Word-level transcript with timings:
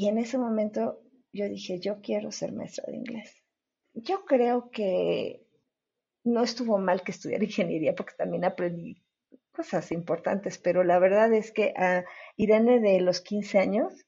Y 0.00 0.08
en 0.08 0.16
ese 0.16 0.38
momento 0.38 1.02
yo 1.30 1.46
dije, 1.46 1.78
yo 1.78 2.00
quiero 2.00 2.32
ser 2.32 2.52
maestra 2.52 2.84
de 2.86 2.96
inglés. 2.96 3.44
Yo 3.92 4.24
creo 4.24 4.70
que 4.70 5.46
no 6.24 6.42
estuvo 6.42 6.78
mal 6.78 7.02
que 7.02 7.12
estudiar 7.12 7.42
ingeniería 7.50 7.94
porque 7.94 8.14
también 8.16 8.46
aprendí 8.46 9.02
cosas 9.52 9.92
importantes, 9.92 10.56
pero 10.56 10.84
la 10.84 10.98
verdad 10.98 11.30
es 11.34 11.52
que 11.52 11.74
a 11.76 12.06
Irene 12.36 12.80
de 12.80 13.02
los 13.02 13.20
15 13.20 13.58
años 13.58 14.06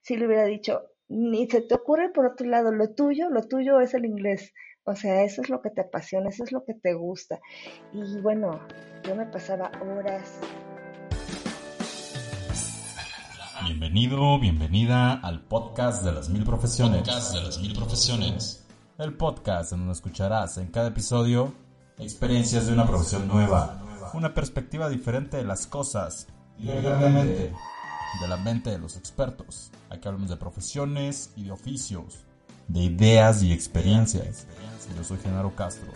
sí 0.00 0.16
le 0.16 0.26
hubiera 0.26 0.46
dicho, 0.46 0.88
ni 1.08 1.46
se 1.46 1.60
te 1.60 1.74
ocurre 1.74 2.08
por 2.08 2.24
otro 2.24 2.46
lado, 2.46 2.72
lo 2.72 2.94
tuyo, 2.94 3.28
lo 3.28 3.46
tuyo 3.46 3.80
es 3.80 3.92
el 3.92 4.06
inglés. 4.06 4.54
O 4.84 4.96
sea, 4.96 5.24
eso 5.24 5.42
es 5.42 5.50
lo 5.50 5.60
que 5.60 5.68
te 5.68 5.82
apasiona, 5.82 6.30
eso 6.30 6.44
es 6.44 6.52
lo 6.52 6.64
que 6.64 6.72
te 6.72 6.94
gusta. 6.94 7.38
Y 7.92 8.18
bueno, 8.22 8.66
yo 9.02 9.14
me 9.14 9.26
pasaba 9.26 9.70
horas. 9.82 10.40
Bienvenido, 13.66 14.38
bienvenida 14.38 15.14
al 15.14 15.40
podcast 15.40 16.04
de 16.04 16.12
las 16.12 16.28
mil 16.28 16.44
profesiones. 16.44 16.98
Podcast 16.98 17.32
de 17.32 17.42
las 17.42 17.58
mil 17.58 17.72
profesiones. 17.74 18.66
El 18.98 19.14
podcast 19.14 19.72
en 19.72 19.78
donde 19.78 19.94
escucharás 19.94 20.58
en 20.58 20.66
cada 20.68 20.88
episodio 20.88 21.54
experiencias 21.98 22.66
de 22.66 22.74
una 22.74 22.86
profesión 22.86 23.26
nueva, 23.26 24.10
una 24.12 24.34
perspectiva 24.34 24.90
diferente 24.90 25.38
de 25.38 25.44
las 25.44 25.66
cosas, 25.66 26.26
directamente 26.58 27.54
de 28.20 28.28
la 28.28 28.36
mente 28.36 28.68
de 28.68 28.78
los 28.78 28.98
expertos. 28.98 29.70
Aquí 29.88 30.08
hablamos 30.08 30.28
de 30.28 30.36
profesiones 30.36 31.32
y 31.34 31.44
de 31.44 31.52
oficios, 31.52 32.26
de 32.68 32.82
ideas 32.82 33.42
y 33.42 33.50
experiencias. 33.50 34.46
Yo 34.94 35.04
soy 35.04 35.16
Genaro 35.18 35.56
Castro. 35.56 35.90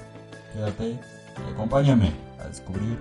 Quédate 0.55 0.93
y 0.93 1.53
acompáñame 1.53 2.15
a 2.41 2.49
descubrir 2.49 2.99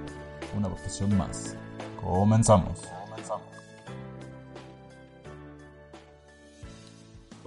una 0.57 0.67
profesión 0.67 1.15
más. 1.15 1.55
Comenzamos. 2.01 2.96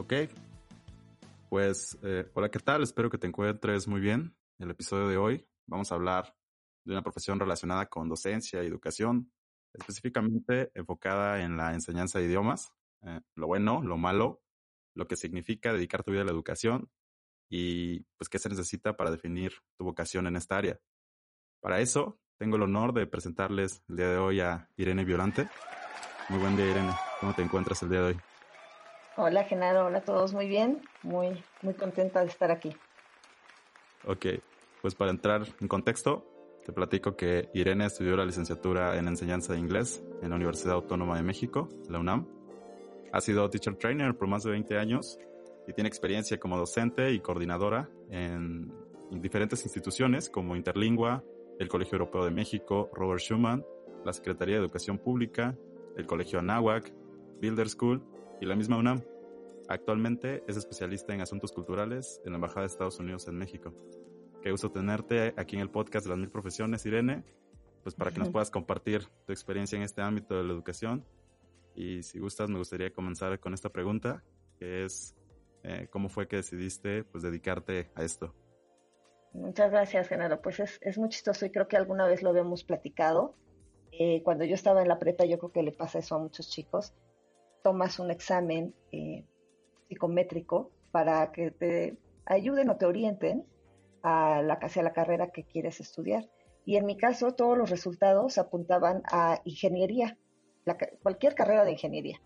Ok, 0.01 0.15
pues 1.51 1.99
eh, 2.03 2.27
hola, 2.33 2.51
¿qué 2.51 2.59
tal? 2.59 2.83
Espero 2.83 3.11
que 3.11 3.19
te 3.19 3.27
encuentres 3.27 3.87
muy 3.87 4.01
bien. 4.01 4.35
En 4.59 4.65
el 4.65 4.71
episodio 4.71 5.09
de 5.09 5.19
hoy 5.19 5.47
vamos 5.67 5.93
a 5.93 5.95
hablar 5.95 6.35
de 6.87 6.95
una 6.95 7.03
profesión 7.03 7.39
relacionada 7.39 7.85
con 7.85 8.09
docencia 8.09 8.65
y 8.65 8.67
educación, 8.67 9.31
específicamente 9.75 10.71
enfocada 10.75 11.43
en 11.43 11.59
la 11.59 11.75
enseñanza 11.75 12.19
de 12.19 12.25
idiomas, 12.25 12.73
eh, 13.03 13.21
lo 13.35 13.47
bueno, 13.47 13.83
lo 13.83 13.99
malo, 13.99 14.41
lo 14.95 15.07
que 15.07 15.17
significa 15.17 15.75
dedicar 15.75 16.03
tu 16.03 16.13
vida 16.13 16.23
a 16.23 16.25
la 16.25 16.33
educación 16.33 16.91
y 17.51 18.01
pues 18.17 18.31
qué 18.31 18.39
se 18.39 18.49
necesita 18.49 18.97
para 18.97 19.11
definir 19.11 19.53
tu 19.77 19.85
vocación 19.85 20.27
en 20.27 20.37
esta 20.37 20.57
área. 20.57 20.81
Para 21.61 21.81
eso, 21.81 22.19
tengo 22.39 22.57
el 22.57 22.63
honor 22.63 22.95
de 22.95 23.07
presentarles 23.07 23.83
el 23.87 23.97
día 23.97 24.09
de 24.09 24.17
hoy 24.17 24.41
a 24.41 24.71
Irene 24.79 25.05
Violante. 25.05 25.47
Muy 26.31 26.39
buen 26.39 26.57
día, 26.57 26.71
Irene. 26.71 26.95
¿Cómo 27.21 27.35
te 27.35 27.43
encuentras 27.43 27.83
el 27.83 27.91
día 27.91 28.01
de 28.01 28.07
hoy? 28.07 28.30
Hola, 29.17 29.45
Genaro. 29.45 29.87
Hola 29.87 29.99
a 29.99 30.03
todos. 30.03 30.33
Muy 30.33 30.49
bien. 30.49 30.81
Muy, 31.03 31.43
muy 31.63 31.75
contenta 31.75 32.21
de 32.21 32.27
estar 32.27 32.51
aquí. 32.51 32.75
Ok, 34.07 34.27
pues 34.81 34.95
para 34.95 35.11
entrar 35.11 35.43
en 35.61 35.69
contexto, 35.69 36.25
te 36.65 36.73
platico 36.73 37.17
que 37.17 37.51
Irene 37.53 37.87
estudió 37.87 38.17
la 38.17 38.25
licenciatura 38.25 38.97
en 38.97 39.09
enseñanza 39.09 39.53
de 39.53 39.59
inglés 39.59 40.03
en 40.23 40.31
la 40.31 40.37
Universidad 40.37 40.75
Autónoma 40.75 41.17
de 41.17 41.23
México, 41.23 41.69
la 41.89 41.99
UNAM. 41.99 42.27
Ha 43.13 43.21
sido 43.21 43.51
teacher 43.51 43.77
trainer 43.77 44.17
por 44.17 44.29
más 44.29 44.45
de 44.45 44.53
20 44.53 44.79
años 44.79 45.19
y 45.67 45.73
tiene 45.73 45.89
experiencia 45.89 46.39
como 46.39 46.57
docente 46.57 47.13
y 47.13 47.21
coordinadora 47.21 47.91
en, 48.09 48.73
en 49.11 49.21
diferentes 49.21 49.65
instituciones 49.65 50.31
como 50.31 50.57
Interlingua, 50.57 51.25
el 51.59 51.69
Colegio 51.69 51.99
Europeo 51.99 52.25
de 52.25 52.31
México, 52.31 52.89
Robert 52.95 53.21
Schuman, 53.21 53.65
la 54.05 54.13
Secretaría 54.13 54.55
de 54.55 54.63
Educación 54.63 54.99
Pública, 54.99 55.57
el 55.97 56.07
Colegio 56.07 56.39
Anáhuac, 56.39 56.91
Builder 57.41 57.69
School 57.69 58.03
y 58.41 58.47
la 58.47 58.57
misma 58.57 58.79
UNAM. 58.79 59.03
Actualmente 59.69 60.43
es 60.49 60.57
especialista 60.57 61.15
en 61.15 61.21
asuntos 61.21 61.53
culturales 61.53 62.21
en 62.25 62.33
la 62.33 62.37
Embajada 62.37 62.63
de 62.63 62.67
Estados 62.67 62.99
Unidos 62.99 63.29
en 63.29 63.37
México. 63.37 63.73
Qué 64.43 64.51
gusto 64.51 64.71
tenerte 64.73 65.35
aquí 65.37 65.57
en 65.57 65.63
el 65.63 65.71
podcast 65.71 66.07
de 66.07 66.11
las 66.11 66.19
mil 66.19 66.31
profesiones, 66.31 66.85
Irene, 66.87 67.23
pues 67.83 67.95
para 67.95 68.11
que 68.11 68.19
nos 68.19 68.31
puedas 68.31 68.51
compartir 68.51 69.05
tu 69.27 69.33
experiencia 69.33 69.77
en 69.77 69.83
este 69.83 70.03
ámbito 70.03 70.37
de 70.37 70.45
la 70.45 70.53
educación. 70.53 71.05
Y 71.75 72.03
si 72.03 72.19
gustas, 72.19 72.51
me 72.51 72.59
gustaría 72.59 72.93
comenzar 72.93 73.39
con 73.39 73.55
esta 73.55 73.69
pregunta, 73.69 74.25
que 74.59 74.85
es, 74.85 75.15
eh, 75.63 75.89
¿cómo 75.91 76.09
fue 76.09 76.27
que 76.27 76.37
decidiste 76.37 77.05
pues 77.05 77.23
dedicarte 77.23 77.91
a 77.95 78.03
esto? 78.03 78.35
Muchas 79.33 79.71
gracias, 79.71 80.09
Genaro. 80.09 80.41
Pues 80.43 80.59
es, 80.59 80.79
es 80.83 80.99
muy 80.99 81.11
chistoso 81.11 81.47
y 81.47 81.51
creo 81.51 81.69
que 81.69 81.77
alguna 81.77 82.07
vez 82.07 82.23
lo 82.23 82.31
habíamos 82.31 82.65
platicado. 82.65 83.37
Eh, 83.93 84.23
cuando 84.25 84.45
yo 84.45 84.55
estaba 84.55 84.83
en 84.83 84.89
la 84.89 84.99
prepa, 84.99 85.25
yo 85.27 85.39
creo 85.39 85.53
que 85.53 85.63
le 85.63 85.73
pasa 85.73 85.99
eso 85.99 86.17
a 86.17 86.19
muchos 86.19 86.49
chicos. 86.51 86.93
Tomas 87.63 87.99
un 87.99 88.11
examen 88.11 88.75
eh, 88.93 89.25
psicométrico 89.89 90.71
para 90.93 91.31
que 91.33 91.51
te 91.51 91.97
ayuden 92.27 92.71
o 92.71 92.77
te 92.77 92.87
orienten 92.87 93.45
a 94.03 94.43
la, 94.43 94.55
hacia 94.55 94.83
la 94.83 94.93
carrera 94.93 95.31
que 95.31 95.45
quieres 95.45 95.81
estudiar. 95.81 96.29
Y 96.65 96.77
en 96.77 96.87
mi 96.87 96.97
caso, 96.97 97.33
todos 97.33 97.57
los 97.57 97.71
resultados 97.71 98.39
apuntaban 98.39 99.03
a 99.11 99.41
ingeniería, 99.45 100.17
la, 100.65 100.77
cualquier 101.03 101.35
carrera 101.35 101.65
de 101.65 101.73
ingeniería. 101.73 102.21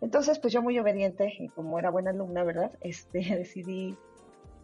Entonces, 0.00 0.38
pues 0.38 0.52
yo 0.52 0.62
muy 0.62 0.78
obediente 0.78 1.32
y 1.38 1.48
como 1.50 1.78
era 1.78 1.90
buena 1.90 2.10
alumna, 2.10 2.42
¿verdad? 2.42 2.72
Este, 2.80 3.20
decidí 3.20 3.96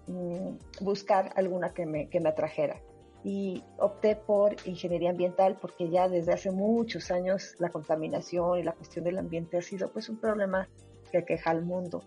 mmm, 0.07 0.57
buscar 0.81 1.33
alguna 1.37 1.75
que 1.75 1.87
me, 1.87 2.09
que 2.09 2.21
me 2.21 2.31
atrajera. 2.31 2.81
Y 3.27 3.65
opté 3.79 4.15
por 4.15 4.55
ingeniería 4.67 5.11
ambiental 5.11 5.59
porque 5.61 5.91
ya 5.91 6.09
desde 6.09 6.33
hace 6.33 6.53
muchos 6.53 7.11
años 7.11 7.57
la 7.59 7.71
contaminación 7.71 8.61
y 8.61 8.63
la 8.63 8.71
cuestión 8.71 9.05
del 9.05 9.19
ambiente 9.19 9.59
ha 9.59 9.63
sido 9.63 9.91
pues 9.91 10.09
un 10.09 10.17
problema 10.19 10.69
que 11.11 11.25
queja 11.25 11.51
al 11.51 11.65
mundo. 11.65 12.05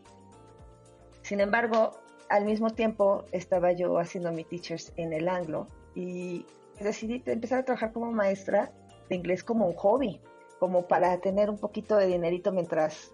Sin 1.22 1.42
embargo, 1.42 1.92
al 2.30 2.46
mismo 2.46 2.70
tiempo 2.70 3.26
estaba 3.34 3.74
yo 3.74 4.00
haciendo 4.00 4.32
mi 4.32 4.46
teachers 4.46 4.94
en 4.96 5.12
el 5.12 5.28
anglo 5.28 5.68
y 5.94 6.46
decidí 6.80 7.22
empezar 7.26 7.60
a 7.60 7.66
trabajar 7.66 7.92
como 7.92 8.14
maestra 8.14 8.72
de 9.10 9.18
inglés 9.18 9.44
como 9.44 9.68
un 9.68 9.74
hobby, 9.74 10.22
como 10.58 10.88
para 10.88 11.18
tener 11.20 11.50
un 11.50 11.58
poquito 11.58 11.98
de 11.98 12.08
dinerito 12.08 12.54
mientras 12.54 13.12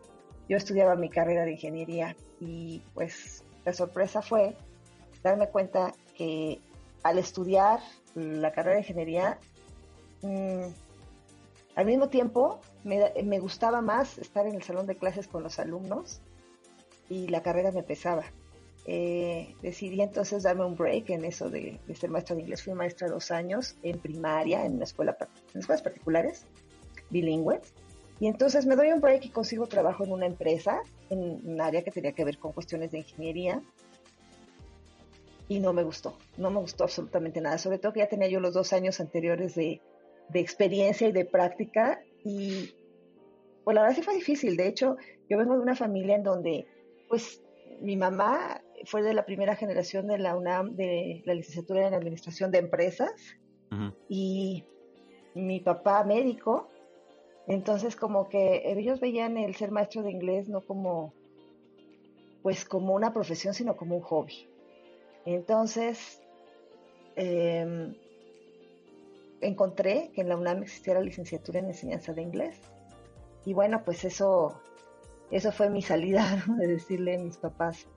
yo 0.48 0.58
estudiaba 0.58 0.96
mi 0.96 1.10
carrera 1.10 1.44
de 1.44 1.54
ingeniería. 1.54 2.16
Y 2.40 2.84
pues 2.94 3.44
la 3.66 3.74
sorpresa 3.74 4.22
fue 4.22 4.56
darme 5.24 5.50
cuenta 5.50 5.92
que 6.16 6.62
al 7.06 7.20
estudiar 7.20 7.82
la 8.16 8.52
carrera 8.52 8.78
de 8.78 8.82
ingeniería, 8.82 9.38
mmm, 10.24 10.64
al 11.76 11.86
mismo 11.86 12.10
tiempo 12.10 12.60
me, 12.84 13.12
me, 13.24 13.38
gustaba 13.38 13.80
más 13.82 14.18
estar 14.18 14.48
en 14.48 14.56
el 14.56 14.64
salón 14.64 14.88
de 14.88 14.96
clases 14.96 15.28
con 15.28 15.44
los 15.44 15.60
alumnos 15.60 16.22
y 17.08 17.28
la 17.28 17.44
carrera 17.44 17.72
me 17.72 17.84
pesaba. 17.84 18.24
Eh, 18.88 19.56
decidí 19.62 20.02
entonces 20.02 20.42
darme 20.44 20.66
un 20.66 20.76
break 20.76 21.12
en 21.12 21.26
eso 21.26 21.52
de, 21.52 21.80
de, 21.86 21.96
ser 21.96 22.10
maestra 22.10 22.36
de 22.36 22.42
inglés. 22.42 22.64
Fui 22.64 22.74
maestra 22.74 23.08
dos 23.08 23.30
años 23.30 23.76
en 23.84 24.00
primaria, 24.00 24.66
en, 24.66 24.74
una 24.74 24.86
escuela, 24.86 25.16
en 25.54 25.60
escuelas 25.60 25.84
particulares, 25.84 26.48
bilingües. 27.12 27.72
Y 28.20 28.26
entonces 28.26 28.66
me 28.66 28.76
doy 28.76 28.92
un 28.92 29.00
break 29.00 29.26
y 29.26 29.30
consigo 29.30 29.68
trabajo 29.68 30.06
en 30.06 30.12
una 30.12 30.26
empresa, 30.26 30.82
en 31.12 31.20
un 31.44 31.62
área 31.62 31.84
que 31.84 31.92
tenía 31.92 32.14
que 32.14 32.26
ver 32.26 32.40
con 32.40 32.52
cuestiones 32.52 32.90
de 32.90 33.00
ingeniería. 33.00 33.62
Y 35.48 35.60
no 35.60 35.74
me 35.74 35.84
gustó, 35.84 36.18
no 36.38 36.50
me 36.50 36.60
gustó 36.60 36.86
absolutamente 36.86 37.40
nada. 37.42 37.58
Sobre 37.58 37.78
todo 37.78 37.94
que 37.94 38.00
ya 38.00 38.10
tenía 38.10 38.28
yo 38.28 38.40
los 38.40 38.54
dos 38.54 38.74
años 38.74 39.00
anteriores 39.00 39.56
de, 39.56 39.82
de 40.30 40.40
experiencia 40.40 41.08
y 41.08 41.12
de 41.12 41.26
práctica. 41.26 42.02
Y 42.24 42.74
pues 43.64 43.76
la 43.76 43.82
verdad 43.82 43.96
sí 43.96 44.02
fue 44.02 44.16
difícil. 44.16 44.58
De 44.58 44.68
hecho, 44.68 44.98
yo 45.30 45.38
vengo 45.38 45.56
de 45.56 45.62
una 45.62 45.76
familia 45.76 46.16
en 46.16 46.24
donde, 46.24 46.68
pues, 47.08 47.42
mi 47.82 47.96
mamá 47.96 48.62
fue 48.86 49.02
de 49.02 49.14
la 49.14 49.26
primera 49.26 49.56
generación 49.56 50.08
de 50.08 50.18
la 50.18 50.36
UNAM 50.36 50.76
de 50.76 51.22
la 51.26 51.34
licenciatura 51.34 51.88
en 51.88 51.94
administración 51.94 52.52
de 52.52 52.60
empresas 52.60 53.12
uh 53.72 53.76
-huh. 53.76 53.96
y 54.10 54.64
mi 55.34 55.60
papá 55.60 56.04
médico. 56.04 56.70
Entonces 57.48 57.96
como 57.96 58.28
que 58.30 58.64
ellos 58.66 59.00
veían 59.00 59.38
el 59.38 59.56
ser 59.56 59.72
maestro 59.72 60.04
de 60.04 60.12
inglés 60.12 60.50
no 60.50 60.62
como 60.62 61.14
pues 62.42 62.66
como 62.66 62.94
una 62.94 63.12
profesión, 63.12 63.54
sino 63.54 63.76
como 63.76 63.96
un 63.96 64.02
hobby. 64.02 64.48
Entonces 65.26 66.22
eh, 67.16 67.94
encontré 69.42 70.12
que 70.14 70.22
en 70.22 70.30
la 70.30 70.38
UNAM 70.38 70.64
existía 70.64 70.94
la 70.94 71.02
licenciatura 71.02 71.60
en 71.60 71.66
enseñanza 71.66 72.14
de 72.14 72.22
inglés. 72.22 72.60
Y 73.46 73.54
bueno, 73.54 73.84
pues 73.84 74.06
eso 74.06 74.62
eso 75.32 75.52
fue 75.52 75.70
mi 75.70 75.82
salida, 75.82 76.44
de 76.58 76.68
decirle 76.68 77.16
a 77.16 77.20
mis 77.20 77.38
papás, 77.38 77.88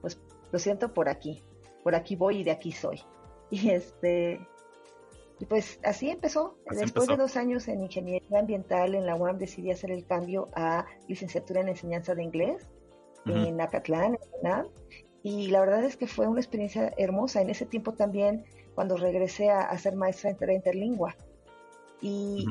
pues 0.00 0.18
lo 0.52 0.58
siento 0.58 0.92
por 0.92 1.08
aquí, 1.08 1.42
por 1.82 1.94
aquí 1.94 2.16
voy 2.16 2.38
y 2.38 2.44
de 2.44 2.52
aquí 2.52 2.72
soy. 2.72 3.00
Y 3.48 3.70
este, 3.70 4.40
y 5.38 5.44
pues 5.44 5.78
así 5.84 6.10
empezó. 6.10 6.58
Después 6.68 7.06
de 7.06 7.16
dos 7.16 7.36
años 7.36 7.68
en 7.68 7.84
ingeniería 7.84 8.40
ambiental 8.40 8.96
en 8.96 9.06
la 9.06 9.14
UAM 9.14 9.38
decidí 9.38 9.70
hacer 9.70 9.92
el 9.92 10.04
cambio 10.04 10.48
a 10.56 10.84
licenciatura 11.06 11.60
en 11.60 11.68
enseñanza 11.68 12.16
de 12.16 12.24
inglés 12.24 12.66
en 13.24 13.60
Acatlán, 13.60 14.18
en 14.42 14.46
Y 15.26 15.48
la 15.48 15.58
verdad 15.58 15.82
es 15.82 15.96
que 15.96 16.06
fue 16.06 16.28
una 16.28 16.38
experiencia 16.38 16.94
hermosa. 16.96 17.42
En 17.42 17.50
ese 17.50 17.66
tiempo 17.66 17.94
también, 17.94 18.44
cuando 18.76 18.96
regresé 18.96 19.50
a, 19.50 19.76
ser 19.76 19.96
maestra 19.96 20.30
en 20.30 20.52
interlingua. 20.52 21.16
Y 22.00 22.46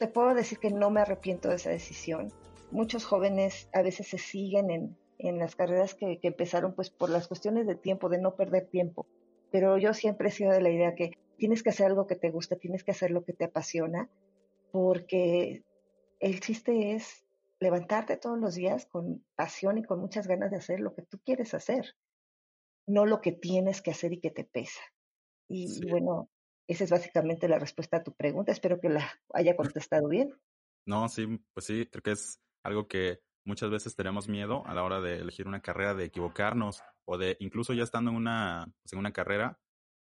te 0.00 0.08
puedo 0.08 0.34
decir 0.34 0.58
que 0.58 0.72
no 0.72 0.90
me 0.90 1.00
arrepiento 1.00 1.50
de 1.50 1.54
esa 1.54 1.70
decisión. 1.70 2.32
Muchos 2.72 3.04
jóvenes 3.04 3.68
a 3.72 3.82
veces 3.82 4.08
se 4.08 4.18
siguen 4.18 4.68
en, 4.68 4.96
en 5.20 5.38
las 5.38 5.54
carreras 5.54 5.94
que, 5.94 6.18
que, 6.18 6.26
empezaron 6.26 6.74
pues 6.74 6.90
por 6.90 7.08
las 7.08 7.28
cuestiones 7.28 7.68
de 7.68 7.76
tiempo, 7.76 8.08
de 8.08 8.18
no 8.18 8.34
perder 8.34 8.66
tiempo. 8.66 9.06
Pero 9.52 9.78
yo 9.78 9.94
siempre 9.94 10.30
he 10.30 10.32
sido 10.32 10.50
de 10.50 10.60
la 10.60 10.70
idea 10.70 10.96
que 10.96 11.12
tienes 11.36 11.62
que 11.62 11.70
hacer 11.70 11.86
algo 11.86 12.08
que 12.08 12.16
te 12.16 12.32
gusta, 12.32 12.56
tienes 12.56 12.82
que 12.82 12.90
hacer 12.90 13.12
lo 13.12 13.24
que 13.24 13.32
te 13.32 13.44
apasiona, 13.44 14.08
porque 14.72 15.62
el 16.18 16.40
chiste 16.40 16.94
es 16.94 17.23
levantarte 17.64 18.16
todos 18.16 18.38
los 18.38 18.54
días 18.54 18.86
con 18.86 19.24
pasión 19.34 19.78
y 19.78 19.82
con 19.82 19.98
muchas 19.98 20.26
ganas 20.26 20.50
de 20.50 20.58
hacer 20.58 20.80
lo 20.80 20.94
que 20.94 21.02
tú 21.02 21.18
quieres 21.24 21.54
hacer, 21.54 21.96
no 22.86 23.06
lo 23.06 23.20
que 23.20 23.32
tienes 23.32 23.82
que 23.82 23.90
hacer 23.90 24.12
y 24.12 24.20
que 24.20 24.30
te 24.30 24.44
pesa. 24.44 24.80
Y, 25.48 25.86
bueno, 25.90 26.30
esa 26.68 26.84
es 26.84 26.90
básicamente 26.90 27.48
la 27.48 27.58
respuesta 27.58 27.98
a 27.98 28.02
tu 28.02 28.14
pregunta. 28.14 28.52
Espero 28.52 28.80
que 28.80 28.88
la 28.88 29.10
haya 29.32 29.56
contestado 29.82 30.08
bien. 30.08 30.32
No, 30.86 31.08
sí, 31.08 31.40
pues 31.52 31.66
sí, 31.66 31.86
creo 31.90 32.02
que 32.02 32.12
es 32.12 32.40
algo 32.62 32.86
que 32.86 33.20
muchas 33.44 33.70
veces 33.70 33.96
tenemos 33.96 34.28
miedo 34.28 34.62
a 34.66 34.74
la 34.74 34.84
hora 34.84 35.00
de 35.00 35.16
elegir 35.18 35.46
una 35.46 35.60
carrera, 35.60 35.94
de 35.94 36.04
equivocarnos 36.04 36.82
o 37.06 37.18
de 37.18 37.36
incluso 37.40 37.72
ya 37.72 37.82
estando 37.82 38.10
en 38.10 38.16
una, 38.16 38.66
pues 38.82 38.92
en 38.92 38.98
una 38.98 39.12
carrera, 39.12 39.58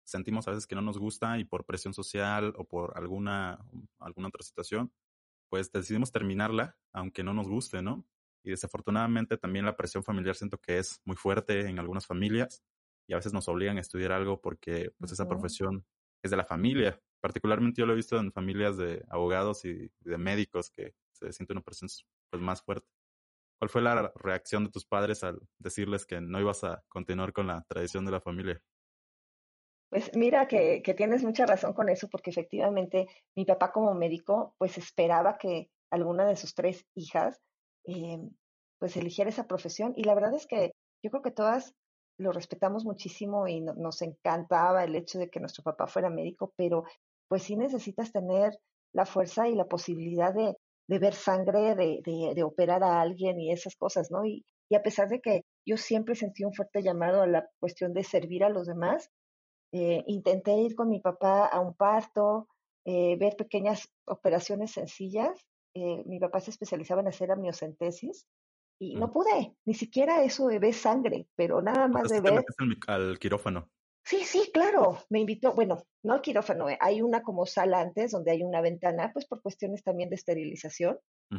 sentimos 0.04 0.46
a 0.46 0.52
veces 0.52 0.66
que 0.66 0.74
no 0.74 0.82
nos 0.82 0.98
gusta 0.98 1.38
y 1.38 1.44
por 1.44 1.64
presión 1.64 1.92
social 1.92 2.54
o 2.56 2.64
por 2.64 2.96
alguna, 2.96 3.58
alguna 3.98 4.28
otra 4.28 4.42
situación, 4.42 4.92
pues 5.48 5.72
decidimos 5.72 6.12
terminarla, 6.12 6.76
aunque 6.92 7.22
no 7.22 7.34
nos 7.34 7.48
guste, 7.48 7.82
¿no? 7.82 8.06
Y 8.44 8.50
desafortunadamente 8.50 9.36
también 9.36 9.64
la 9.64 9.76
presión 9.76 10.04
familiar 10.04 10.36
siento 10.36 10.58
que 10.58 10.78
es 10.78 11.00
muy 11.04 11.16
fuerte 11.16 11.68
en 11.68 11.78
algunas 11.78 12.06
familias 12.06 12.62
y 13.08 13.12
a 13.12 13.16
veces 13.16 13.32
nos 13.32 13.48
obligan 13.48 13.76
a 13.78 13.80
estudiar 13.80 14.12
algo 14.12 14.40
porque 14.40 14.92
pues 14.98 15.12
esa 15.12 15.28
profesión 15.28 15.84
es 16.22 16.30
de 16.30 16.36
la 16.36 16.44
familia. 16.44 17.00
Particularmente 17.20 17.80
yo 17.80 17.86
lo 17.86 17.92
he 17.92 17.96
visto 17.96 18.18
en 18.18 18.32
familias 18.32 18.76
de 18.76 19.04
abogados 19.08 19.64
y 19.64 19.90
de 20.00 20.18
médicos 20.18 20.70
que 20.70 20.94
se 21.12 21.32
siente 21.32 21.52
una 21.52 21.62
presión 21.62 21.88
pues 22.30 22.42
más 22.42 22.62
fuerte. 22.62 22.88
¿Cuál 23.58 23.70
fue 23.70 23.82
la 23.82 24.12
reacción 24.16 24.64
de 24.64 24.70
tus 24.70 24.84
padres 24.84 25.24
al 25.24 25.40
decirles 25.58 26.04
que 26.06 26.20
no 26.20 26.40
ibas 26.40 26.62
a 26.62 26.84
continuar 26.88 27.32
con 27.32 27.46
la 27.46 27.62
tradición 27.68 28.04
de 28.04 28.12
la 28.12 28.20
familia? 28.20 28.62
Pues 29.90 30.10
mira 30.16 30.48
que, 30.48 30.82
tienes 30.96 31.22
mucha 31.22 31.46
razón 31.46 31.72
con 31.72 31.88
eso, 31.88 32.08
porque 32.08 32.30
efectivamente 32.30 33.06
mi 33.36 33.44
papá 33.44 33.72
como 33.72 33.94
médico, 33.94 34.54
pues 34.58 34.78
esperaba 34.78 35.38
que 35.38 35.70
alguna 35.90 36.26
de 36.26 36.36
sus 36.36 36.54
tres 36.54 36.84
hijas, 36.94 37.40
eh, 37.84 38.18
pues 38.78 38.96
eligiera 38.96 39.30
esa 39.30 39.46
profesión. 39.46 39.92
Y 39.96 40.04
la 40.04 40.14
verdad 40.14 40.34
es 40.34 40.46
que 40.46 40.72
yo 41.02 41.10
creo 41.10 41.22
que 41.22 41.30
todas 41.30 41.74
lo 42.18 42.32
respetamos 42.32 42.84
muchísimo 42.84 43.46
y 43.46 43.60
nos 43.60 44.02
encantaba 44.02 44.84
el 44.84 44.96
hecho 44.96 45.18
de 45.18 45.28
que 45.30 45.40
nuestro 45.40 45.62
papá 45.62 45.86
fuera 45.86 46.10
médico, 46.10 46.52
pero 46.56 46.84
pues 47.28 47.42
sí 47.44 47.56
necesitas 47.56 48.12
tener 48.12 48.58
la 48.92 49.06
fuerza 49.06 49.48
y 49.48 49.54
la 49.54 49.66
posibilidad 49.66 50.32
de, 50.32 50.56
de 50.88 50.98
ver 50.98 51.14
sangre, 51.14 51.74
de, 51.74 52.00
de, 52.04 52.32
de, 52.34 52.42
operar 52.42 52.82
a 52.82 53.00
alguien 53.00 53.38
y 53.40 53.52
esas 53.52 53.76
cosas, 53.76 54.10
¿no? 54.10 54.24
Y, 54.24 54.44
y 54.70 54.76
a 54.76 54.82
pesar 54.82 55.08
de 55.08 55.20
que 55.20 55.44
yo 55.66 55.76
siempre 55.76 56.14
sentí 56.14 56.44
un 56.44 56.54
fuerte 56.54 56.82
llamado 56.82 57.22
a 57.22 57.26
la 57.26 57.48
cuestión 57.60 57.92
de 57.92 58.04
servir 58.04 58.44
a 58.44 58.48
los 58.48 58.66
demás, 58.66 59.10
eh, 59.72 60.04
intenté 60.06 60.56
ir 60.56 60.74
con 60.74 60.88
mi 60.88 61.00
papá 61.00 61.46
a 61.46 61.60
un 61.60 61.74
parto, 61.74 62.48
eh, 62.84 63.16
ver 63.18 63.36
pequeñas 63.36 63.88
operaciones 64.06 64.70
sencillas. 64.70 65.46
Eh, 65.74 66.02
mi 66.06 66.18
papá 66.18 66.40
se 66.40 66.50
especializaba 66.50 67.00
en 67.02 67.08
hacer 67.08 67.30
amniocentesis 67.30 68.26
y 68.78 68.94
no 68.96 69.08
mm. 69.08 69.12
pude, 69.12 69.56
ni 69.64 69.74
siquiera 69.74 70.22
eso 70.22 70.46
de 70.46 70.58
ver 70.58 70.74
sangre, 70.74 71.26
pero 71.34 71.60
nada 71.62 71.88
más 71.88 72.08
de 72.08 72.20
ver. 72.20 72.44
Al 72.86 73.18
quirófano. 73.18 73.70
Sí, 74.04 74.18
sí, 74.22 74.50
claro. 74.54 74.98
Me 75.10 75.18
invitó, 75.18 75.52
bueno, 75.52 75.82
no 76.04 76.14
al 76.14 76.20
quirófano, 76.20 76.66
hay 76.78 77.02
una 77.02 77.22
como 77.22 77.44
sala 77.44 77.80
antes 77.80 78.12
donde 78.12 78.30
hay 78.30 78.44
una 78.44 78.60
ventana, 78.60 79.10
pues 79.12 79.26
por 79.26 79.42
cuestiones 79.42 79.82
también 79.82 80.10
de 80.10 80.16
esterilización. 80.16 80.98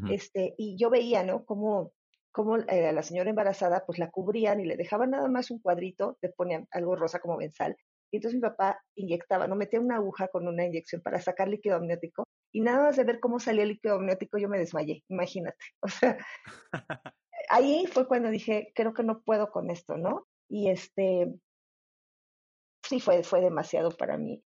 Este, 0.09 0.53
y 0.57 0.75
yo 0.77 0.89
veía, 0.89 1.23
¿no? 1.23 1.45
Cómo, 1.45 1.93
cómo 2.33 2.55
a 2.55 2.91
la 2.91 3.03
señora 3.03 3.29
embarazada, 3.29 3.85
pues 3.85 3.99
la 3.99 4.11
cubrían 4.11 4.59
y 4.59 4.65
le 4.65 4.75
dejaban 4.75 5.11
nada 5.11 5.29
más 5.29 5.49
un 5.49 5.59
cuadrito, 5.59 6.17
le 6.21 6.27
ponían 6.27 6.67
algo 6.71 6.97
rosa 6.97 7.19
como 7.19 7.37
benzal, 7.37 7.77
y 8.11 8.17
entonces 8.17 8.35
mi 8.35 8.41
papá 8.41 8.79
inyectaba, 8.95 9.47
no 9.47 9.55
metía 9.55 9.79
una 9.79 9.97
aguja 9.97 10.27
con 10.29 10.47
una 10.47 10.65
inyección 10.65 11.01
para 11.01 11.21
sacar 11.21 11.47
líquido 11.47 11.75
amniótico 11.75 12.23
y 12.51 12.61
nada 12.61 12.83
más 12.83 12.95
de 12.95 13.03
ver 13.03 13.19
cómo 13.19 13.39
salía 13.39 13.63
el 13.63 13.69
líquido 13.69 13.95
amniótico 13.95 14.37
yo 14.37 14.49
me 14.49 14.57
desmayé, 14.57 15.03
imagínate. 15.09 15.57
O 15.81 15.87
sea, 15.87 16.17
ahí 17.49 17.85
fue 17.87 18.07
cuando 18.07 18.29
dije, 18.29 18.71
creo 18.75 18.93
que 18.93 19.03
no 19.03 19.21
puedo 19.21 19.51
con 19.51 19.69
esto, 19.69 19.97
¿no? 19.97 20.27
Y 20.49 20.69
este, 20.69 21.33
sí 22.83 22.99
fue, 22.99 23.23
fue 23.23 23.41
demasiado 23.41 23.91
para 23.91 24.17
mí. 24.17 24.43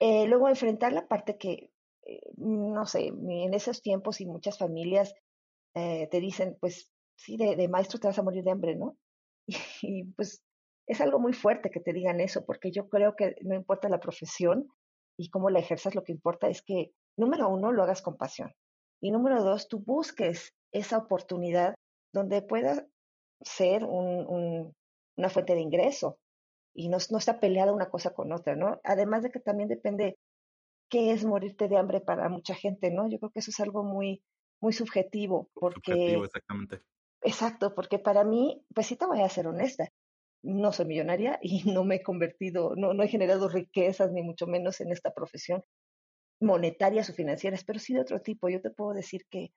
Eh, 0.00 0.26
luego 0.26 0.48
enfrentar 0.48 0.92
la 0.92 1.06
parte 1.06 1.38
que, 1.38 1.70
eh, 2.04 2.32
no 2.36 2.86
sé, 2.86 3.06
en 3.06 3.54
esos 3.54 3.82
tiempos 3.82 4.20
y 4.20 4.26
muchas 4.26 4.58
familias 4.58 5.14
eh, 5.74 6.08
te 6.10 6.20
dicen, 6.20 6.56
pues 6.60 6.90
sí, 7.16 7.36
de, 7.36 7.54
de, 7.54 7.68
maestro 7.68 8.00
te 8.00 8.08
vas 8.08 8.18
a 8.18 8.22
morir 8.22 8.42
de 8.42 8.50
hambre, 8.50 8.74
¿no? 8.74 8.96
y 9.82 10.04
pues 10.04 10.42
es 10.86 11.00
algo 11.00 11.18
muy 11.18 11.32
fuerte 11.32 11.70
que 11.70 11.80
te 11.80 11.92
digan 11.92 12.20
eso, 12.20 12.44
porque 12.44 12.70
yo 12.70 12.88
creo 12.88 13.14
que 13.16 13.36
no 13.42 13.54
importa 13.54 13.88
la 13.88 14.00
profesión 14.00 14.68
y 15.16 15.30
cómo 15.30 15.50
la 15.50 15.60
ejerzas, 15.60 15.94
lo 15.94 16.02
que 16.02 16.12
importa 16.12 16.48
es 16.48 16.62
que, 16.62 16.92
número 17.16 17.48
uno, 17.48 17.72
lo 17.72 17.82
hagas 17.82 18.02
con 18.02 18.16
pasión. 18.16 18.52
Y 19.00 19.10
número 19.10 19.42
dos, 19.42 19.68
tú 19.68 19.80
busques 19.80 20.54
esa 20.72 20.98
oportunidad 20.98 21.74
donde 22.12 22.42
pueda 22.42 22.86
ser 23.40 23.84
un, 23.84 24.74
una 25.16 25.28
fuente 25.28 25.54
de 25.54 25.60
ingreso 25.60 26.18
y 26.74 26.88
no, 26.88 26.98
no 27.10 27.18
está 27.18 27.40
peleada 27.40 27.72
una 27.72 27.90
cosa 27.90 28.14
con 28.14 28.32
otra, 28.32 28.56
¿no? 28.56 28.80
Además 28.84 29.22
de 29.22 29.30
que 29.30 29.40
también 29.40 29.68
depende 29.68 30.18
qué 30.88 31.12
es 31.12 31.24
morirte 31.24 31.68
de 31.68 31.76
hambre 31.76 32.00
para 32.00 32.28
mucha 32.28 32.54
gente, 32.54 32.90
¿no? 32.90 33.08
Yo 33.08 33.18
creo 33.18 33.30
que 33.30 33.40
eso 33.40 33.50
es 33.50 33.60
algo 33.60 33.82
muy, 33.82 34.22
muy 34.60 34.72
subjetivo, 34.72 35.48
porque... 35.54 35.92
Subjetivo, 35.92 36.24
exactamente. 36.24 36.82
Exacto, 37.22 37.74
porque 37.74 37.98
para 37.98 38.24
mí, 38.24 38.64
pues 38.74 38.88
sí 38.88 38.96
te 38.96 39.06
voy 39.06 39.20
a 39.20 39.28
ser 39.28 39.46
honesta, 39.46 39.88
no 40.42 40.72
soy 40.72 40.86
millonaria 40.86 41.38
y 41.42 41.62
no 41.72 41.84
me 41.84 41.96
he 41.96 42.02
convertido, 42.02 42.74
no, 42.76 42.94
no 42.94 43.02
he 43.02 43.08
generado 43.08 43.48
riquezas, 43.48 44.12
ni 44.12 44.22
mucho 44.22 44.46
menos 44.46 44.80
en 44.80 44.92
esta 44.92 45.12
profesión 45.12 45.64
monetarias 46.42 47.08
o 47.08 47.14
financieras, 47.14 47.64
pero 47.64 47.78
sí 47.78 47.94
de 47.94 48.00
otro 48.00 48.20
tipo. 48.20 48.48
Yo 48.48 48.60
te 48.60 48.70
puedo 48.70 48.92
decir 48.92 49.26
que 49.30 49.52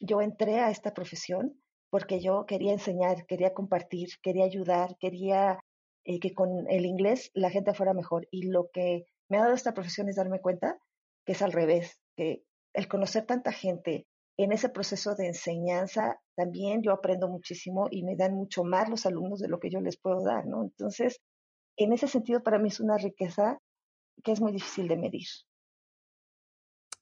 yo 0.00 0.20
entré 0.20 0.58
a 0.58 0.70
esta 0.70 0.94
profesión 0.94 1.60
porque 1.90 2.20
yo 2.20 2.46
quería 2.46 2.72
enseñar, 2.72 3.26
quería 3.26 3.52
compartir, 3.52 4.08
quería 4.22 4.44
ayudar, 4.44 4.96
quería 4.98 5.60
eh, 6.04 6.20
que 6.20 6.34
con 6.34 6.70
el 6.70 6.86
inglés 6.86 7.30
la 7.34 7.50
gente 7.50 7.74
fuera 7.74 7.94
mejor. 7.94 8.26
Y 8.30 8.50
lo 8.50 8.70
que 8.72 9.04
me 9.28 9.38
ha 9.38 9.42
dado 9.42 9.54
esta 9.54 9.74
profesión 9.74 10.08
es 10.08 10.16
darme 10.16 10.40
cuenta 10.40 10.78
que 11.26 11.32
es 11.32 11.42
al 11.42 11.52
revés, 11.52 12.00
que 12.16 12.44
el 12.72 12.88
conocer 12.88 13.26
tanta 13.26 13.52
gente, 13.52 14.06
en 14.42 14.52
ese 14.52 14.68
proceso 14.68 15.14
de 15.14 15.26
enseñanza 15.26 16.20
también 16.34 16.82
yo 16.82 16.92
aprendo 16.92 17.28
muchísimo 17.28 17.88
y 17.90 18.02
me 18.02 18.16
dan 18.16 18.34
mucho 18.34 18.64
más 18.64 18.88
los 18.88 19.04
alumnos 19.06 19.40
de 19.40 19.48
lo 19.48 19.60
que 19.60 19.70
yo 19.70 19.80
les 19.80 19.98
puedo 19.98 20.22
dar, 20.22 20.46
¿no? 20.46 20.62
Entonces, 20.62 21.20
en 21.76 21.92
ese 21.92 22.08
sentido, 22.08 22.42
para 22.42 22.58
mí 22.58 22.68
es 22.68 22.80
una 22.80 22.96
riqueza 22.96 23.58
que 24.22 24.32
es 24.32 24.40
muy 24.40 24.52
difícil 24.52 24.88
de 24.88 24.96
medir. 24.96 25.26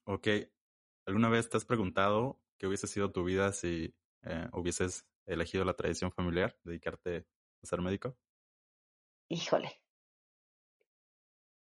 Ok. 0.04 0.28
¿Alguna 1.06 1.28
vez 1.28 1.48
te 1.48 1.56
has 1.56 1.64
preguntado 1.64 2.40
qué 2.58 2.66
hubiese 2.66 2.86
sido 2.86 3.12
tu 3.12 3.24
vida 3.24 3.52
si 3.52 3.94
eh, 4.22 4.48
hubieses 4.52 5.06
elegido 5.26 5.64
la 5.64 5.74
tradición 5.74 6.10
familiar, 6.10 6.56
dedicarte 6.64 7.26
a 7.62 7.66
ser 7.66 7.80
médico? 7.80 8.16
Híjole. 9.28 9.80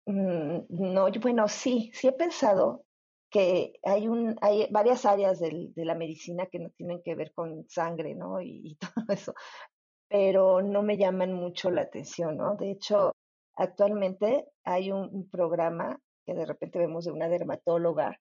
Mm, 0.05 0.67
no, 0.69 1.09
bueno, 1.19 1.47
sí, 1.49 1.91
sí 1.93 2.07
he 2.07 2.13
pensado 2.13 2.86
que 3.37 3.79
hay, 3.83 4.07
un, 4.07 4.35
hay 4.41 4.67
varias 4.71 5.05
áreas 5.05 5.39
del, 5.39 5.71
de 5.75 5.85
la 5.85 5.93
medicina 5.93 6.47
que 6.47 6.57
no 6.57 6.71
tienen 6.71 7.03
que 7.03 7.13
ver 7.13 7.33
con 7.33 7.69
sangre, 7.69 8.15
¿no? 8.15 8.41
Y, 8.41 8.79
todo 8.95 9.05
eso, 9.09 9.35
pero 10.09 10.63
no 10.63 10.81
me 10.81 10.97
llaman 10.97 11.33
mucho 11.33 11.69
la 11.69 11.81
atención, 11.83 12.37
¿no? 12.37 12.55
De 12.55 12.71
hecho, 12.71 13.11
actualmente 13.55 14.47
hay 14.63 14.91
un, 14.91 15.29
programa 15.29 15.99
que 16.25 16.33
de 16.33 16.47
repente 16.47 16.79
vemos 16.79 17.05
de 17.05 17.11
una 17.11 17.29
dermatóloga 17.29 18.19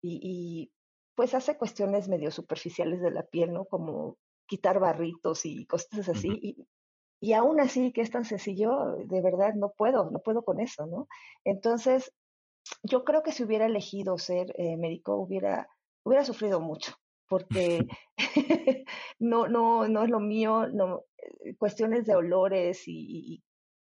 y, 0.00 0.20
y, 0.22 0.72
pues 1.16 1.34
hace 1.34 1.58
cuestiones 1.58 2.08
medio 2.08 2.30
superficiales 2.30 3.00
de 3.00 3.10
la 3.10 3.24
piel, 3.24 3.52
¿no? 3.52 3.64
Como 3.64 4.16
quitar 4.46 4.78
barritos 4.78 5.44
y 5.44 5.66
cosas 5.66 6.08
así. 6.08 6.38
y, 6.40 6.66
y 7.20 7.32
aún 7.32 7.58
así 7.58 7.92
que 7.92 8.00
es 8.00 8.12
tan 8.12 8.24
sencillo, 8.24 8.96
de 8.96 9.20
verdad 9.22 9.54
no 9.54 9.72
puedo, 9.76 10.08
no 10.10 10.20
puedo 10.20 10.42
con 10.44 10.60
eso, 10.60 10.86
¿no? 10.86 11.08
Entonces, 11.44 12.12
yo 12.82 13.04
creo 13.04 13.22
que 13.22 13.32
si 13.32 13.44
hubiera 13.44 13.66
elegido 13.66 14.18
ser 14.18 14.54
eh, 14.58 14.76
médico 14.76 15.16
hubiera, 15.16 15.68
hubiera 16.04 16.24
sufrido 16.24 16.60
mucho, 16.60 16.94
porque 17.28 17.86
no, 19.18 19.48
no, 19.48 19.88
no 19.88 20.04
es 20.04 20.10
lo 20.10 20.20
mío, 20.20 20.68
no, 20.68 21.04
eh, 21.18 21.56
cuestiones 21.56 22.06
de 22.06 22.14
olores 22.14 22.82
y, 22.86 23.42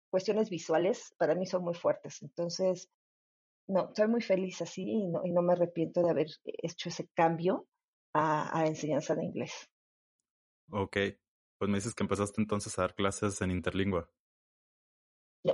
cuestiones 0.10 0.52
visuales 0.52 1.16
para 1.18 1.34
mí 1.34 1.48
son 1.48 1.64
muy 1.64 1.74
fuertes. 1.74 2.22
Entonces, 2.22 2.88
no, 3.68 3.92
soy 3.96 4.08
muy 4.08 4.22
feliz 4.22 4.62
así 4.62 4.84
y 4.84 5.08
no, 5.08 5.26
y 5.26 5.32
no 5.32 5.42
me 5.42 5.54
arrepiento 5.54 6.04
de 6.04 6.12
haber 6.12 6.28
hecho 6.44 6.90
ese 6.90 7.08
cambio 7.16 7.68
a, 8.14 8.60
a 8.60 8.68
enseñanza 8.68 9.16
de 9.16 9.26
inglés. 9.26 9.72
Ok, 10.70 10.98
pues 11.58 11.70
me 11.70 11.78
dices 11.78 11.96
que 11.96 12.04
empezaste 12.04 12.42
entonces 12.42 12.78
a 12.78 12.84
dar 12.84 12.94
clases 12.94 13.42
en 13.42 13.50
interlingua. 13.50 14.08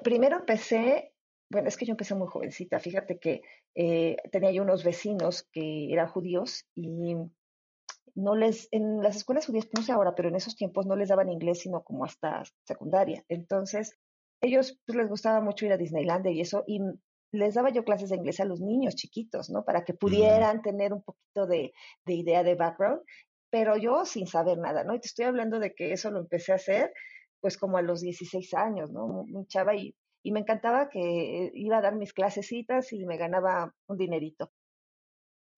Primero 0.03 0.37
empecé, 0.37 1.13
bueno, 1.49 1.67
es 1.67 1.77
que 1.77 1.85
yo 1.85 1.91
empecé 1.91 2.15
muy 2.15 2.27
jovencita, 2.27 2.79
fíjate 2.79 3.19
que 3.19 3.41
eh, 3.75 4.17
tenía 4.31 4.51
yo 4.51 4.63
unos 4.63 4.83
vecinos 4.83 5.47
que 5.51 5.91
eran 5.91 6.07
judíos 6.07 6.65
y 6.75 7.15
no 8.15 8.35
les, 8.35 8.67
en 8.71 9.01
las 9.01 9.15
escuelas 9.15 9.47
judías, 9.47 9.67
no 9.75 9.81
sé 9.81 9.91
ahora, 9.91 10.13
pero 10.15 10.29
en 10.29 10.35
esos 10.35 10.55
tiempos 10.55 10.85
no 10.85 10.95
les 10.95 11.09
daban 11.09 11.29
inglés 11.29 11.59
sino 11.59 11.83
como 11.83 12.05
hasta 12.05 12.43
secundaria. 12.65 13.23
Entonces, 13.29 13.97
ellos 14.41 14.79
pues, 14.85 14.97
les 14.97 15.09
gustaba 15.09 15.41
mucho 15.41 15.65
ir 15.65 15.73
a 15.73 15.77
Disneylandia 15.77 16.31
y 16.31 16.41
eso, 16.41 16.63
y 16.67 16.81
les 17.31 17.53
daba 17.55 17.69
yo 17.69 17.83
clases 17.83 18.09
de 18.09 18.17
inglés 18.17 18.39
a 18.39 18.45
los 18.45 18.61
niños 18.61 18.95
chiquitos, 18.95 19.49
¿no? 19.49 19.63
Para 19.63 19.85
que 19.85 19.93
pudieran 19.93 20.61
tener 20.61 20.93
un 20.93 21.03
poquito 21.03 21.47
de, 21.47 21.71
de 22.05 22.13
idea 22.13 22.43
de 22.43 22.55
background, 22.55 23.01
pero 23.51 23.77
yo 23.77 24.05
sin 24.05 24.27
saber 24.27 24.57
nada, 24.57 24.83
¿no? 24.83 24.95
Y 24.95 24.99
te 24.99 25.07
estoy 25.07 25.25
hablando 25.25 25.59
de 25.59 25.73
que 25.73 25.93
eso 25.93 26.11
lo 26.11 26.19
empecé 26.19 26.51
a 26.51 26.55
hacer 26.55 26.91
pues 27.41 27.57
como 27.57 27.77
a 27.77 27.81
los 27.81 28.01
16 28.01 28.53
años, 28.53 28.91
¿no? 28.91 29.05
Un 29.05 29.47
chava 29.47 29.75
y, 29.75 29.95
y 30.23 30.31
me 30.31 30.41
encantaba 30.41 30.89
que 30.89 31.51
iba 31.53 31.77
a 31.77 31.81
dar 31.81 31.95
mis 31.95 32.13
clasecitas 32.13 32.91
y 32.93 33.05
me 33.05 33.17
ganaba 33.17 33.73
un 33.87 33.97
dinerito. 33.97 34.51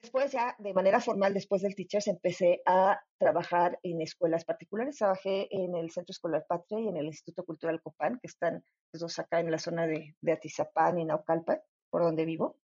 Después 0.02 0.32
ya 0.32 0.56
de 0.58 0.74
manera 0.74 1.00
formal, 1.00 1.34
después 1.34 1.62
del 1.62 1.76
Teachers, 1.76 2.08
empecé 2.08 2.64
a 2.66 3.00
trabajar 3.20 3.80
en 3.84 4.02
escuelas 4.02 4.46
particulares. 4.46 4.98
Trabajé 4.98 5.48
en 5.52 5.76
el 5.76 5.92
Centro 5.92 6.12
Escolar 6.12 6.44
Patria 6.48 6.80
y 6.80 6.88
en 6.88 6.98
el 6.98 7.06
Instituto 7.06 7.44
Cultural 7.44 7.82
Copán, 7.82 8.18
que 8.20 8.28
están 8.28 8.64
los 8.94 9.02
dos 9.02 9.20
acá 9.20 9.40
en 9.40 9.52
la 9.52 9.60
zona 9.60 9.86
de, 9.86 10.16
de 10.20 10.32
Atizapán 10.32 10.98
y 10.98 11.06
Naucalpan, 11.06 11.60
por 11.92 12.02
donde 12.02 12.26
vivo. 12.26 12.58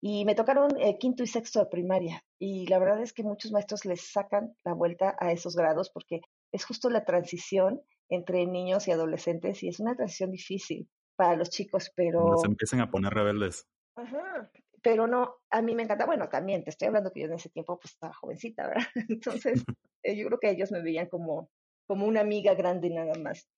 Y 0.00 0.24
me 0.24 0.34
tocaron 0.34 0.80
eh, 0.80 0.96
quinto 0.98 1.24
y 1.24 1.26
sexto 1.26 1.58
de 1.60 1.66
primaria. 1.66 2.24
Y 2.38 2.66
la 2.68 2.78
verdad 2.78 3.02
es 3.02 3.12
que 3.12 3.22
muchos 3.22 3.52
maestros 3.52 3.84
les 3.84 4.10
sacan 4.10 4.54
la 4.64 4.72
vuelta 4.72 5.14
a 5.18 5.32
esos 5.32 5.56
grados 5.56 5.90
porque 5.90 6.20
es 6.52 6.64
justo 6.64 6.88
la 6.88 7.04
transición 7.04 7.82
entre 8.08 8.46
niños 8.46 8.88
y 8.88 8.92
adolescentes 8.92 9.62
y 9.62 9.68
es 9.68 9.80
una 9.80 9.94
transición 9.94 10.30
difícil 10.30 10.88
para 11.16 11.36
los 11.36 11.50
chicos, 11.50 11.90
pero... 11.94 12.36
se 12.38 12.46
empiezan 12.46 12.80
a 12.80 12.90
poner 12.90 13.12
rebeldes. 13.12 13.66
Ajá, 13.96 14.50
pero 14.82 15.06
no, 15.06 15.36
a 15.50 15.62
mí 15.62 15.74
me 15.74 15.82
encanta, 15.82 16.06
bueno, 16.06 16.28
también 16.28 16.64
te 16.64 16.70
estoy 16.70 16.88
hablando 16.88 17.10
que 17.12 17.20
yo 17.20 17.26
en 17.26 17.34
ese 17.34 17.50
tiempo 17.50 17.78
pues 17.78 17.94
estaba 17.94 18.14
jovencita, 18.14 18.68
¿verdad? 18.68 18.86
Entonces, 19.08 19.64
eh, 20.02 20.16
yo 20.16 20.26
creo 20.26 20.38
que 20.38 20.50
ellos 20.50 20.70
me 20.70 20.82
veían 20.82 21.08
como, 21.08 21.50
como 21.86 22.06
una 22.06 22.20
amiga 22.20 22.54
grande 22.54 22.90
nada 22.90 23.14
más 23.20 23.48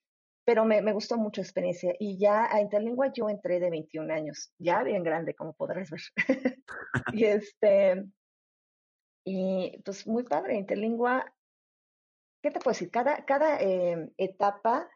pero 0.51 0.65
me, 0.65 0.83
me, 0.83 0.93
gustó 0.93 1.17
mucho 1.17 1.41
la 1.41 1.45
experiencia. 1.45 1.95
Y 2.01 2.19
ya 2.19 2.53
a 2.53 2.61
Interlingua 2.61 3.13
yo 3.13 3.29
entré 3.29 3.61
de 3.61 3.71
21 3.71 4.13
años, 4.13 4.53
ya 4.59 4.83
bien 4.83 5.05
grande, 5.05 5.35
como 5.35 5.53
podrás 5.53 5.91
ver. 5.91 6.01
y 7.13 7.25
este, 7.25 8.05
y 9.25 9.81
pues 9.85 10.07
muy 10.07 10.25
padre, 10.25 10.57
Interlingua, 10.57 11.33
¿qué 12.43 12.51
te 12.51 12.61
puedo 12.61 12.73
decir? 12.73 12.91
Cada, 12.91 13.25
cada 13.25 13.61
eh, 13.61 14.11
etapa 14.17 14.89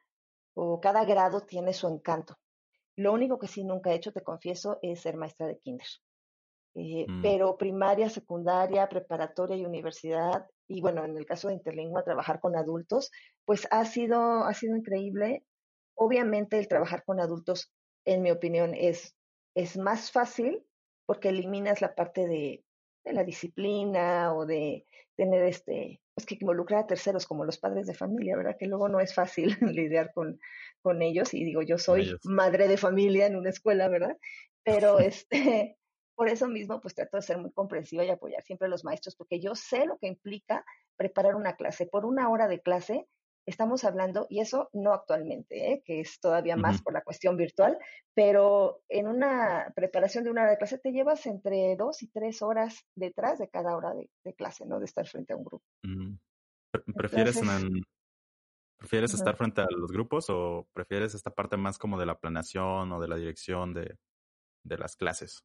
o 0.54 0.80
cada 0.80 1.04
grado 1.04 1.40
tiene 1.42 1.72
su 1.72 1.88
encanto. 1.88 2.36
Lo 2.96 3.12
único 3.12 3.38
que 3.38 3.48
sí 3.48 3.64
nunca 3.64 3.90
he 3.90 3.96
hecho, 3.96 4.12
te 4.12 4.22
confieso, 4.22 4.78
es 4.82 5.00
ser 5.00 5.16
maestra 5.16 5.46
de 5.46 5.58
kinder. 5.58 5.86
Eh, 6.74 7.06
mm. 7.08 7.22
Pero 7.22 7.56
primaria, 7.56 8.08
secundaria, 8.08 8.88
preparatoria 8.88 9.56
y 9.56 9.64
universidad, 9.64 10.46
y 10.66 10.80
bueno, 10.80 11.04
en 11.04 11.16
el 11.16 11.26
caso 11.26 11.48
de 11.48 11.54
Interlingua, 11.54 12.04
trabajar 12.04 12.40
con 12.40 12.56
adultos, 12.56 13.10
pues 13.44 13.66
ha 13.70 13.84
sido, 13.84 14.44
ha 14.44 14.54
sido 14.54 14.76
increíble. 14.76 15.44
Obviamente 15.94 16.58
el 16.58 16.68
trabajar 16.68 17.04
con 17.04 17.20
adultos, 17.20 17.72
en 18.04 18.22
mi 18.22 18.30
opinión, 18.30 18.74
es, 18.74 19.14
es 19.54 19.76
más 19.76 20.10
fácil 20.10 20.64
porque 21.06 21.28
eliminas 21.28 21.80
la 21.80 21.94
parte 21.94 22.26
de, 22.26 22.63
de 23.04 23.12
la 23.12 23.24
disciplina 23.24 24.34
o 24.34 24.46
de 24.46 24.86
tener 25.16 25.44
este, 25.44 26.00
pues 26.14 26.26
que 26.26 26.36
involucrar 26.40 26.84
a 26.84 26.86
terceros 26.86 27.26
como 27.26 27.44
los 27.44 27.58
padres 27.58 27.86
de 27.86 27.94
familia, 27.94 28.36
¿verdad? 28.36 28.56
Que 28.58 28.66
luego 28.66 28.88
no 28.88 29.00
es 29.00 29.14
fácil 29.14 29.56
lidiar 29.60 30.12
con, 30.12 30.40
con 30.82 31.02
ellos. 31.02 31.34
Y 31.34 31.44
digo, 31.44 31.62
yo 31.62 31.78
soy 31.78 32.16
madre 32.24 32.68
de 32.68 32.76
familia 32.76 33.26
en 33.26 33.36
una 33.36 33.50
escuela, 33.50 33.88
¿verdad? 33.88 34.16
Pero 34.64 34.98
este, 35.00 35.76
por 36.14 36.28
eso 36.28 36.48
mismo, 36.48 36.80
pues 36.80 36.94
trato 36.94 37.16
de 37.16 37.22
ser 37.22 37.38
muy 37.38 37.52
comprensiva 37.52 38.04
y 38.04 38.10
apoyar 38.10 38.42
siempre 38.42 38.66
a 38.66 38.70
los 38.70 38.84
maestros, 38.84 39.16
porque 39.16 39.40
yo 39.40 39.54
sé 39.54 39.86
lo 39.86 39.98
que 39.98 40.06
implica 40.06 40.64
preparar 40.96 41.34
una 41.34 41.56
clase. 41.56 41.86
Por 41.86 42.04
una 42.04 42.28
hora 42.30 42.48
de 42.48 42.60
clase 42.60 43.06
estamos 43.46 43.84
hablando, 43.84 44.26
y 44.28 44.40
eso 44.40 44.70
no 44.72 44.92
actualmente, 44.92 45.72
¿eh? 45.72 45.82
que 45.84 46.00
es 46.00 46.18
todavía 46.20 46.56
más 46.56 46.82
por 46.82 46.92
la 46.92 47.02
cuestión 47.02 47.36
virtual, 47.36 47.78
pero 48.14 48.82
en 48.88 49.08
una 49.08 49.72
preparación 49.74 50.24
de 50.24 50.30
una 50.30 50.42
hora 50.42 50.52
de 50.52 50.58
clase 50.58 50.78
te 50.78 50.92
llevas 50.92 51.26
entre 51.26 51.76
dos 51.76 52.02
y 52.02 52.08
tres 52.08 52.42
horas 52.42 52.86
detrás 52.94 53.38
de 53.38 53.48
cada 53.48 53.76
hora 53.76 53.92
de, 53.94 54.34
clase, 54.34 54.66
¿no? 54.66 54.78
De 54.78 54.86
estar 54.86 55.06
frente 55.06 55.32
a 55.32 55.36
un 55.36 55.44
grupo. 55.44 55.64
¿Prefieres, 56.96 57.40
¿prefieres 58.78 59.14
estar 59.14 59.36
frente 59.36 59.60
a 59.60 59.66
los 59.70 59.92
grupos 59.92 60.26
o 60.30 60.66
prefieres 60.72 61.14
esta 61.14 61.30
parte 61.30 61.56
más 61.56 61.78
como 61.78 61.98
de 61.98 62.06
la 62.06 62.18
planeación 62.18 62.90
o 62.92 63.00
de 63.00 63.08
la 63.08 63.16
dirección 63.16 63.74
de, 63.74 63.96
de 64.64 64.78
las 64.78 64.96
clases? 64.96 65.44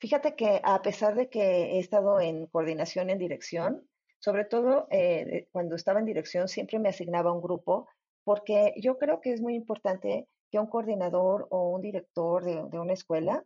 Fíjate 0.00 0.36
que 0.36 0.60
a 0.62 0.80
pesar 0.80 1.16
de 1.16 1.28
que 1.28 1.40
he 1.40 1.78
estado 1.80 2.20
en 2.20 2.46
coordinación 2.46 3.10
en 3.10 3.18
dirección, 3.18 3.88
sobre 4.18 4.44
todo 4.44 4.86
eh, 4.90 5.48
cuando 5.52 5.76
estaba 5.76 6.00
en 6.00 6.06
dirección 6.06 6.48
siempre 6.48 6.78
me 6.78 6.88
asignaba 6.88 7.32
un 7.32 7.42
grupo, 7.42 7.88
porque 8.24 8.74
yo 8.76 8.98
creo 8.98 9.20
que 9.20 9.32
es 9.32 9.40
muy 9.40 9.54
importante 9.54 10.28
que 10.50 10.58
un 10.58 10.66
coordinador 10.66 11.46
o 11.50 11.70
un 11.70 11.80
director 11.80 12.44
de, 12.44 12.78
una 12.78 12.92
escuela 12.92 13.44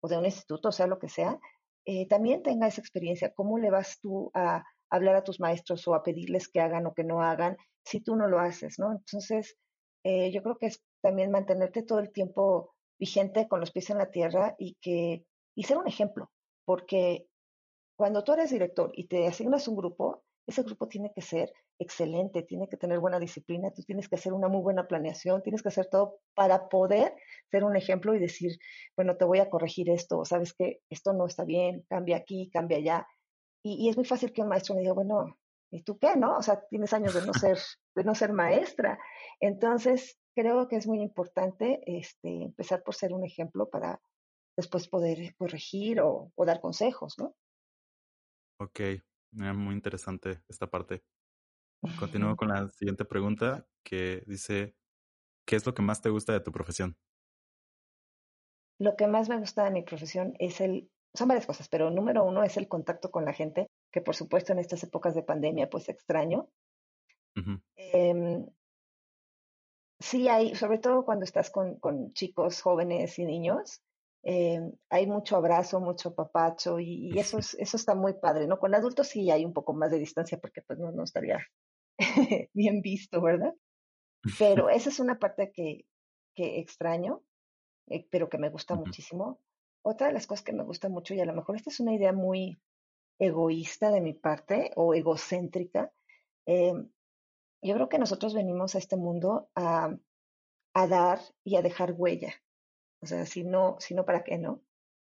o 0.00 0.08
de 0.08 0.18
un 0.18 0.24
instituto, 0.24 0.72
sea, 0.72 0.86
lo 0.86 0.98
que 0.98 1.08
sea, 1.08 1.38
eh, 1.84 2.06
también 2.08 2.42
tenga 2.42 2.66
esa 2.66 2.80
experiencia. 2.80 3.32
¿Cómo 3.34 3.58
le 3.58 3.70
vas 3.70 3.98
tú 4.00 4.30
a 4.34 4.64
hablar 4.90 5.16
a 5.16 5.24
tus 5.24 5.40
maestros 5.40 5.86
o 5.88 5.94
a 5.94 6.02
pedirles 6.02 6.48
que 6.48 6.60
hagan 6.60 6.86
o 6.86 6.94
que 6.94 7.04
no 7.04 7.22
hagan 7.22 7.56
si 7.84 8.00
tú 8.00 8.16
no 8.16 8.28
lo 8.28 8.38
haces, 8.38 8.78
¿no? 8.78 8.92
Entonces, 8.92 9.56
eh, 10.04 10.30
yo 10.32 10.42
creo 10.42 10.58
que 10.58 10.66
es 10.66 10.82
también 11.02 11.30
mantenerte 11.30 11.82
todo 11.82 11.98
el 12.00 12.12
tiempo 12.12 12.74
vigente 12.98 13.48
con 13.48 13.60
los 13.60 13.70
pies 13.70 13.90
en 13.90 13.98
la 13.98 14.10
tierra 14.10 14.54
y 14.58 14.76
que 14.80 15.24
y 15.54 15.62
ser 15.64 15.78
un 15.78 15.88
ejemplo, 15.88 16.30
porque 16.64 17.26
cuando 17.96 18.22
tú 18.22 18.32
eres 18.32 18.50
director 18.50 18.90
y 18.94 19.08
te 19.08 19.26
asignas 19.26 19.68
un 19.68 19.76
grupo, 19.76 20.22
ese 20.46 20.62
grupo 20.62 20.86
tiene 20.86 21.12
que 21.12 21.22
ser 21.22 21.52
excelente, 21.78 22.42
tiene 22.42 22.68
que 22.68 22.76
tener 22.76 23.00
buena 23.00 23.18
disciplina, 23.18 23.72
tú 23.72 23.82
tienes 23.82 24.08
que 24.08 24.14
hacer 24.14 24.32
una 24.32 24.48
muy 24.48 24.62
buena 24.62 24.86
planeación, 24.86 25.42
tienes 25.42 25.62
que 25.62 25.68
hacer 25.68 25.86
todo 25.86 26.20
para 26.34 26.68
poder 26.68 27.14
ser 27.50 27.64
un 27.64 27.76
ejemplo 27.76 28.14
y 28.14 28.18
decir, 28.18 28.58
bueno, 28.96 29.16
te 29.16 29.24
voy 29.24 29.40
a 29.40 29.50
corregir 29.50 29.90
esto, 29.90 30.24
sabes 30.24 30.54
que 30.54 30.80
esto 30.88 31.12
no 31.12 31.26
está 31.26 31.44
bien, 31.44 31.84
cambia 31.88 32.18
aquí, 32.18 32.50
cambia 32.50 32.78
allá. 32.78 33.06
Y, 33.62 33.88
es 33.88 33.96
muy 33.96 34.04
fácil 34.04 34.32
que 34.32 34.42
un 34.42 34.48
maestro 34.48 34.76
me 34.76 34.82
diga, 34.82 34.92
bueno, 34.92 35.36
¿y 35.72 35.82
tú 35.82 35.98
qué, 35.98 36.16
no? 36.16 36.36
O 36.36 36.42
sea, 36.42 36.64
tienes 36.68 36.92
años 36.92 37.14
de 37.14 37.26
no 37.26 37.32
ser, 37.34 37.58
de 37.96 38.04
no 38.04 38.14
ser 38.14 38.32
maestra. 38.32 38.98
Entonces, 39.40 40.18
creo 40.36 40.68
que 40.68 40.76
es 40.76 40.86
muy 40.86 41.00
importante 41.02 41.80
este, 41.86 42.44
empezar 42.44 42.82
por 42.84 42.94
ser 42.94 43.12
un 43.12 43.24
ejemplo 43.24 43.68
para 43.68 44.00
después 44.56 44.88
poder 44.88 45.34
corregir 45.36 46.00
o, 46.00 46.32
dar 46.36 46.60
consejos, 46.60 47.16
¿no? 47.18 47.34
Ok, 48.58 48.80
muy 49.32 49.74
interesante 49.74 50.42
esta 50.48 50.66
parte. 50.68 51.02
Continúo 51.98 52.36
con 52.36 52.48
la 52.48 52.68
siguiente 52.70 53.04
pregunta 53.04 53.66
que 53.84 54.22
dice, 54.26 54.74
¿qué 55.46 55.56
es 55.56 55.66
lo 55.66 55.74
que 55.74 55.82
más 55.82 56.00
te 56.00 56.10
gusta 56.10 56.32
de 56.32 56.40
tu 56.40 56.52
profesión? 56.52 56.96
Lo 58.78 58.96
que 58.96 59.06
más 59.06 59.28
me 59.28 59.38
gusta 59.38 59.64
de 59.64 59.70
mi 59.70 59.82
profesión 59.82 60.34
es 60.38 60.60
el, 60.60 60.90
son 61.14 61.28
varias 61.28 61.46
cosas, 61.46 61.68
pero 61.68 61.90
número 61.90 62.24
uno 62.24 62.42
es 62.42 62.56
el 62.56 62.68
contacto 62.68 63.10
con 63.10 63.24
la 63.24 63.32
gente, 63.32 63.68
que 63.90 64.00
por 64.00 64.14
supuesto 64.14 64.52
en 64.52 64.58
estas 64.58 64.82
épocas 64.82 65.14
de 65.14 65.22
pandemia 65.22 65.70
pues 65.70 65.88
extraño. 65.88 66.48
Em, 67.76 68.46
sí 69.98 70.28
hay, 70.28 70.54
sobre 70.54 70.78
todo 70.78 71.04
cuando 71.04 71.24
estás 71.24 71.50
con, 71.50 71.78
con 71.78 72.12
chicos 72.14 72.62
jóvenes 72.62 73.18
y 73.18 73.24
niños, 73.24 73.82
eh, 74.28 74.60
hay 74.90 75.06
mucho 75.06 75.36
abrazo, 75.36 75.78
mucho 75.78 76.12
papacho 76.12 76.80
y, 76.80 77.16
eso, 77.16 77.38
es, 77.38 77.54
eso 77.60 77.76
está 77.76 77.94
muy 77.94 78.14
padre, 78.14 78.48
¿no? 78.48 78.58
Con 78.58 78.74
adultos 78.74 79.06
sí 79.06 79.30
hay 79.30 79.44
un 79.44 79.52
poco 79.52 79.72
más 79.72 79.88
de 79.92 80.00
distancia 80.00 80.36
porque 80.40 80.62
pues 80.62 80.80
no, 80.80 80.90
no 80.90 81.04
estaría 81.04 81.38
bien 82.52 82.82
visto, 82.82 83.22
¿verdad? 83.22 83.54
Pero 84.40 84.68
esa 84.68 84.88
es 84.88 84.98
una 84.98 85.20
parte 85.20 85.52
que, 85.52 85.86
que 86.34 86.58
extraño, 86.58 87.22
eh, 87.88 88.08
pero 88.10 88.28
que 88.28 88.38
me 88.38 88.50
gusta 88.50 88.74
muchísimo. 88.74 89.40
Otra 89.82 90.08
de 90.08 90.14
las 90.14 90.26
cosas 90.26 90.44
que 90.44 90.52
me 90.52 90.64
gusta 90.64 90.88
mucho, 90.88 91.14
y 91.14 91.20
a 91.20 91.24
lo 91.24 91.32
mejor 91.32 91.54
esta 91.54 91.70
es 91.70 91.78
una 91.78 91.94
idea 91.94 92.12
muy 92.12 92.60
egoísta 93.20 93.92
de 93.92 94.00
mi 94.00 94.12
parte 94.12 94.72
o 94.74 94.92
egocéntrica, 94.92 95.92
eh, 96.46 96.74
yo 97.62 97.74
creo 97.74 97.88
que 97.88 98.00
nosotros 98.00 98.34
venimos 98.34 98.74
a 98.74 98.78
este 98.78 98.96
mundo 98.96 99.50
a, 99.54 99.96
a 100.74 100.86
dar 100.88 101.20
y 101.44 101.54
a 101.54 101.62
dejar 101.62 101.92
huella. 101.92 102.34
O 103.06 103.08
sea, 103.08 103.24
si 103.24 103.44
no, 103.44 103.76
si 103.78 103.94
no, 103.94 104.04
¿para 104.04 104.24
qué 104.24 104.36
no? 104.36 104.62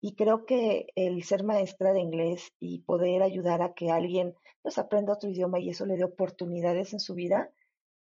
Y 0.02 0.14
creo 0.14 0.44
que 0.44 0.88
el 0.94 1.24
ser 1.24 1.42
maestra 1.42 1.94
de 1.94 2.00
inglés 2.00 2.52
y 2.60 2.82
poder 2.82 3.22
ayudar 3.22 3.62
a 3.62 3.72
que 3.72 3.90
alguien 3.90 4.34
pues 4.60 4.76
aprenda 4.76 5.14
otro 5.14 5.30
idioma 5.30 5.58
y 5.58 5.70
eso 5.70 5.86
le 5.86 5.96
dé 5.96 6.04
oportunidades 6.04 6.92
en 6.92 7.00
su 7.00 7.14
vida, 7.14 7.50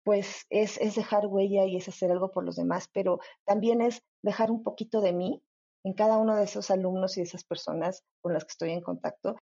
pues 0.03 0.45
es, 0.49 0.77
es 0.81 0.95
dejar 0.95 1.27
huella 1.27 1.63
y 1.63 1.77
es 1.77 1.87
hacer 1.87 2.11
algo 2.11 2.29
por 2.29 2.43
los 2.43 2.57
demás, 2.57 2.89
pero 2.91 3.19
también 3.45 3.79
es 3.79 4.03
dejar 4.21 4.51
un 4.51 4.63
poquito 4.63 4.99
de 4.99 5.13
mí 5.13 5.41
en 5.85 5.93
cada 5.93 6.17
uno 6.17 6.35
de 6.35 6.43
esos 6.43 6.69
alumnos 6.71 7.17
y 7.17 7.21
esas 7.21 7.45
personas 7.45 8.03
con 8.19 8.33
las 8.33 8.43
que 8.43 8.51
estoy 8.51 8.71
en 8.71 8.81
contacto. 8.81 9.37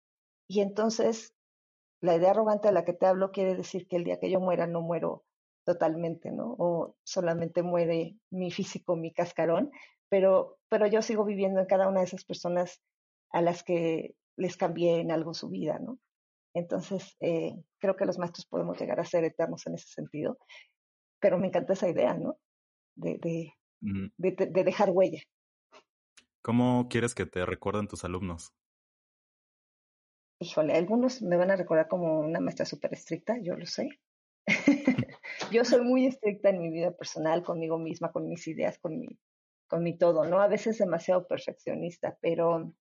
Y 0.47 0.61
entonces, 0.61 1.33
la 2.02 2.14
idea 2.14 2.33
arrogante 2.33 2.69
de 2.69 2.75
la 2.75 2.85
que 2.85 2.93
te 2.93 3.07
hablo 3.07 3.33
quiere 3.33 3.55
decir 3.55 3.88
que 3.88 3.97
el 3.97 4.05
día 4.05 4.21
que 4.21 4.31
yo 4.31 4.38
muera 4.38 4.66
no 4.66 4.83
muero 4.83 5.25
totalmente, 5.66 6.30
¿no? 6.30 6.54
O 6.58 6.96
solamente 7.02 7.62
muere 7.62 8.16
mi 8.30 8.50
físico, 8.50 8.96
mi 8.96 9.12
cascarón, 9.12 9.73
pero, 10.08 10.58
pero 10.68 10.87
yo 10.87 11.02
sigo 11.02 11.25
viviendo 11.25 11.61
en 11.61 11.66
cada 11.66 11.88
una 11.88 12.00
de 12.00 12.06
esas 12.06 12.25
personas 12.25 12.80
a 13.32 13.42
las 13.42 13.64
que 13.64 14.14
les 14.37 14.56
cambié 14.56 15.00
en 15.00 15.11
algo 15.11 15.35
su 15.35 15.49
vida, 15.49 15.78
¿no? 15.80 15.99
Entonces, 16.54 17.16
eh, 17.20 17.54
creo 17.78 17.96
que 17.96 18.06
los 18.06 18.16
maestros 18.16 18.46
podemos 18.46 18.78
llegar 18.80 19.00
a 19.00 19.04
ser 19.04 19.25
eternos 19.25 19.66
en 19.66 19.75
ese 19.75 19.88
sentido, 19.88 20.38
pero 21.20 21.37
me 21.37 21.49
encanta 21.49 21.73
esa 21.73 21.88
idea, 21.88 22.14
¿no? 22.14 22.38
De, 22.94 23.18
de, 23.18 23.52
de, 23.80 24.46
de 24.46 24.64
dejar 24.64 24.90
huella. 24.90 25.20
¿Cómo 26.42 26.87
quieres 26.88 27.14
que 27.14 27.26
te 27.26 27.44
recuerden 27.44 27.88
tus 27.88 28.04
alumnos? 28.04 28.54
Híjole, 30.38 30.75
algunos 30.75 31.23
me 31.23 31.37
van 31.37 31.50
a 31.50 31.56
recordar 31.56 31.88
como 31.88 32.20
una 32.20 32.40
maestra 32.40 32.64
súper 32.64 32.92
estricta, 32.92 33.37
yo 33.42 33.56
lo 33.56 33.66
sé. 33.66 33.88
Yo 35.50 35.65
soy 35.65 35.83
muy 35.83 36.07
estricta 36.07 36.50
en 36.50 36.59
mi 36.59 36.71
vida 36.71 36.93
personal, 36.93 37.43
conmigo 37.43 37.79
misma, 37.79 38.12
con 38.12 38.29
mis 38.29 38.47
ideas, 38.49 38.79
con 38.79 38.99
mi, 38.99 39.19
con 39.69 39.83
mi 39.83 39.97
todo, 39.97 40.25
¿no? 40.25 40.41
A 40.41 40.49
veces 40.49 40.79
demasiado 40.79 41.26
perfeccionista, 41.26 42.17
pero 42.21 42.73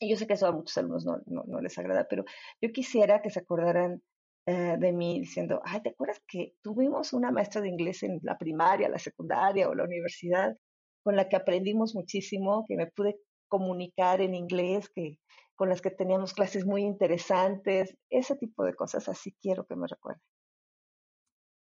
y 0.00 0.10
yo 0.10 0.16
sé 0.16 0.26
que 0.26 0.34
eso 0.34 0.46
a 0.46 0.52
muchos 0.52 0.76
alumnos 0.76 1.04
no, 1.04 1.18
no, 1.26 1.44
no 1.46 1.60
les 1.60 1.78
agrada, 1.78 2.06
pero 2.08 2.24
yo 2.60 2.72
quisiera 2.72 3.22
que 3.22 3.30
se 3.30 3.40
acordaran 3.40 4.02
eh, 4.46 4.76
de 4.78 4.92
mí 4.92 5.20
diciendo, 5.20 5.60
ay, 5.64 5.80
¿te 5.82 5.90
acuerdas 5.90 6.20
que 6.28 6.54
tuvimos 6.62 7.12
una 7.12 7.30
maestra 7.30 7.60
de 7.60 7.68
inglés 7.68 8.02
en 8.02 8.20
la 8.22 8.36
primaria, 8.36 8.88
la 8.88 8.98
secundaria 8.98 9.68
o 9.68 9.74
la 9.74 9.84
universidad 9.84 10.56
con 11.02 11.16
la 11.16 11.28
que 11.28 11.36
aprendimos 11.36 11.94
muchísimo, 11.94 12.64
que 12.66 12.76
me 12.76 12.86
pude 12.88 13.16
comunicar 13.48 14.20
en 14.20 14.34
inglés, 14.34 14.88
que 14.94 15.18
con 15.54 15.68
las 15.68 15.80
que 15.80 15.90
teníamos 15.90 16.34
clases 16.34 16.66
muy 16.66 16.82
interesantes, 16.82 17.96
ese 18.10 18.36
tipo 18.36 18.64
de 18.64 18.74
cosas, 18.74 19.08
así 19.08 19.36
quiero 19.40 19.66
que 19.66 19.76
me 19.76 19.86
recuerden. 19.86 20.22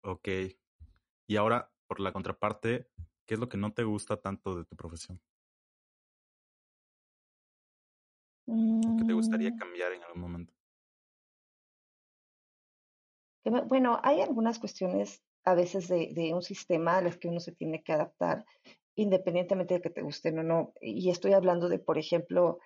Ok. 0.07 0.29
Y 1.27 1.35
ahora, 1.35 1.69
por 1.85 1.99
la 1.99 2.13
contraparte, 2.13 2.87
¿qué 3.25 3.33
es 3.33 3.39
lo 3.41 3.49
que 3.49 3.57
no 3.57 3.73
te 3.73 3.83
gusta 3.83 4.21
tanto 4.21 4.55
de 4.55 4.63
tu 4.63 4.77
profesión? 4.77 5.21
¿Qué 8.45 9.03
te 9.03 9.13
gustaría 9.13 9.51
Mm. 9.51 9.57
cambiar 9.57 9.91
en 9.91 10.03
algún 10.03 10.21
momento? 10.21 10.53
Bueno, 13.67 13.99
hay 14.01 14.21
algunas 14.21 14.59
cuestiones 14.59 15.21
a 15.43 15.55
veces 15.55 15.89
de, 15.89 16.13
de 16.13 16.33
un 16.33 16.41
sistema 16.41 16.97
a 16.97 17.01
las 17.01 17.17
que 17.17 17.27
uno 17.27 17.41
se 17.41 17.51
tiene 17.51 17.83
que 17.83 17.91
adaptar, 17.91 18.45
independientemente 18.95 19.73
de 19.73 19.81
que 19.81 19.89
te 19.89 20.01
gusten 20.01 20.39
o 20.39 20.43
no. 20.43 20.73
Y 20.79 21.09
estoy 21.09 21.33
hablando 21.33 21.67
de, 21.67 21.79
por 21.79 21.97
ejemplo, 21.97 22.59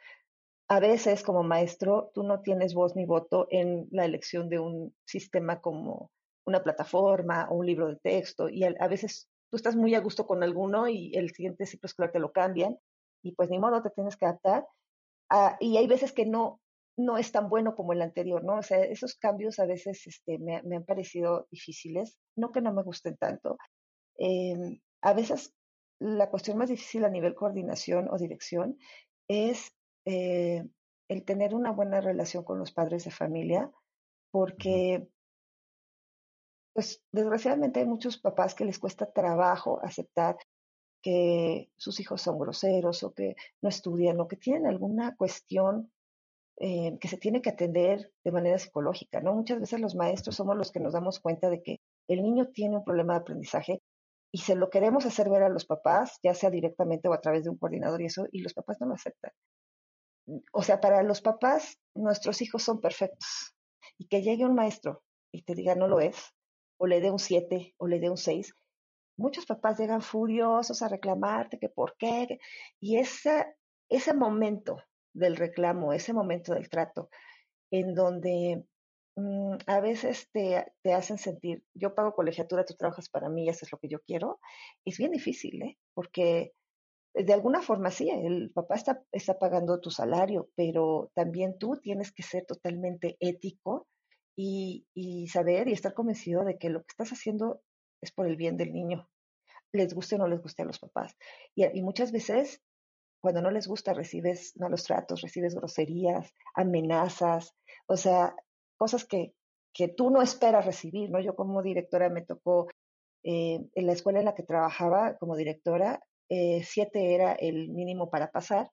a 0.68 0.80
veces 0.80 1.24
como 1.24 1.42
maestro 1.42 2.12
tú 2.14 2.22
no 2.24 2.42
tienes 2.42 2.76
voz 2.76 2.96
ni 2.96 3.06
voto 3.06 3.48
en 3.50 3.88
la 3.92 4.06
elección 4.06 4.48
de 4.48 4.60
un 4.60 4.96
sistema 5.06 5.60
como 5.60 6.12
una 6.46 6.64
plataforma 6.64 7.48
o 7.50 7.56
un 7.56 7.66
libro 7.66 7.88
de 7.88 7.98
texto. 7.98 8.50
Y 8.50 8.64
a, 8.64 8.88
veces 8.88 9.30
tú 9.50 9.58
estás 9.58 9.76
muy 9.76 9.96
a 9.96 10.02
gusto 10.02 10.26
con 10.26 10.44
alguno 10.44 10.88
y 10.88 11.12
el 11.16 11.32
siguiente 11.32 11.66
ciclo 11.66 11.88
escolar 11.88 12.12
te 12.12 12.20
lo 12.20 12.32
cambian 12.32 12.78
y 13.24 13.34
pues 13.34 13.50
ni 13.50 13.60
modo, 13.60 13.82
te 13.82 13.90
tienes 13.92 14.18
que 14.18 14.26
adaptar. 14.26 14.66
Ah, 15.30 15.58
y 15.60 15.78
hay 15.78 15.88
veces 15.88 16.12
que 16.12 16.26
no, 16.26 16.60
no 16.98 17.18
es 17.18 17.32
tan 17.32 17.50
bueno 17.50 17.76
como 17.76 17.94
el 17.94 18.02
anterior, 18.02 18.44
¿no? 18.44 18.58
O 18.58 18.64
sea, 18.64 18.84
esos 18.84 19.16
cambios 19.16 19.60
a 19.60 19.66
veces 19.66 20.06
este, 20.08 20.40
me, 20.40 20.62
me 20.64 20.78
han 20.78 20.86
parecido 20.86 21.48
difíciles, 21.52 22.18
no 22.36 22.52
que 22.52 22.62
no 22.62 22.74
me 22.74 22.84
gusten 22.84 23.18
tanto. 23.18 23.58
Eh, 24.18 24.80
a 25.02 25.14
veces 25.14 25.54
la 26.00 26.30
cuestión 26.30 26.58
más 26.58 26.70
difícil 26.70 27.06
a 27.06 27.10
nivel 27.10 27.36
coordinación 27.36 28.10
o 28.10 28.18
dirección 28.18 28.78
es 29.28 29.72
eh, 30.06 30.64
el 31.08 31.24
tener 31.24 31.54
una 31.54 31.72
buena 31.72 32.02
relación 32.02 32.44
con 32.44 32.58
los 32.58 32.72
padres 32.72 33.04
de 33.06 33.12
familia, 33.12 33.70
porque 34.32 35.08
pues 36.74 37.04
desgraciadamente 37.12 37.82
hay 37.82 37.86
muchos 37.86 38.18
papás 38.18 38.56
que 38.56 38.66
les 38.66 38.80
cuesta 38.80 39.12
trabajo 39.12 39.80
aceptar 39.84 40.38
que 41.02 41.70
sus 41.78 42.00
hijos 42.00 42.22
son 42.22 42.38
groseros 42.40 43.04
o 43.04 43.14
que 43.14 43.36
no 43.62 43.70
estudian 43.70 44.20
o 44.20 44.28
que 44.28 44.38
tienen 44.38 44.68
alguna 44.68 45.16
cuestión 45.16 45.92
eh, 46.58 46.98
que 47.00 47.08
se 47.08 47.18
tiene 47.18 47.42
que 47.42 47.50
atender 47.50 48.12
de 48.24 48.32
manera 48.32 48.60
psicológica, 48.60 49.20
¿no? 49.20 49.34
Muchas 49.34 49.60
veces 49.60 49.80
los 49.80 49.96
maestros 49.96 50.36
somos 50.36 50.56
los 50.56 50.72
que 50.72 50.80
nos 50.80 50.94
damos 50.94 51.20
cuenta 51.20 51.50
de 51.50 51.64
que 51.64 51.82
el 52.08 52.22
niño 52.22 52.50
tiene 52.50 52.78
un 52.78 52.84
problema 52.84 53.14
de 53.14 53.22
aprendizaje 53.22 53.82
y 54.32 54.40
se 54.40 54.56
lo 54.56 54.70
queremos 54.70 55.06
hacer 55.06 55.30
ver 55.30 55.44
a 55.44 55.50
los 55.50 55.66
papás, 55.66 56.20
ya 56.24 56.34
sea 56.34 56.52
directamente 56.52 57.08
o 57.08 57.14
a 57.14 57.22
través 57.22 57.44
de 57.44 57.50
un 57.50 57.58
coordinador 57.58 58.02
y 58.02 58.06
eso, 58.06 58.28
y 58.32 58.42
los 58.42 58.54
papás 58.54 58.78
no 58.80 58.88
lo 58.88 58.94
aceptan. 58.94 59.32
O 60.54 60.62
sea, 60.62 60.80
para 60.80 61.04
los 61.04 61.22
papás, 61.22 61.80
nuestros 61.96 62.42
hijos 62.42 62.64
son 62.64 62.80
perfectos. 62.80 63.56
Y 63.98 64.08
que 64.08 64.22
llegue 64.22 64.46
un 64.46 64.54
maestro 64.54 65.04
y 65.34 65.44
te 65.44 65.56
diga 65.56 65.76
no 65.76 65.88
lo 65.88 66.00
es, 66.00 66.34
o 66.82 66.88
le 66.88 67.00
dé 67.00 67.12
un 67.12 67.20
7 67.20 67.76
o 67.78 67.88
le 67.88 68.00
dé 68.00 68.10
un 68.10 68.18
6, 68.18 68.56
muchos 69.16 69.46
papás 69.46 69.80
llegan 69.80 70.02
furiosos 70.02 70.82
a 70.82 70.88
reclamarte 70.88 71.60
que 71.60 71.70
por 71.70 71.96
qué. 71.96 72.40
Y 72.80 72.98
esa, 72.98 73.56
ese 73.88 74.16
momento 74.16 74.78
del 75.14 75.36
reclamo, 75.36 75.94
ese 75.94 76.12
momento 76.12 76.56
del 76.56 76.70
trato, 76.70 77.10
en 77.70 77.94
donde 77.94 78.66
mm, 79.16 79.58
a 79.68 79.80
veces 79.80 80.28
te, 80.32 80.74
te 80.82 80.94
hacen 80.94 81.20
sentir, 81.20 81.64
yo 81.76 81.94
pago 81.94 82.16
colegiatura, 82.16 82.66
tú 82.66 82.74
trabajas 82.74 83.10
para 83.10 83.30
mí 83.30 83.48
haces 83.48 83.72
lo 83.72 83.78
que 83.78 83.88
yo 83.88 84.00
quiero, 84.02 84.40
es 84.84 84.98
bien 84.98 85.12
difícil, 85.12 85.62
¿eh? 85.62 85.78
Porque 85.94 86.54
de 87.14 87.34
alguna 87.34 87.62
forma 87.62 87.92
sí, 87.92 88.10
el 88.10 88.50
papá 88.52 88.74
está, 88.74 89.04
está 89.12 89.38
pagando 89.38 89.80
tu 89.82 89.92
salario, 89.92 90.50
pero 90.56 91.12
también 91.14 91.60
tú 91.60 91.80
tienes 91.80 92.12
que 92.12 92.24
ser 92.24 92.46
totalmente 92.48 93.18
ético 93.20 93.88
y, 94.36 95.28
saber 95.28 95.68
y 95.68 95.74
estar 95.74 95.94
convencido 95.94 96.44
de 96.44 96.58
que 96.58 96.70
lo 96.70 96.82
que 96.82 96.92
estás 96.92 97.12
haciendo 97.12 97.62
es 98.02 98.12
por 98.12 98.28
el 98.28 98.36
bien 98.36 98.58
del 98.58 98.74
niño, 98.74 99.10
les 99.72 99.94
guste 99.94 100.16
o 100.16 100.18
no 100.18 100.28
les 100.28 100.42
guste 100.42 100.64
a 100.64 100.66
los 100.66 100.80
papás. 100.80 101.16
Y, 101.56 101.66
y 101.78 101.82
muchas 101.82 102.12
veces, 102.12 102.62
cuando 103.22 103.42
no 103.42 103.52
les 103.52 103.68
gusta, 103.68 103.94
recibes 103.94 104.58
malos 104.58 104.84
tratos, 104.84 105.22
recibes 105.22 105.56
groserías, 105.56 106.34
amenazas, 106.56 107.56
o 107.88 107.98
sea, 107.98 108.36
cosas 108.78 109.06
que, 109.06 109.34
que 109.74 109.88
tú 109.88 110.10
no 110.10 110.22
esperas 110.22 110.66
recibir, 110.66 111.10
¿no? 111.10 111.20
Yo 111.20 111.36
como 111.36 111.62
directora 111.62 112.10
me 112.10 112.26
tocó, 112.26 112.68
eh, 113.24 113.60
en 113.74 113.86
la 113.86 113.94
escuela 113.94 114.20
en 114.20 114.26
la 114.26 114.36
que 114.36 114.44
trabajaba 114.44 115.18
como 115.18 115.36
directora, 115.36 116.02
eh, 116.30 116.64
siete 116.64 117.14
era 117.14 117.34
el 117.34 117.70
mínimo 117.70 118.10
para 118.10 118.32
pasar. 118.32 118.72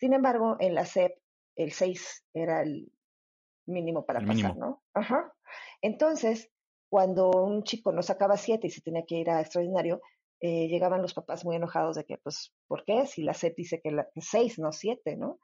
Sin 0.00 0.12
embargo, 0.12 0.56
en 0.58 0.74
la 0.74 0.84
SEP, 0.84 1.16
el 1.56 1.72
seis 1.72 2.24
era 2.34 2.62
el 2.62 2.90
mínimo 3.66 4.04
para 4.04 4.20
El 4.20 4.26
pasar, 4.26 4.54
mínimo. 4.54 4.66
¿no? 4.66 4.82
Ajá. 4.94 5.32
Entonces, 5.82 6.50
cuando 6.88 7.30
un 7.30 7.64
chico 7.64 7.92
no 7.92 8.02
sacaba 8.02 8.36
siete 8.36 8.66
y 8.66 8.70
se 8.70 8.80
tenía 8.80 9.04
que 9.06 9.16
ir 9.16 9.30
a 9.30 9.40
extraordinario, 9.40 10.00
eh, 10.40 10.68
llegaban 10.68 11.00
los 11.00 11.14
papás 11.14 11.44
muy 11.44 11.56
enojados 11.56 11.96
de 11.96 12.04
que, 12.04 12.18
pues, 12.18 12.52
¿por 12.66 12.84
qué? 12.84 13.06
Si 13.06 13.22
la 13.22 13.32
SEP 13.32 13.56
dice 13.56 13.80
que, 13.82 13.90
la, 13.90 14.06
que 14.12 14.20
seis, 14.20 14.58
no 14.58 14.72
siete, 14.72 15.16
¿no? 15.16 15.38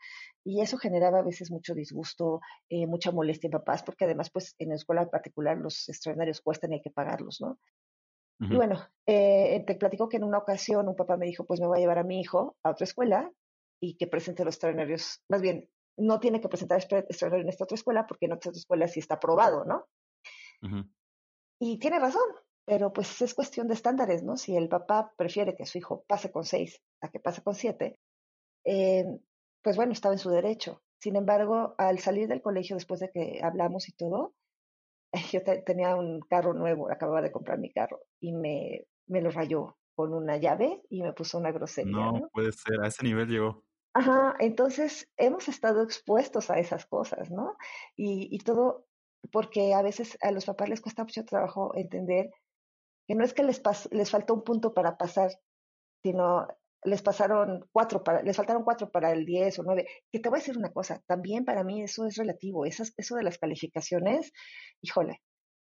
Y 0.45 0.61
eso 0.61 0.77
generaba 0.77 1.21
a 1.21 1.23
veces 1.23 1.51
mucho 1.51 1.75
disgusto, 1.75 2.41
eh, 2.69 2.87
mucha 2.87 3.11
molestia 3.11 3.49
en 3.49 3.53
papás, 3.53 3.83
porque 3.83 4.05
además, 4.05 4.31
pues, 4.31 4.55
en 4.59 4.69
la 4.69 4.75
escuela 4.75 5.09
particular 5.09 5.57
los 5.57 5.89
extraordinarios 5.89 6.41
cuestan 6.43 6.73
y 6.73 6.77
hay 6.77 6.83
que 6.83 6.91
pagarlos, 6.91 7.41
¿no? 7.41 7.59
Y 8.43 8.57
bueno, 8.57 8.81
eh, 9.07 9.63
te 9.67 9.75
platico 9.75 10.09
que 10.09 10.17
en 10.17 10.25
una 10.25 10.39
ocasión 10.39 10.89
un 10.89 10.97
papá 10.97 11.19
me 11.19 11.27
dijo, 11.27 11.45
pues 11.45 11.61
me 11.61 11.67
voy 11.67 11.77
a 11.77 11.81
llevar 11.81 11.99
a 11.99 12.05
mi 12.05 12.21
hijo 12.21 12.57
a 12.63 12.71
otra 12.71 12.85
escuela 12.85 13.31
y 13.81 13.99
que 13.99 14.07
presente 14.07 14.47
los 14.47 14.55
extraordinarios, 14.55 15.23
más 15.29 15.43
bien, 15.43 15.69
no 16.01 16.21
tiene 16.21 16.41
que 16.41 16.49
presentar 16.49 16.79
extra- 16.79 17.01
extraordinario 17.01 17.45
en 17.45 17.51
esta 17.51 17.65
otra 17.65 17.77
escuela 17.77 18.07
porque 18.07 18.27
en 18.27 18.33
otra 18.33 18.53
escuela 18.53 18.89
sí 18.89 19.01
está 19.01 19.17
aprobado, 19.17 19.65
¿no? 19.65 19.87
Y 21.61 21.79
tiene 21.79 21.99
razón, 21.99 22.23
pero 22.65 22.93
pues 22.93 23.21
es 23.23 23.35
cuestión 23.35 23.69
de 23.69 23.75
estándares, 23.75 24.23
¿no? 24.23 24.37
Si 24.37 24.57
el 24.57 24.69
papá 24.69 25.13
prefiere 25.17 25.57
que 25.57 25.67
su 25.67 25.79
hijo 25.79 26.05
pase 26.07 26.31
con 26.33 26.45
seis 26.45 26.81
a 27.01 27.09
que 27.11 27.21
pase 27.21 27.43
con 27.43 27.55
siete, 27.55 28.01
eh, 28.65 29.05
pues 29.63 29.77
bueno, 29.77 29.93
estaba 29.93 30.15
en 30.15 30.19
su 30.21 30.31
derecho. 30.31 30.83
Sin 31.01 31.17
embargo, 31.17 31.75
al 31.79 31.99
salir 31.99 32.29
del 32.29 32.43
colegio 32.43 32.77
después 32.77 33.01
de 33.01 33.11
que 33.11 33.41
hablamos 33.43 33.89
y 33.89 33.93
todo, 33.93 34.35
yo 35.33 35.43
te- 35.45 35.63
tenía 35.63 35.97
un 35.97 36.21
carro 36.21 36.55
nuevo, 36.55 36.91
acababa 36.91 37.23
de 37.23 37.33
comprar 37.33 37.59
mi 37.59 37.73
carro 37.73 38.03
y 38.21 38.33
me, 38.33 38.87
me 39.09 39.23
lo 39.23 39.31
rayó 39.31 39.79
con 39.97 40.15
una 40.15 40.39
llave 40.39 40.83
y 40.91 41.03
me 41.03 41.13
puso 41.13 41.39
una 41.39 41.53
grosería, 41.53 41.93
No 41.93 42.13
¿no? 42.13 42.29
puede 42.33 42.53
ser, 42.53 42.81
a 42.83 42.89
ese 42.89 43.05
nivel 43.05 43.29
llegó. 43.29 43.65
Ajá, 43.93 44.37
entonces 44.39 45.09
hemos 45.17 45.49
estado 45.49 45.83
expuestos 45.83 46.51
a 46.51 46.59
esas 46.59 46.87
cosas, 46.87 47.31
¿no? 47.31 47.57
Y, 47.97 48.29
y 48.35 48.39
todo 48.39 48.87
porque 49.33 49.75
a 49.75 49.83
veces 49.83 50.17
a 50.23 50.31
los 50.31 50.45
papás 50.47 50.69
les 50.69 50.81
cuesta 50.81 51.03
mucho 51.03 51.25
trabajo 51.25 51.73
entender 51.77 52.31
que 53.07 53.15
no 53.17 53.25
es 53.25 53.35
que 53.35 53.43
les, 53.43 53.63
les 53.93 54.11
falta 54.11 54.33
un 54.33 54.45
punto 54.45 54.75
para 54.75 54.97
pasar, 54.97 55.33
sino 56.03 56.49
les 56.85 57.03
pasaron 57.03 57.69
cuatro 57.73 58.05
para, 58.05 58.23
les 58.23 58.37
faltaron 58.37 58.65
cuatro 58.65 58.91
para 58.91 59.13
el 59.13 59.27
10 59.27 59.59
o 59.61 59.63
9. 59.65 59.87
Que 60.13 60.21
te 60.21 60.29
voy 60.29 60.39
a 60.39 60.41
decir 60.41 60.57
una 60.59 60.73
cosa, 60.73 61.03
también 61.07 61.45
para 61.45 61.65
mí 61.65 61.83
eso 61.83 62.07
es 62.07 62.17
relativo, 62.17 62.67
Esas, 62.67 62.95
eso 62.97 63.17
de 63.17 63.25
las 63.25 63.39
calificaciones, 63.39 64.33
híjole, 64.83 65.23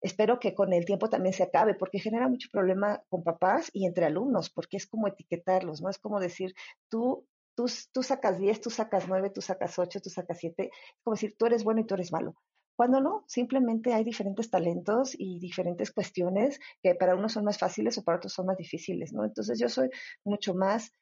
espero 0.02 0.38
que 0.40 0.54
con 0.54 0.72
el 0.72 0.84
tiempo 0.84 1.08
también 1.08 1.32
se 1.32 1.44
acabe, 1.44 1.74
porque 1.74 2.00
genera 2.00 2.28
mucho 2.28 2.48
problema 2.52 3.02
con 3.08 3.24
papás 3.24 3.70
y 3.72 3.86
entre 3.86 4.06
alumnos, 4.06 4.50
porque 4.50 4.76
es 4.76 4.86
como 4.86 5.08
etiquetarlos, 5.08 5.80
¿no? 5.82 5.90
Es 5.90 5.98
como 5.98 6.20
decir, 6.20 6.54
tú, 6.88 7.26
tú, 7.54 7.66
tú 7.92 8.02
sacas 8.02 8.38
10, 8.38 8.60
tú 8.60 8.70
sacas 8.70 9.08
9, 9.08 9.30
tú 9.30 9.40
sacas 9.40 9.78
8, 9.78 10.00
tú 10.00 10.10
sacas 10.10 10.38
7, 10.38 10.64
es 10.64 10.70
como 11.02 11.14
decir, 11.14 11.36
tú 11.38 11.46
eres 11.46 11.64
bueno 11.64 11.80
y 11.80 11.86
tú 11.86 11.94
eres 11.94 12.12
malo. 12.12 12.34
Cuando 12.76 13.00
no, 13.00 13.24
simplemente 13.28 13.92
hay 13.92 14.02
diferentes 14.02 14.50
talentos 14.50 15.14
y 15.16 15.38
diferentes 15.38 15.92
cuestiones 15.92 16.58
que 16.82 16.94
para 16.94 17.14
unos 17.14 17.32
son 17.32 17.44
más 17.44 17.58
fáciles 17.58 17.98
o 17.98 18.02
para 18.02 18.16
otros 18.16 18.32
son 18.32 18.46
más 18.46 18.56
difíciles, 18.56 19.12
¿no? 19.12 19.24
Entonces 19.24 19.58
yo 19.58 19.68
soy 19.68 19.90
mucho 20.24 20.54
más 20.54 20.92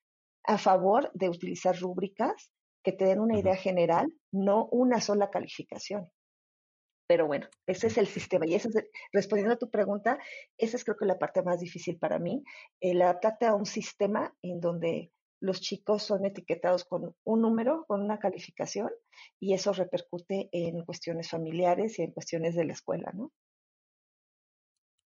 a 0.44 0.58
favor 0.58 1.10
de 1.14 1.28
utilizar 1.28 1.78
rúbricas 1.78 2.50
que 2.82 2.92
te 2.92 3.04
den 3.04 3.20
una 3.20 3.38
idea 3.38 3.56
general, 3.56 4.12
no 4.32 4.66
una 4.72 5.00
sola 5.00 5.30
calificación. 5.30 6.10
Pero 7.06 7.26
bueno, 7.26 7.48
ese 7.66 7.88
es 7.88 7.98
el 7.98 8.06
sistema. 8.06 8.46
Y 8.46 8.54
eso 8.54 8.68
es, 8.68 8.84
respondiendo 9.12 9.54
a 9.54 9.58
tu 9.58 9.70
pregunta, 9.70 10.18
esa 10.58 10.76
es 10.76 10.84
creo 10.84 10.96
que 10.96 11.06
la 11.06 11.18
parte 11.18 11.42
más 11.42 11.60
difícil 11.60 11.98
para 11.98 12.18
mí, 12.18 12.42
el 12.80 13.02
adaptarte 13.02 13.46
a 13.46 13.54
un 13.54 13.66
sistema 13.66 14.34
en 14.42 14.60
donde 14.60 15.12
los 15.40 15.60
chicos 15.60 16.02
son 16.02 16.24
etiquetados 16.24 16.84
con 16.84 17.16
un 17.24 17.40
número, 17.40 17.84
con 17.86 18.02
una 18.02 18.18
calificación, 18.18 18.90
y 19.38 19.54
eso 19.54 19.72
repercute 19.72 20.48
en 20.52 20.84
cuestiones 20.84 21.30
familiares 21.30 21.98
y 21.98 22.02
en 22.02 22.12
cuestiones 22.12 22.54
de 22.54 22.64
la 22.64 22.72
escuela, 22.74 23.10
¿no? 23.14 23.32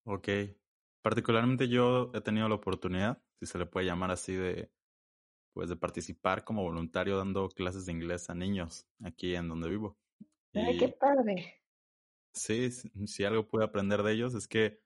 Ok. 0.07 0.29
Particularmente 1.03 1.69
yo 1.69 2.11
he 2.15 2.21
tenido 2.21 2.49
la 2.49 2.55
oportunidad, 2.57 3.23
si 3.41 3.47
se 3.47 3.59
le 3.59 3.67
puede 3.67 3.87
llamar 3.87 4.11
así, 4.11 4.35
de 4.35 4.71
pues 5.55 5.69
de 5.69 5.77
participar 5.77 6.45
como 6.45 6.65
voluntario 6.65 7.17
dando 7.17 7.49
clases 7.49 7.87
de 7.87 7.93
inglés 7.93 8.29
a 8.29 8.35
niños 8.35 8.89
aquí 9.03 9.37
en 9.37 9.49
donde 9.49 9.71
vivo. 9.71 9.97
Ay, 10.53 10.77
qué 10.77 10.89
padre. 10.89 11.63
Sí, 12.35 12.71
si 12.71 13.25
algo 13.25 13.47
pude 13.47 13.65
aprender 13.65 14.03
de 14.03 14.13
ellos 14.13 14.35
es 14.35 14.49
que 14.49 14.83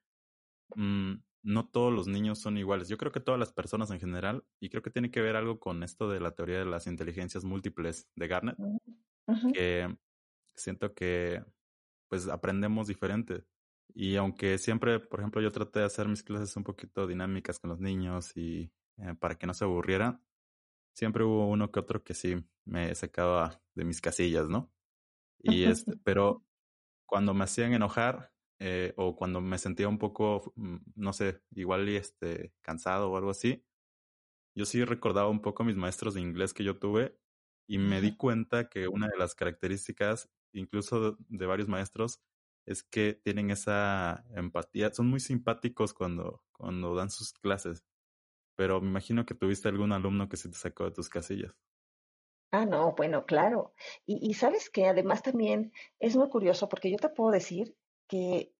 mm, 0.75 1.15
no 1.41 1.67
todos 1.67 1.93
los 1.93 2.07
niños 2.07 2.39
son 2.39 2.57
iguales. 2.57 2.89
Yo 2.89 2.97
creo 2.97 3.11
que 3.11 3.19
todas 3.19 3.39
las 3.39 3.53
personas 3.53 3.91
en 3.91 3.99
general, 3.99 4.43
y 4.59 4.69
creo 4.69 4.81
que 4.81 4.89
tiene 4.89 5.11
que 5.11 5.21
ver 5.21 5.35
algo 5.35 5.59
con 5.59 5.83
esto 5.83 6.09
de 6.09 6.19
la 6.19 6.31
teoría 6.31 6.59
de 6.59 6.65
las 6.65 6.87
inteligencias 6.87 7.43
múltiples 7.43 8.09
de 8.15 8.27
Garnet, 8.27 8.57
que 9.53 9.95
siento 10.55 10.93
que 10.93 11.43
pues 12.07 12.27
aprendemos 12.27 12.87
diferente. 12.87 13.45
Y 13.93 14.15
aunque 14.17 14.57
siempre, 14.57 14.99
por 14.99 15.19
ejemplo, 15.19 15.41
yo 15.41 15.51
traté 15.51 15.79
de 15.79 15.85
hacer 15.85 16.07
mis 16.07 16.23
clases 16.23 16.55
un 16.55 16.63
poquito 16.63 17.07
dinámicas 17.07 17.59
con 17.59 17.69
los 17.69 17.79
niños 17.79 18.35
y 18.35 18.71
eh, 18.97 19.15
para 19.19 19.35
que 19.35 19.47
no 19.47 19.53
se 19.53 19.65
aburrieran, 19.65 20.21
siempre 20.93 21.23
hubo 21.23 21.47
uno 21.47 21.71
que 21.71 21.79
otro 21.79 22.03
que 22.03 22.13
sí 22.13 22.35
me 22.65 22.93
sacaba 22.95 23.61
de 23.75 23.85
mis 23.85 24.01
casillas, 24.01 24.47
¿no? 24.47 24.71
Y 25.39 25.63
este, 25.87 25.97
pero 26.03 26.45
cuando 27.05 27.33
me 27.33 27.45
hacían 27.45 27.73
enojar, 27.73 28.31
eh, 28.59 28.93
o 28.97 29.15
cuando 29.15 29.41
me 29.41 29.57
sentía 29.57 29.87
un 29.87 29.97
poco, 29.97 30.53
mm, 30.55 30.77
no 30.95 31.13
sé, 31.13 31.41
igual 31.51 31.87
y 31.89 31.95
este, 31.95 32.53
cansado 32.61 33.11
o 33.11 33.17
algo 33.17 33.31
así, 33.31 33.65
yo 34.55 34.65
sí 34.65 34.83
recordaba 34.83 35.29
un 35.29 35.41
poco 35.41 35.63
mis 35.63 35.77
maestros 35.77 36.13
de 36.15 36.21
inglés 36.21 36.53
que 36.53 36.63
yo 36.63 36.77
tuve 36.77 37.17
y 37.67 37.77
me 37.77 38.01
di 38.01 38.17
cuenta 38.17 38.69
que 38.69 38.87
una 38.87 39.07
de 39.07 39.17
las 39.17 39.35
características, 39.35 40.29
incluso 40.53 41.17
de, 41.29 41.45
varios 41.45 41.69
maestros, 41.69 42.21
es 42.65 42.83
que 42.83 43.13
tienen 43.13 43.51
esa 43.51 44.25
empatía, 44.35 44.93
son 44.93 45.07
muy 45.09 45.19
simpáticos 45.19 45.93
cuando, 45.93 46.43
cuando 46.51 46.95
dan 46.95 47.09
sus 47.11 47.33
clases, 47.33 47.85
pero 48.55 48.81
me 48.81 48.89
imagino 48.89 49.25
que 49.25 49.35
tuviste 49.35 49.69
algún 49.69 49.93
alumno 49.93 50.29
que 50.29 50.37
se 50.37 50.49
te 50.49 50.57
sacó 50.57 50.85
de 50.85 50.91
tus 50.91 51.09
casillas. 51.09 51.55
Ah, 52.51 52.65
no, 52.65 52.93
bueno, 52.95 53.25
claro. 53.25 53.73
Y, 54.05 54.27
y 54.27 54.33
sabes 54.33 54.69
que 54.69 54.87
además 54.87 55.21
también 55.21 55.71
es 55.99 56.15
muy 56.15 56.29
curioso 56.29 56.67
porque 56.67 56.91
yo 56.91 56.97
te 56.97 57.09
puedo 57.09 57.31
decir 57.31 57.77
que 58.09 58.51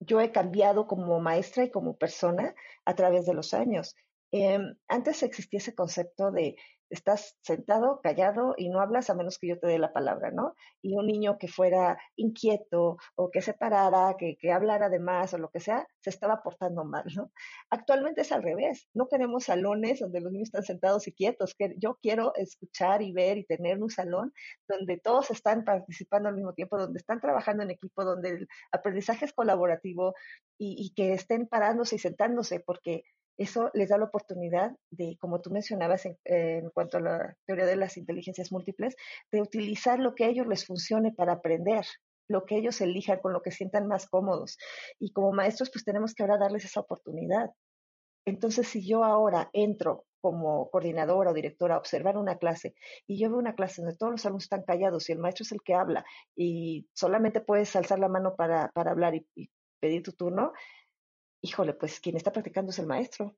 yo 0.00 0.20
he 0.20 0.32
cambiado 0.32 0.88
como 0.88 1.20
maestra 1.20 1.64
y 1.64 1.70
como 1.70 1.96
persona 1.96 2.54
a 2.84 2.94
través 2.94 3.26
de 3.26 3.34
los 3.34 3.54
años. 3.54 3.94
Em, 4.32 4.76
antes 4.88 5.22
existía 5.22 5.58
ese 5.58 5.74
concepto 5.74 6.32
de 6.32 6.56
estás 6.90 7.36
sentado, 7.42 8.00
callado 8.02 8.54
y 8.56 8.68
no 8.68 8.80
hablas 8.80 9.10
a 9.10 9.14
menos 9.14 9.38
que 9.38 9.48
yo 9.48 9.58
te 9.58 9.66
dé 9.66 9.78
la 9.78 9.92
palabra, 9.92 10.30
¿no? 10.30 10.54
Y 10.82 10.96
un 10.96 11.06
niño 11.06 11.38
que 11.38 11.48
fuera 11.48 11.98
inquieto 12.16 12.98
o 13.14 13.30
que 13.30 13.42
se 13.42 13.54
parara, 13.54 14.16
que, 14.18 14.36
que 14.36 14.52
hablara 14.52 14.88
de 14.88 14.98
más 14.98 15.34
o 15.34 15.38
lo 15.38 15.50
que 15.50 15.60
sea, 15.60 15.86
se 16.00 16.10
estaba 16.10 16.42
portando 16.42 16.84
mal, 16.84 17.04
¿no? 17.14 17.30
Actualmente 17.70 18.22
es 18.22 18.32
al 18.32 18.42
revés. 18.42 18.88
No 18.94 19.08
queremos 19.08 19.44
salones 19.44 20.00
donde 20.00 20.20
los 20.20 20.32
niños 20.32 20.48
están 20.48 20.62
sentados 20.62 21.06
y 21.08 21.12
quietos. 21.12 21.54
Que 21.54 21.74
yo 21.78 21.98
quiero 22.00 22.34
escuchar 22.34 23.02
y 23.02 23.12
ver 23.12 23.38
y 23.38 23.44
tener 23.44 23.82
un 23.82 23.90
salón 23.90 24.32
donde 24.66 24.98
todos 24.98 25.30
están 25.30 25.64
participando 25.64 26.28
al 26.28 26.36
mismo 26.36 26.54
tiempo, 26.54 26.78
donde 26.78 26.98
están 26.98 27.20
trabajando 27.20 27.62
en 27.62 27.70
equipo, 27.70 28.04
donde 28.04 28.30
el 28.30 28.48
aprendizaje 28.72 29.24
es 29.24 29.32
colaborativo 29.32 30.14
y, 30.58 30.74
y 30.78 30.94
que 30.94 31.12
estén 31.12 31.46
parándose 31.46 31.96
y 31.96 31.98
sentándose, 31.98 32.60
porque 32.60 33.04
eso 33.38 33.70
les 33.72 33.88
da 33.88 33.98
la 33.98 34.06
oportunidad 34.06 34.72
de, 34.90 35.16
como 35.20 35.40
tú 35.40 35.50
mencionabas 35.50 36.06
en, 36.06 36.70
cuanto 36.70 36.98
a 36.98 37.00
la 37.00 37.36
teoría 37.46 37.66
de 37.66 37.76
las 37.76 37.96
inteligencias 37.96 38.50
múltiples, 38.50 38.96
de 39.30 39.40
utilizar 39.40 40.00
lo 40.00 40.14
que 40.14 40.24
a 40.24 40.28
ellos 40.28 40.48
les 40.48 40.66
funcione 40.66 41.12
para 41.12 41.34
aprender, 41.34 41.84
lo 42.28 42.44
que 42.44 42.56
ellos 42.56 42.80
elijan, 42.80 43.20
con 43.20 43.32
lo 43.32 43.40
que 43.40 43.52
sientan 43.52 43.86
más 43.86 44.08
cómodos. 44.08 44.58
Y 44.98 45.12
como 45.12 45.32
maestros, 45.32 45.70
pues 45.70 45.84
tenemos 45.84 46.14
que 46.14 46.24
ahora 46.24 46.36
darles 46.36 46.64
esa 46.64 46.80
oportunidad. 46.80 47.50
Entonces, 48.26 48.66
si 48.66 48.86
yo 48.86 49.04
ahora 49.04 49.48
entro 49.52 50.04
como 50.20 50.68
coordinadora 50.70 51.30
o 51.30 51.34
directora 51.34 51.76
a 51.76 51.78
observar 51.78 52.16
una 52.18 52.38
clase 52.38 52.74
y 53.06 53.20
yo 53.20 53.30
veo 53.30 53.38
una 53.38 53.54
clase 53.54 53.82
donde 53.82 53.96
todos 53.96 54.10
los 54.10 54.26
alumnos 54.26 54.42
están 54.42 54.64
callados 54.64 55.08
y 55.08 55.12
el 55.12 55.20
maestro 55.20 55.44
es 55.44 55.52
el 55.52 55.62
que 55.62 55.74
habla 55.74 56.04
y 56.34 56.88
solamente 56.92 57.40
puedes 57.40 57.76
alzar 57.76 58.00
la 58.00 58.08
mano 58.08 58.34
para, 58.34 58.68
para 58.74 58.90
hablar 58.90 59.14
y 59.14 59.50
pedir 59.80 60.02
tu 60.02 60.12
turno, 60.12 60.52
híjole, 61.40 61.74
pues 61.74 62.00
quien 62.00 62.16
está 62.16 62.32
practicando 62.32 62.70
es 62.70 62.78
el 62.78 62.86
maestro, 62.86 63.36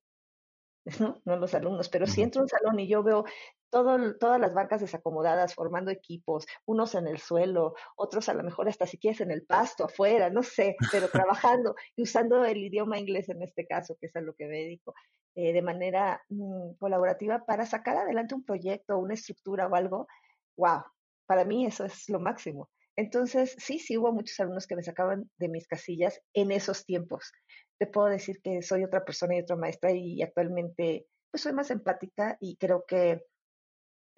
¿no? 1.01 1.21
No 1.25 1.37
los 1.37 1.55
alumnos. 1.55 1.89
Pero 1.89 2.07
si 2.07 2.23
entro 2.23 2.41
a 2.41 2.45
un 2.45 2.49
salón 2.49 2.81
y 2.81 2.89
yo 2.89 3.03
veo 3.03 3.25
todo, 3.71 4.15
todas 4.19 4.41
las 4.41 4.55
bancas 4.55 4.81
desacomodadas 4.81 5.55
formando 5.55 5.91
equipos, 5.91 6.47
unos 6.67 6.95
en 6.95 7.07
el 7.07 7.19
suelo, 7.19 7.75
otros 7.97 8.29
a 8.29 8.35
lo 8.35 8.43
mejor 8.43 8.69
hasta 8.69 8.87
si 8.87 8.99
quieres 8.99 9.21
en 9.21 9.31
el 9.31 9.45
pasto, 9.45 9.85
afuera, 9.85 10.31
no 10.31 10.43
sé, 10.43 10.77
pero 10.91 11.09
trabajando 11.09 11.75
y 11.97 12.03
usando 12.03 12.45
el 12.45 12.59
idioma 12.59 12.99
inglés 12.99 13.29
en 13.29 13.43
este 13.43 13.67
caso, 13.67 13.97
que 14.01 14.07
es 14.07 14.17
a 14.17 14.21
lo 14.21 14.35
que 14.35 14.47
me 14.47 14.59
dedico, 14.59 14.95
eh, 15.35 15.53
de 15.53 15.63
manera 15.63 16.23
mm, 16.29 16.75
colaborativa 16.79 17.45
para 17.45 17.67
sacar 17.67 17.97
adelante 17.97 18.35
un 18.35 18.45
proyecto, 18.45 18.99
una 18.99 19.15
estructura 19.15 19.69
o 19.69 19.75
algo, 19.75 20.09
wow, 20.57 20.83
para 21.27 21.45
mí 21.45 21.67
eso 21.67 21.85
es 21.85 22.09
lo 22.09 22.19
máximo. 22.19 22.69
Entonces, 23.01 23.57
sí, 23.57 23.79
sí 23.79 23.97
hubo 23.97 24.13
muchos 24.13 24.39
alumnos 24.41 24.67
que 24.67 24.77
me 24.77 24.83
sacaban 24.83 25.31
de 25.39 25.49
mis 25.49 25.67
casillas 25.67 26.21
en 26.35 26.53
esos 26.53 26.85
tiempos. 26.85 27.33
Te 27.79 27.87
puedo 27.87 28.09
decir 28.09 28.43
que 28.43 28.61
soy 28.61 28.85
otra 28.85 29.07
persona 29.07 29.37
y 29.37 29.41
otra 29.41 29.57
maestra 29.57 29.91
y 29.91 30.21
actualmente 30.21 31.07
pues 31.31 31.43
soy 31.43 31.55
más 31.55 31.71
empática 31.71 32.37
y 32.41 32.59
creo 32.59 32.85
que 32.87 33.25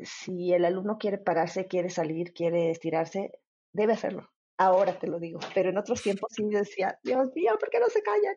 si 0.01 0.53
el 0.53 0.65
alumno 0.65 0.99
quiere 0.99 1.19
pararse, 1.19 1.69
quiere 1.69 1.91
salir, 1.91 2.33
quiere 2.33 2.73
estirarse, 2.73 3.31
debe 3.73 3.93
hacerlo. 3.93 4.29
Ahora 4.59 4.99
te 4.99 5.07
lo 5.07 5.21
digo, 5.21 5.39
pero 5.55 5.71
en 5.71 5.79
otros 5.79 6.03
tiempos 6.03 6.33
sí 6.35 6.43
decía, 6.51 6.99
Dios 7.05 7.31
mío, 7.37 7.57
¿por 7.61 7.71
qué 7.71 7.79
no 7.79 7.87
se 7.89 8.03
callan? 8.03 8.37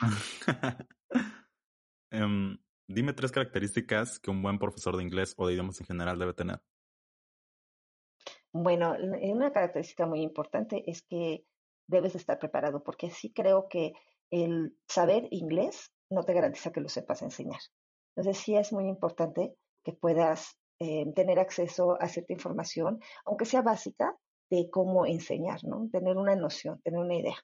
Em, 2.12 2.58
dime 2.88 3.12
tres 3.12 3.30
características 3.30 4.18
que 4.18 4.32
un 4.32 4.42
buen 4.42 4.58
profesor 4.58 4.96
de 4.96 5.04
inglés 5.04 5.32
o 5.36 5.46
de 5.46 5.52
idiomas 5.52 5.80
en 5.80 5.86
general 5.86 6.18
debe 6.18 6.34
tener. 6.34 6.60
Bueno, 8.52 8.96
una 9.22 9.52
característica 9.52 10.06
muy 10.06 10.22
importante 10.22 10.82
es 10.90 11.02
que 11.02 11.44
debes 11.86 12.14
estar 12.14 12.38
preparado, 12.38 12.82
porque 12.82 13.10
sí 13.10 13.32
creo 13.32 13.68
que 13.68 13.92
el 14.30 14.76
saber 14.88 15.28
inglés 15.30 15.92
no 16.08 16.24
te 16.24 16.32
garantiza 16.34 16.72
que 16.72 16.80
lo 16.80 16.88
sepas 16.88 17.22
enseñar. 17.22 17.60
Entonces 18.14 18.42
sí 18.42 18.56
es 18.56 18.72
muy 18.72 18.88
importante 18.88 19.54
que 19.84 19.92
puedas 19.92 20.58
eh, 20.80 21.12
tener 21.14 21.38
acceso 21.38 21.96
a 22.00 22.08
cierta 22.08 22.32
información, 22.32 23.00
aunque 23.24 23.44
sea 23.44 23.62
básica, 23.62 24.16
de 24.50 24.68
cómo 24.68 25.06
enseñar, 25.06 25.62
¿no? 25.62 25.88
Tener 25.92 26.16
una 26.16 26.34
noción, 26.34 26.80
tener 26.82 26.98
una 26.98 27.14
idea. 27.14 27.36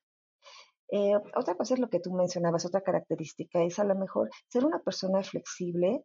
Eh, 0.88 1.14
otra 1.37 1.55
cosa 1.55 1.75
es 1.75 1.81
lo 1.81 1.88
que 1.88 2.01
tú 2.01 2.12
mencionabas, 2.12 2.64
otra 2.64 2.81
característica 2.81 3.62
es 3.62 3.79
a 3.79 3.85
lo 3.85 3.95
mejor 3.95 4.31
ser 4.49 4.64
una 4.64 4.81
persona 4.81 5.23
flexible 5.23 6.05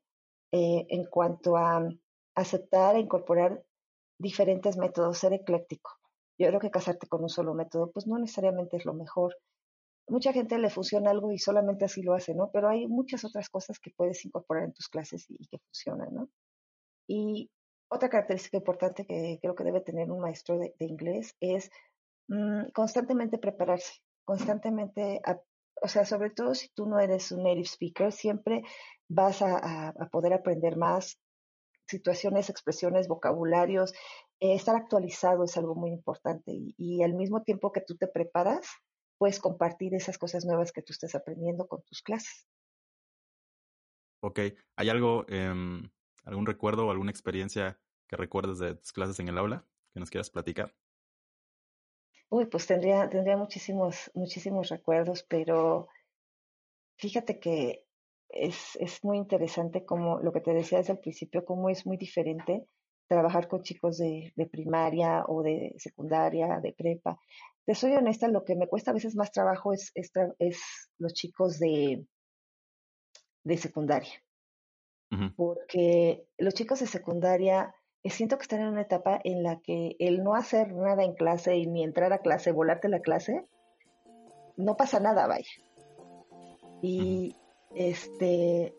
eh, 0.51 0.85
en 0.89 1.05
cuanto 1.05 1.57
a 1.57 1.87
aceptar 2.35 2.95
e 2.95 2.99
incorporar 2.99 3.63
diferentes 4.21 4.77
métodos, 4.77 5.17
ser 5.17 5.33
ecléctico. 5.33 5.91
Yo 6.37 6.47
creo 6.47 6.59
que 6.59 6.71
casarte 6.71 7.07
con 7.07 7.23
un 7.23 7.29
solo 7.29 7.53
método, 7.53 7.91
pues 7.91 8.07
no 8.07 8.17
necesariamente 8.17 8.77
es 8.77 8.85
lo 8.85 8.93
mejor. 8.93 9.35
Mucha 10.07 10.33
gente 10.33 10.57
le 10.57 10.69
funciona 10.69 11.11
algo 11.11 11.31
y 11.31 11.37
solamente 11.37 11.85
así 11.85 12.01
lo 12.01 12.13
hace, 12.13 12.33
¿no? 12.33 12.49
Pero 12.51 12.69
hay 12.69 12.87
muchas 12.87 13.23
otras 13.23 13.49
cosas 13.49 13.79
que 13.79 13.91
puedes 13.95 14.23
incorporar 14.25 14.65
en 14.65 14.73
tus 14.73 14.87
clases 14.87 15.25
y, 15.29 15.37
que 15.47 15.59
funcionan, 15.59 16.13
¿no? 16.13 16.29
Y 17.07 17.49
otra 17.89 18.09
característica 18.09 18.57
importante 18.57 19.05
que 19.05 19.39
creo 19.41 19.55
que 19.55 19.63
debe 19.63 19.81
tener 19.81 20.11
un 20.11 20.19
maestro 20.19 20.57
de, 20.57 20.73
inglés 20.79 21.35
es 21.39 21.69
mm, 22.27 22.71
constantemente 22.73 23.37
prepararse, 23.37 24.01
constantemente 24.23 25.21
o 25.81 25.87
sea, 25.87 26.05
sobre 26.05 26.29
todo 26.29 26.53
si 26.53 26.69
tú 26.69 26.85
no 26.85 26.99
eres 26.99 27.31
un 27.31 27.43
native 27.43 27.65
speaker, 27.65 28.11
siempre 28.11 28.63
vas 29.09 29.41
a, 29.41 29.93
poder 30.11 30.33
aprender 30.33 30.77
más 30.77 31.19
situaciones, 31.91 32.49
expresiones, 32.49 33.07
vocabularios. 33.07 33.93
Eh, 34.39 34.55
estar 34.55 34.75
actualizado 34.75 35.43
es 35.43 35.55
algo 35.57 35.75
muy 35.75 35.91
importante 35.91 36.51
y, 36.51 37.03
al 37.03 37.13
mismo 37.13 37.43
tiempo 37.43 37.71
que 37.71 37.81
tú 37.81 37.95
te 37.95 38.07
preparas, 38.07 38.67
puedes 39.17 39.39
compartir 39.39 39.93
esas 39.93 40.17
cosas 40.17 40.45
nuevas 40.45 40.71
que 40.71 40.81
tú 40.81 40.93
estés 40.93 41.13
aprendiendo 41.13 41.67
con 41.67 41.83
tus 41.83 42.01
clases. 42.01 42.47
Ok, 44.23 44.39
¿hay 44.75 44.89
algo, 44.89 45.25
em, 45.27 45.89
algún 46.23 46.45
recuerdo 46.45 46.87
o 46.87 46.91
alguna 46.91 47.11
experiencia 47.11 47.79
que 48.07 48.17
recuerdes 48.17 48.59
de 48.59 48.75
tus 48.75 48.91
clases 48.91 49.19
en 49.19 49.27
el 49.27 49.37
aula 49.37 49.65
que 49.93 49.99
nos 49.99 50.09
quieras 50.09 50.29
platicar? 50.29 50.75
Uy, 52.29 52.45
pues 52.45 52.65
tendría, 52.65 53.09
tendría 53.09 53.35
muchísimos, 53.35 54.09
muchísimos 54.13 54.69
recuerdos, 54.69 55.23
pero 55.23 55.89
fíjate 56.97 57.39
que 57.39 57.85
es, 58.33 58.77
es 58.79 59.03
muy 59.03 59.17
interesante 59.17 59.85
como 59.85 60.19
lo 60.19 60.31
que 60.31 60.41
te 60.41 60.53
decía 60.53 60.79
desde 60.79 60.93
el 60.93 60.99
principio, 60.99 61.45
cómo 61.45 61.69
es 61.69 61.85
muy 61.85 61.97
diferente 61.97 62.65
trabajar 63.07 63.47
con 63.47 63.61
chicos 63.61 63.97
de, 63.97 64.31
de, 64.35 64.45
primaria 64.45 65.25
o 65.27 65.43
de 65.43 65.73
secundaria, 65.77 66.59
de 66.61 66.73
prepa. 66.73 67.19
Te 67.65 67.75
soy 67.75 67.93
honesta, 67.93 68.27
lo 68.27 68.45
que 68.45 68.55
me 68.55 68.67
cuesta 68.67 68.91
a 68.91 68.93
veces 68.93 69.15
más 69.15 69.31
trabajo 69.31 69.73
es, 69.73 69.91
es, 69.95 70.11
es 70.39 70.61
los 70.97 71.13
chicos 71.13 71.59
de, 71.59 72.05
de 73.43 73.57
secundaria. 73.57 74.13
Porque 75.35 76.23
los 76.37 76.53
chicos 76.53 76.79
de 76.79 76.87
secundaria 76.87 77.75
siento 78.05 78.37
que 78.37 78.43
están 78.43 78.61
en 78.61 78.69
una 78.69 78.83
etapa 78.83 79.19
en 79.25 79.43
la 79.43 79.59
que 79.59 79.97
el 79.99 80.23
no 80.23 80.35
hacer 80.35 80.73
nada 80.73 81.03
en 81.03 81.13
clase 81.13 81.57
y 81.57 81.67
ni 81.67 81.83
entrar 81.83 82.13
a 82.13 82.19
clase, 82.19 82.53
volarte 82.53 82.87
la 82.87 83.01
clase, 83.01 83.45
no 84.55 84.77
pasa 84.77 85.01
nada, 85.01 85.27
vaya. 85.27 85.51
Y 86.81 87.35
este 87.75 88.73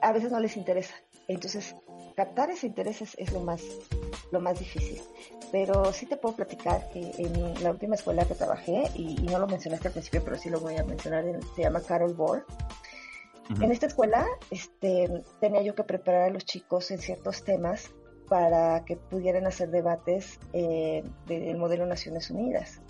a 0.00 0.12
veces 0.12 0.32
no 0.32 0.40
les 0.40 0.56
interesa. 0.56 0.94
Entonces, 1.28 1.76
captar 2.16 2.50
ese 2.50 2.66
interés 2.66 3.00
es, 3.16 3.32
lo 3.32 3.40
más 3.40 3.62
lo 4.32 4.40
más 4.40 4.58
difícil. 4.58 5.00
Pero 5.52 5.92
sí 5.92 6.06
te 6.06 6.16
puedo 6.16 6.34
platicar 6.34 6.88
que 6.90 7.12
en 7.18 7.62
la 7.62 7.70
última 7.70 7.94
escuela 7.94 8.24
que 8.24 8.34
trabajé, 8.34 8.84
y, 8.94 9.14
no 9.22 9.38
lo 9.38 9.46
mencionaste 9.46 9.88
al 9.88 9.92
principio, 9.92 10.22
pero 10.24 10.38
sí 10.38 10.50
lo 10.50 10.58
voy 10.58 10.76
a 10.76 10.84
mencionar, 10.84 11.24
se 11.54 11.62
llama 11.62 11.80
Carol 11.82 12.14
Bohr 12.14 12.44
en 13.60 13.70
esta 13.70 13.86
escuela 13.86 14.26
este, 14.50 15.24
tenía 15.40 15.62
yo 15.62 15.74
que 15.74 15.84
preparar 15.84 16.22
a 16.22 16.30
los 16.30 16.44
chicos 16.44 16.90
en 16.90 16.98
ciertos 16.98 17.44
temas 17.44 17.90
para 18.28 18.84
que 18.84 18.96
pudieran 18.96 19.46
hacer 19.46 19.70
debates 19.70 20.38
eh, 20.52 21.04
del 21.26 21.56
modelo 21.58 21.84
Naciones 21.86 22.30
Unidas. 22.30 22.80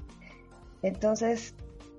Entonces, 0.82 1.54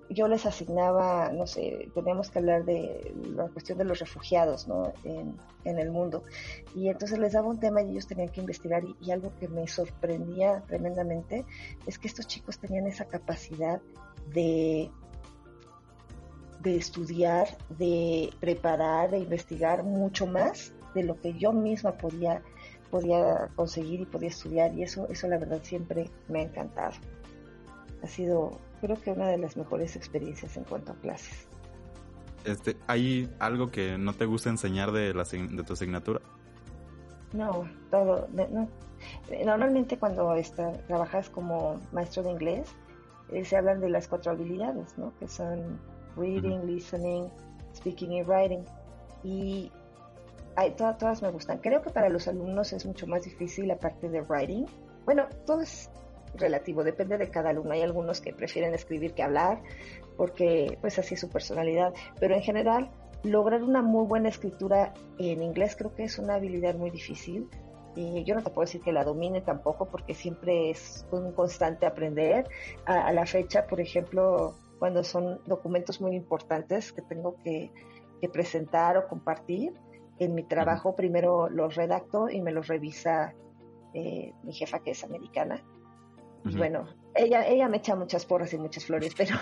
yo 0.10 0.28
les 0.28 0.46
asignaba, 0.46 1.32
no 1.32 1.48
sé, 1.48 1.89
teníamos 1.94 2.30
que 2.30 2.39
hablar 2.39 2.66
de 2.66 3.13
la 3.36 3.48
cuestión 3.48 3.78
de 3.78 3.86
los 3.86 4.00
refugiados 4.00 4.68
¿no? 4.68 4.94
en, 5.04 5.36
el 5.66 5.92
mundo. 5.92 6.24
Y 6.76 6.89
entonces 6.89 7.18
les 7.20 7.34
daba 7.34 7.48
un 7.48 7.60
tema 7.60 7.82
y 7.82 7.92
ellos 7.92 8.08
tenían 8.08 8.30
que 8.30 8.42
investigar. 8.42 8.84
y, 9.00 9.12
algo 9.12 9.32
que 9.39 9.48
me 9.48 9.68
sorprendía 9.68 10.62
tremendamente 10.68 11.46
es 11.88 11.98
que 11.98 12.08
estos 12.08 12.28
chicos 12.28 12.60
tenían 12.60 12.88
esa 12.88 13.06
capacidad 13.06 13.82
de 14.34 14.92
de 16.63 16.78
estudiar, 16.78 17.58
de 17.78 18.34
preparar, 18.39 19.12
de 19.12 19.20
investigar 19.20 19.84
mucho 19.84 20.26
más 20.26 20.74
de 20.96 21.04
lo 21.04 21.20
que 21.20 21.34
yo 21.34 21.52
misma 21.52 21.92
podía, 21.94 22.42
podía 22.89 23.50
conseguir 23.56 24.02
y 24.02 24.06
podía 24.06 24.30
estudiar. 24.30 24.74
Y 24.74 24.84
eso, 24.84 25.08
eso 25.10 25.28
la 25.28 25.38
verdad 25.38 25.60
siempre 25.62 26.10
me 26.30 26.39
ha 26.39 26.44
encantado. 26.44 26.94
Ha 28.02 28.08
sido, 28.08 28.60
creo 28.84 29.00
que 29.00 29.12
una 29.12 29.30
de 29.30 29.38
las 29.38 29.56
mejores 29.56 29.96
experiencias 29.96 30.58
en 30.58 30.65
cuanto 30.65 30.91
a 30.91 30.96
clases. 30.96 31.48
Este, 32.43 32.76
¿Hay 32.88 33.34
algo 33.39 33.72
que 33.72 33.98
no 33.98 34.12
te 34.12 34.26
gusta 34.26 34.50
enseñar 34.50 34.91
de, 34.91 35.13
la, 35.13 35.24
de 35.24 35.63
tu 35.63 35.72
asignatura? 35.72 36.19
No, 37.32 37.65
todo. 37.89 38.28
No. 38.34 38.67
Normalmente 39.46 39.98
cuando 39.98 40.34
está, 40.36 40.74
trabajas 40.88 41.30
como 41.30 41.80
maestro 41.93 42.24
de 42.24 42.32
inglés, 42.32 42.76
eh, 43.32 43.46
se 43.46 43.56
hablan 43.56 43.80
de 43.80 43.89
las 43.89 44.10
cuatro 44.10 44.34
habilidades, 44.34 44.98
¿no? 44.98 45.13
Que 45.17 45.30
son 45.30 45.80
reading, 46.17 46.65
listening, 46.65 47.30
speaking 47.74 48.12
y 48.12 48.24
writing. 48.24 48.65
Y 49.24 49.72
hay, 50.58 50.72
todas, 50.72 50.98
todas 50.98 51.22
me 51.22 51.32
gustan. 51.32 51.60
Creo 51.60 51.82
que 51.82 51.89
para 51.89 52.10
los 52.10 52.28
alumnos 52.28 52.74
es 52.74 52.86
mucho 52.86 53.08
más 53.08 53.24
difícil 53.24 53.69
la 53.69 53.78
parte 53.78 54.10
de 54.10 54.22
writing. 54.24 54.65
Bueno, 55.06 55.28
todo 55.46 55.62
es 55.62 55.89
relativo, 56.36 56.84
depende 56.84 57.17
de 57.17 57.30
cada 57.30 57.52
alumno. 57.52 57.74
Hay 57.74 57.82
algunos 57.82 58.22
que 58.22 58.34
prefieren 58.34 58.74
escribir 58.74 59.13
que 59.13 59.24
hablar, 59.24 59.62
porque 60.17 60.78
pues 60.82 61.00
así 61.00 61.15
es 61.15 61.19
su 61.19 61.30
personalidad. 61.30 61.93
Pero 62.19 62.36
en 62.36 62.41
general, 62.41 62.91
lograr 63.24 63.63
una 63.63 63.82
muy 63.82 64.06
buena 64.06 64.30
escritura 64.30 64.93
en 65.17 65.41
inglés 65.41 65.76
creo 65.76 65.93
que 65.93 66.04
es 66.04 66.19
una 66.19 66.36
habilidad 66.36 66.76
muy 66.76 66.89
difícil. 66.89 67.50
Y 67.96 68.24
yo 68.24 68.34
no 68.34 68.41
te 68.41 68.50
puedo 68.50 68.65
decir 68.65 68.82
que 68.82 68.91
la 68.91 69.04
domine 69.04 69.41
tampoco, 69.41 69.86
porque 69.86 70.15
siempre 70.15 70.72
es 70.72 71.06
un 71.12 71.32
constante 71.34 71.86
aprender. 71.86 72.48
a 72.86 73.13
la 73.13 73.26
fecha, 73.26 73.67
por 73.67 73.80
ejemplo, 73.80 74.56
cuando 74.84 75.02
son 75.06 75.39
documentos 75.46 76.02
muy 76.02 76.13
importantes 76.13 76.91
que 76.91 77.02
tengo 77.02 77.38
que, 77.41 77.72
presentar 78.34 78.98
o 78.98 79.08
compartir. 79.08 79.74
En 80.19 80.36
mi 80.36 80.43
trabajo 80.43 80.93
primero 80.93 81.50
los 81.50 81.76
redacto 81.76 82.30
y 82.30 82.41
me 82.41 82.52
los 82.52 82.67
revisa 82.67 83.34
eh, 83.93 84.34
mi 84.43 84.52
jefa 84.52 84.80
que 84.80 84.91
es 84.91 85.06
americana. 85.06 85.63
Bueno, 86.44 86.88
ella, 87.16 87.48
ella 87.48 87.70
me 87.70 87.78
echa 87.78 87.96
muchas 87.96 88.26
porras 88.26 88.54
y 88.54 88.58
muchas 88.58 88.86
flores, 88.86 89.14
pero, 89.18 89.38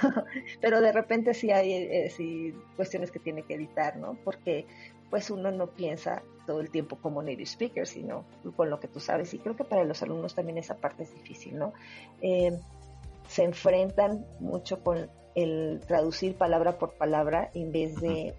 pero 0.60 0.82
de 0.82 0.92
repente 0.92 1.34
sí 1.34 1.52
hay 1.52 1.74
eh, 1.74 2.54
cuestiones 2.76 3.12
que 3.12 3.20
tiene 3.20 3.44
que 3.44 3.56
editar, 3.56 3.98
¿no? 3.98 4.18
Porque 4.24 4.66
pues 5.10 5.30
uno 5.30 5.52
no 5.52 5.68
piensa 5.68 6.24
todo 6.46 6.62
el 6.62 6.70
tiempo 6.70 6.98
como 6.98 7.22
native 7.22 7.44
speaker, 7.44 7.86
sino 7.86 8.26
con 8.56 8.70
lo 8.70 8.80
que 8.80 8.88
tú 8.88 9.00
sabes. 9.00 9.34
Y 9.34 9.40
creo 9.40 9.56
que 9.56 9.66
para 9.66 9.84
los 9.84 10.02
alumnos 10.02 10.36
también 10.36 10.58
esa 10.58 10.78
parte 10.78 11.04
es 11.04 11.14
difícil, 11.14 11.58
¿no? 11.58 11.74
Eh, 12.22 12.58
se 13.28 13.44
enfrentan 13.44 14.26
mucho 14.40 14.84
con 14.84 15.10
el 15.36 15.82
traducir 15.86 16.36
palabra 16.36 16.78
por 16.78 16.94
palabra 16.94 17.52
en 17.54 17.72
vez 17.72 18.00
de 18.00 18.36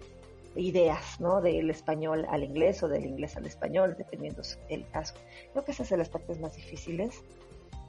ideas, 0.55 1.19
¿no? 1.19 1.41
Del 1.41 1.69
español 1.69 2.25
al 2.29 2.43
inglés 2.43 2.81
o 2.83 2.87
del 2.87 3.05
inglés 3.05 3.37
al 3.37 3.45
español, 3.45 3.95
dependiendo 3.97 4.41
el 4.69 4.87
caso. 4.89 5.15
Creo 5.51 5.65
que 5.65 5.71
esas 5.71 5.87
son 5.87 5.99
las 5.99 6.09
partes 6.09 6.39
más 6.39 6.55
difíciles 6.55 7.23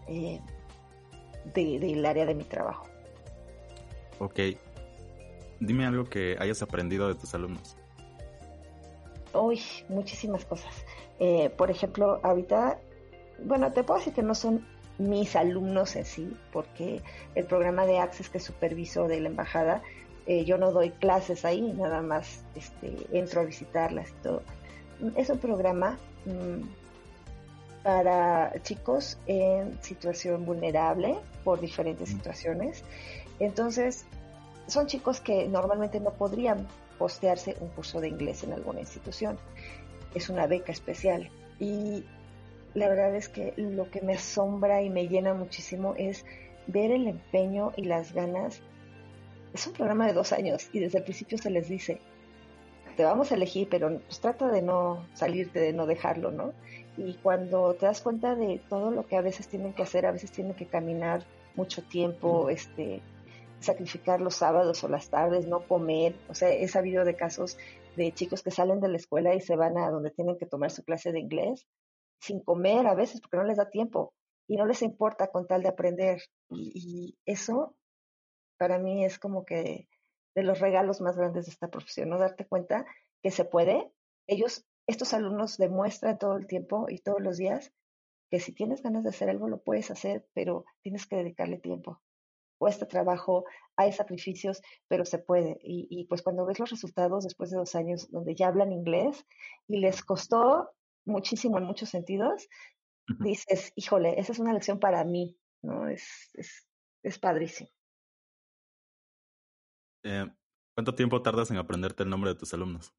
eh, 0.08 0.40
del 1.52 2.04
área 2.06 2.26
de 2.26 2.34
mi 2.34 2.44
trabajo. 2.44 2.86
Ok. 4.18 4.40
Dime 5.60 5.86
algo 5.86 6.04
que 6.04 6.36
hayas 6.38 6.62
aprendido 6.62 7.08
de 7.08 7.14
tus 7.14 7.34
alumnos. 7.34 7.76
Uy, 9.32 9.60
muchísimas 9.88 10.44
cosas. 10.44 10.84
Eh, 11.18 11.50
por 11.56 11.70
ejemplo, 11.70 12.20
ahorita, 12.22 12.78
bueno, 13.44 13.72
te 13.72 13.82
puedo 13.82 13.98
decir 13.98 14.14
que 14.14 14.22
no 14.22 14.34
son 14.34 14.66
mis 14.98 15.34
alumnos 15.34 15.96
en 15.96 16.04
sí, 16.04 16.36
porque 16.52 17.02
el 17.34 17.44
programa 17.46 17.86
de 17.86 17.98
Access 17.98 18.30
que 18.30 18.38
superviso 18.38 19.08
de 19.08 19.20
la 19.20 19.28
embajada, 19.28 19.82
eh, 20.26 20.44
yo 20.44 20.56
no 20.56 20.70
doy 20.70 20.90
clases 20.90 21.44
ahí, 21.44 21.72
nada 21.72 22.00
más 22.00 22.44
este, 22.54 22.94
entro 23.12 23.40
a 23.40 23.44
visitarlas 23.44 24.10
y 24.10 24.22
todo. 24.22 24.42
Es 25.16 25.30
un 25.30 25.38
programa 25.38 25.98
mm, 26.26 26.83
para 27.84 28.50
chicos 28.62 29.18
en 29.26 29.80
situación 29.82 30.46
vulnerable 30.46 31.18
por 31.44 31.60
diferentes 31.60 32.08
situaciones. 32.08 32.82
Entonces, 33.38 34.06
son 34.66 34.86
chicos 34.86 35.20
que 35.20 35.46
normalmente 35.46 36.00
no 36.00 36.10
podrían 36.10 36.66
postearse 36.98 37.56
un 37.60 37.68
curso 37.68 38.00
de 38.00 38.08
inglés 38.08 38.42
en 38.42 38.54
alguna 38.54 38.80
institución. 38.80 39.38
Es 40.14 40.30
una 40.30 40.46
beca 40.46 40.72
especial. 40.72 41.30
Y 41.60 42.04
la 42.72 42.88
verdad 42.88 43.14
es 43.14 43.28
que 43.28 43.52
lo 43.58 43.90
que 43.90 44.00
me 44.00 44.14
asombra 44.14 44.80
y 44.82 44.88
me 44.88 45.06
llena 45.06 45.34
muchísimo 45.34 45.94
es 45.98 46.24
ver 46.66 46.90
el 46.90 47.06
empeño 47.06 47.72
y 47.76 47.84
las 47.84 48.14
ganas. 48.14 48.62
Es 49.52 49.66
un 49.66 49.74
programa 49.74 50.06
de 50.06 50.14
dos 50.14 50.32
años 50.32 50.70
y 50.72 50.80
desde 50.80 50.98
el 50.98 51.04
principio 51.04 51.36
se 51.36 51.50
les 51.50 51.68
dice, 51.68 52.00
te 52.96 53.04
vamos 53.04 53.30
a 53.30 53.34
elegir, 53.34 53.68
pero 53.70 54.00
pues 54.00 54.20
trata 54.20 54.50
de 54.50 54.62
no 54.62 55.06
salirte, 55.12 55.60
de 55.60 55.74
no 55.74 55.86
dejarlo, 55.86 56.30
¿no? 56.30 56.54
Y 56.96 57.14
cuando 57.14 57.74
te 57.74 57.86
das 57.86 58.00
cuenta 58.00 58.34
de 58.34 58.60
todo 58.68 58.90
lo 58.90 59.06
que 59.06 59.16
a 59.16 59.20
veces 59.20 59.48
tienen 59.48 59.72
que 59.72 59.82
hacer, 59.82 60.06
a 60.06 60.12
veces 60.12 60.30
tienen 60.30 60.54
que 60.54 60.66
caminar 60.66 61.24
mucho 61.56 61.82
tiempo, 61.82 62.50
este, 62.50 63.02
sacrificar 63.60 64.20
los 64.20 64.36
sábados 64.36 64.84
o 64.84 64.88
las 64.88 65.08
tardes, 65.08 65.46
no 65.46 65.66
comer. 65.66 66.14
O 66.28 66.34
sea, 66.34 66.50
he 66.50 66.68
sabido 66.68 67.04
de 67.04 67.16
casos 67.16 67.58
de 67.96 68.12
chicos 68.12 68.42
que 68.42 68.50
salen 68.50 68.80
de 68.80 68.88
la 68.88 68.96
escuela 68.96 69.34
y 69.34 69.40
se 69.40 69.56
van 69.56 69.76
a 69.78 69.90
donde 69.90 70.10
tienen 70.10 70.38
que 70.38 70.46
tomar 70.46 70.70
su 70.70 70.84
clase 70.84 71.12
de 71.12 71.20
inglés 71.20 71.66
sin 72.20 72.40
comer 72.40 72.86
a 72.86 72.94
veces 72.94 73.20
porque 73.20 73.36
no 73.36 73.44
les 73.44 73.58
da 73.58 73.70
tiempo 73.70 74.14
y 74.46 74.56
no 74.56 74.66
les 74.66 74.82
importa 74.82 75.28
con 75.28 75.46
tal 75.46 75.62
de 75.62 75.68
aprender. 75.68 76.22
Y, 76.50 77.18
eso 77.26 77.76
para 78.56 78.78
mí 78.78 79.04
es 79.04 79.18
como 79.18 79.44
que 79.44 79.88
de 80.34 80.42
los 80.42 80.60
regalos 80.60 81.00
más 81.00 81.16
grandes 81.16 81.46
de 81.46 81.52
esta 81.52 81.68
profesión, 81.68 82.08
¿no? 82.08 82.18
Darte 82.18 82.46
cuenta 82.46 82.86
que 83.22 83.30
se 83.30 83.44
puede. 83.44 83.92
Ellos, 84.26 84.64
estos 84.86 85.14
alumnos 85.14 85.56
demuestran 85.56 86.18
todo 86.18 86.36
el 86.36 86.46
tiempo 86.46 86.86
y 86.88 86.98
todos 86.98 87.20
los 87.20 87.36
días 87.36 87.72
que 88.30 88.40
si 88.40 88.52
tienes 88.52 88.82
ganas 88.82 89.04
de 89.04 89.10
hacer 89.10 89.30
algo 89.30 89.48
lo 89.48 89.62
puedes 89.62 89.90
hacer, 89.90 90.26
pero 90.34 90.64
tienes 90.82 91.06
que 91.06 91.16
dedicarle 91.16 91.58
tiempo, 91.58 92.02
cuesta 92.58 92.86
trabajo, 92.88 93.44
hay 93.76 93.92
sacrificios, 93.92 94.62
pero 94.88 95.04
se 95.04 95.18
puede. 95.18 95.58
Y, 95.62 95.86
y 95.90 96.06
pues 96.06 96.22
cuando 96.22 96.46
ves 96.46 96.58
los 96.58 96.70
resultados 96.70 97.24
después 97.24 97.50
de 97.50 97.58
dos 97.58 97.74
años 97.74 98.10
donde 98.10 98.34
ya 98.34 98.48
hablan 98.48 98.72
inglés 98.72 99.26
y 99.68 99.78
les 99.78 100.02
costó 100.02 100.70
muchísimo 101.04 101.58
en 101.58 101.64
muchos 101.64 101.90
sentidos, 101.90 102.48
dices, 103.20 103.72
híjole, 103.76 104.18
esa 104.18 104.32
es 104.32 104.38
una 104.38 104.52
lección 104.52 104.78
para 104.80 105.04
mí, 105.04 105.38
¿no? 105.62 105.88
Es, 105.88 106.30
es, 106.34 106.66
es 107.02 107.18
padrísimo. 107.18 107.70
Eh, 110.04 110.26
¿Cuánto 110.74 110.94
tiempo 110.94 111.22
tardas 111.22 111.50
en 111.50 111.56
aprenderte 111.56 112.02
el 112.02 112.10
nombre 112.10 112.30
de 112.30 112.38
tus 112.38 112.52
alumnos? 112.52 112.94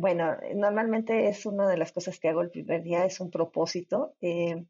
Bueno, 0.00 0.34
normalmente 0.54 1.28
es 1.28 1.44
una 1.44 1.68
de 1.68 1.76
las 1.76 1.92
cosas 1.92 2.18
que 2.18 2.30
hago 2.30 2.40
el 2.40 2.50
primer 2.50 2.82
día, 2.82 3.04
es 3.04 3.20
un 3.20 3.30
propósito. 3.30 4.14
Eh, 4.22 4.64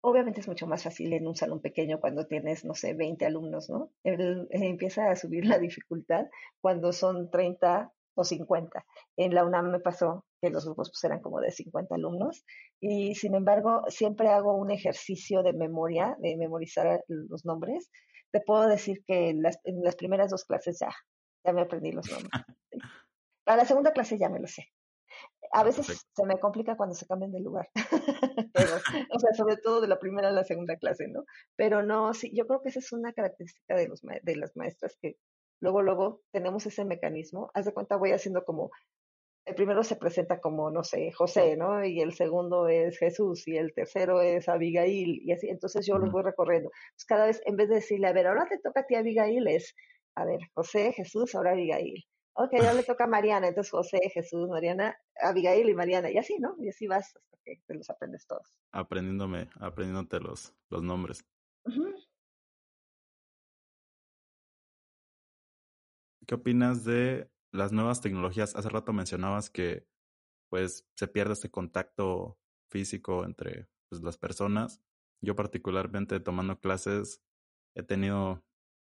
obviamente 0.00 0.40
es 0.40 0.48
mucho 0.48 0.66
más 0.66 0.82
fácil 0.82 1.12
en 1.12 1.28
un 1.28 1.36
salón 1.36 1.60
pequeño 1.60 2.00
cuando 2.00 2.26
tienes, 2.26 2.64
no 2.64 2.74
sé, 2.74 2.94
20 2.94 3.24
alumnos, 3.24 3.70
¿no? 3.70 3.92
El, 4.02 4.48
eh, 4.50 4.66
empieza 4.66 5.12
a 5.12 5.14
subir 5.14 5.44
la 5.46 5.60
dificultad 5.60 6.26
cuando 6.60 6.92
son 6.92 7.30
30 7.30 7.92
o 8.14 8.24
50. 8.24 8.84
En 9.16 9.32
la 9.32 9.44
UNAM 9.44 9.70
me 9.70 9.78
pasó 9.78 10.24
que 10.42 10.50
los 10.50 10.64
grupos 10.64 10.90
pues, 10.90 11.04
eran 11.04 11.20
como 11.20 11.40
de 11.40 11.52
50 11.52 11.94
alumnos 11.94 12.44
y 12.80 13.14
sin 13.14 13.36
embargo 13.36 13.84
siempre 13.90 14.26
hago 14.28 14.56
un 14.56 14.72
ejercicio 14.72 15.44
de 15.44 15.52
memoria, 15.52 16.16
de 16.18 16.36
memorizar 16.36 17.04
los 17.06 17.44
nombres 17.44 17.90
te 18.32 18.40
puedo 18.40 18.66
decir 18.68 19.04
que 19.06 19.30
en 19.30 19.42
las, 19.42 19.58
en 19.64 19.82
las 19.82 19.96
primeras 19.96 20.30
dos 20.30 20.44
clases 20.44 20.78
ya, 20.80 20.90
ya 21.44 21.52
me 21.52 21.62
aprendí 21.62 21.92
los 21.92 22.10
nombres. 22.10 22.30
Para 23.50 23.62
la 23.62 23.68
segunda 23.68 23.92
clase 23.92 24.16
ya 24.16 24.28
me 24.28 24.38
lo 24.38 24.46
sé. 24.46 24.68
A 25.50 25.64
veces 25.64 26.06
se 26.14 26.24
me 26.24 26.38
complica 26.38 26.76
cuando 26.76 26.94
se 26.94 27.04
cambian 27.04 27.32
de 27.32 27.40
lugar. 27.40 27.68
Pero, 28.54 28.70
o 29.12 29.18
sea, 29.18 29.34
sobre 29.34 29.56
todo 29.56 29.80
de 29.80 29.88
la 29.88 29.98
primera 29.98 30.28
a 30.28 30.30
la 30.30 30.44
segunda 30.44 30.76
clase, 30.76 31.08
¿no? 31.08 31.24
Pero 31.56 31.82
no, 31.82 32.14
sí, 32.14 32.30
yo 32.32 32.46
creo 32.46 32.62
que 32.62 32.68
esa 32.68 32.78
es 32.78 32.92
una 32.92 33.12
característica 33.12 33.74
de, 33.74 33.88
los, 33.88 34.02
de 34.02 34.36
las 34.36 34.54
maestras 34.54 34.96
que 35.02 35.16
luego, 35.60 35.82
luego 35.82 36.20
tenemos 36.30 36.64
ese 36.64 36.84
mecanismo. 36.84 37.50
Haz 37.52 37.64
de 37.64 37.74
cuenta, 37.74 37.96
voy 37.96 38.12
haciendo 38.12 38.44
como 38.44 38.70
el 39.46 39.56
primero 39.56 39.82
se 39.82 39.96
presenta 39.96 40.40
como, 40.40 40.70
no 40.70 40.84
sé, 40.84 41.10
José, 41.10 41.56
¿no? 41.56 41.84
Y 41.84 42.00
el 42.02 42.14
segundo 42.14 42.68
es 42.68 42.98
Jesús 42.98 43.48
y 43.48 43.56
el 43.56 43.74
tercero 43.74 44.20
es 44.20 44.48
Abigail 44.48 45.22
y 45.24 45.32
así. 45.32 45.48
Entonces 45.48 45.84
yo 45.88 45.98
los 45.98 46.12
voy 46.12 46.22
recorriendo. 46.22 46.70
Pues 46.94 47.04
cada 47.04 47.26
vez, 47.26 47.42
en 47.46 47.56
vez 47.56 47.68
de 47.68 47.74
decirle, 47.74 48.06
a 48.06 48.12
ver, 48.12 48.28
ahora 48.28 48.46
te 48.48 48.60
toca 48.60 48.82
a 48.82 48.86
ti 48.86 48.94
Abigail, 48.94 49.48
es, 49.48 49.74
a 50.14 50.24
ver, 50.24 50.38
José, 50.54 50.92
Jesús, 50.92 51.34
ahora 51.34 51.50
Abigail. 51.50 52.04
Ok, 52.34 52.54
ahora 52.54 52.74
le 52.74 52.82
toca 52.84 53.04
a 53.04 53.08
Mariana, 53.08 53.48
entonces 53.48 53.70
José, 53.70 54.00
Jesús, 54.12 54.48
Mariana, 54.48 54.96
Abigail 55.20 55.68
y 55.68 55.74
Mariana, 55.74 56.10
y 56.10 56.18
así, 56.18 56.38
¿no? 56.38 56.54
Y 56.58 56.68
así 56.68 56.86
vas 56.86 57.14
hasta 57.16 57.38
que 57.44 57.60
te 57.66 57.74
los 57.74 57.90
aprendes 57.90 58.26
todos. 58.26 58.56
Aprendiéndome, 58.72 59.48
aprendiéndote 59.60 60.20
los, 60.20 60.54
los 60.70 60.82
nombres. 60.82 61.24
¿Qué 66.26 66.34
opinas 66.34 66.84
de 66.84 67.28
las 67.52 67.72
nuevas 67.72 68.00
tecnologías, 68.00 68.54
hace 68.54 68.68
rato 68.68 68.92
mencionabas 68.92 69.50
que 69.50 69.86
pues 70.48 70.88
se 70.96 71.08
pierde 71.08 71.32
este 71.32 71.50
contacto 71.50 72.38
físico 72.70 73.24
entre 73.24 73.68
pues, 73.88 74.02
las 74.02 74.18
personas. 74.18 74.80
Yo 75.20 75.34
particularmente 75.36 76.20
tomando 76.20 76.60
clases 76.60 77.22
he 77.74 77.82
tenido 77.82 78.44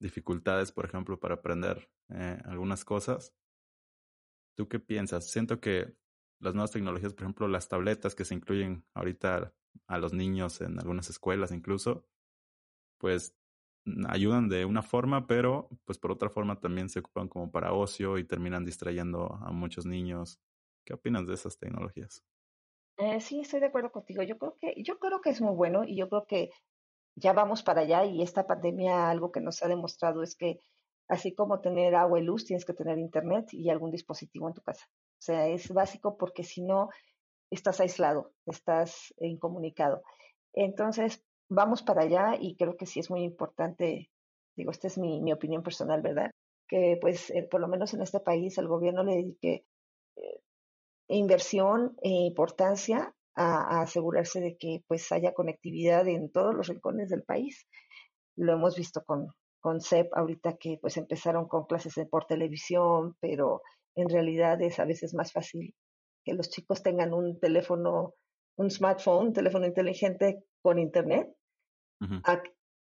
dificultades, 0.01 0.71
por 0.71 0.85
ejemplo, 0.85 1.19
para 1.19 1.35
aprender 1.35 1.89
eh, 2.09 2.39
algunas 2.45 2.83
cosas. 2.83 3.33
¿Tú 4.57 4.67
qué 4.67 4.79
piensas? 4.79 5.29
Siento 5.29 5.61
que 5.61 5.95
las 6.39 6.53
nuevas 6.53 6.71
tecnologías, 6.71 7.13
por 7.13 7.23
ejemplo, 7.23 7.47
las 7.47 7.69
tabletas 7.69 8.15
que 8.15 8.25
se 8.25 8.33
incluyen 8.33 8.83
ahorita 8.93 9.53
a 9.87 9.97
los 9.97 10.11
niños 10.11 10.59
en 10.61 10.79
algunas 10.79 11.09
escuelas 11.09 11.51
incluso, 11.51 12.05
pues 12.97 13.35
ayudan 14.07 14.49
de 14.49 14.65
una 14.65 14.81
forma, 14.81 15.27
pero 15.27 15.69
pues 15.85 15.97
por 15.97 16.11
otra 16.11 16.29
forma 16.29 16.59
también 16.59 16.89
se 16.89 16.99
ocupan 16.99 17.27
como 17.27 17.51
para 17.51 17.73
ocio 17.73 18.17
y 18.17 18.23
terminan 18.23 18.65
distrayendo 18.65 19.39
a 19.41 19.51
muchos 19.51 19.85
niños. 19.85 20.39
¿Qué 20.85 20.93
opinas 20.93 21.27
de 21.27 21.35
esas 21.35 21.57
tecnologías? 21.57 22.23
Eh, 22.97 23.19
sí, 23.19 23.39
estoy 23.39 23.59
de 23.59 23.67
acuerdo 23.67 23.91
contigo. 23.91 24.21
Yo 24.23 24.37
creo 24.37 24.57
que 24.59 24.83
yo 24.83 24.99
creo 24.99 25.21
que 25.21 25.31
es 25.31 25.41
muy 25.41 25.55
bueno 25.55 25.83
y 25.83 25.95
yo 25.95 26.09
creo 26.09 26.25
que 26.27 26.51
ya 27.15 27.33
vamos 27.33 27.63
para 27.63 27.81
allá 27.81 28.05
y 28.05 28.21
esta 28.21 28.47
pandemia 28.47 29.09
algo 29.09 29.31
que 29.31 29.41
nos 29.41 29.61
ha 29.63 29.67
demostrado 29.67 30.23
es 30.23 30.35
que 30.35 30.59
así 31.07 31.33
como 31.35 31.59
tener 31.59 31.93
agua 31.95 32.19
y 32.19 32.23
luz, 32.23 32.45
tienes 32.45 32.65
que 32.65 32.73
tener 32.73 32.97
internet 32.97 33.53
y 33.53 33.69
algún 33.69 33.91
dispositivo 33.91 34.47
en 34.47 34.53
tu 34.53 34.61
casa. 34.61 34.85
O 35.19 35.21
sea, 35.21 35.47
es 35.47 35.71
básico 35.73 36.17
porque 36.17 36.43
si 36.43 36.61
no 36.61 36.89
estás 37.49 37.81
aislado, 37.81 38.31
estás 38.45 39.13
incomunicado. 39.19 40.03
Entonces, 40.53 41.21
vamos 41.49 41.83
para 41.83 42.03
allá 42.03 42.37
y 42.39 42.55
creo 42.55 42.77
que 42.77 42.85
sí 42.85 43.01
es 43.01 43.09
muy 43.09 43.23
importante, 43.23 44.09
digo, 44.55 44.71
esta 44.71 44.87
es 44.87 44.97
mi, 44.97 45.33
opinión 45.33 45.63
personal, 45.63 46.01
¿verdad? 46.01 46.31
Que 46.67 46.97
pues 47.01 47.29
eh, 47.31 47.43
por 47.43 47.59
lo 47.59 47.67
menos 47.67 47.93
en 47.93 48.01
este 48.01 48.21
país 48.21 48.57
el 48.57 48.69
gobierno 48.69 49.03
le 49.03 49.15
dedique 49.15 49.65
eh, 50.15 50.41
inversión 51.09 51.97
e 52.01 52.09
importancia 52.09 53.13
a, 53.35 53.81
asegurarse 53.81 54.41
de 54.41 54.57
que 54.57 54.83
pues 54.87 55.11
haya 55.11 55.33
conectividad 55.33 56.07
en 56.07 56.31
todos 56.31 56.55
los 56.55 56.67
rincones 56.67 57.09
del 57.09 57.23
país. 57.23 57.67
Lo 58.35 58.53
hemos 58.53 58.75
visto 58.75 59.03
con, 59.05 59.27
con 59.59 59.81
CEP 59.81 60.13
ahorita 60.15 60.57
que 60.57 60.77
pues 60.81 60.97
empezaron 60.97 61.47
con 61.47 61.65
clases 61.65 61.93
por 62.09 62.25
televisión, 62.25 63.15
pero 63.19 63.61
en 63.95 64.09
realidad 64.09 64.61
es 64.61 64.79
a 64.79 64.85
veces 64.85 65.13
más 65.13 65.31
fácil 65.31 65.75
que 66.23 66.33
los 66.33 66.49
chicos 66.49 66.83
tengan 66.83 67.13
un 67.13 67.39
teléfono, 67.39 68.13
un 68.57 68.69
smartphone, 68.69 69.27
un 69.27 69.33
teléfono 69.33 69.65
inteligente 69.65 70.43
con 70.61 70.79
internet 70.79 71.27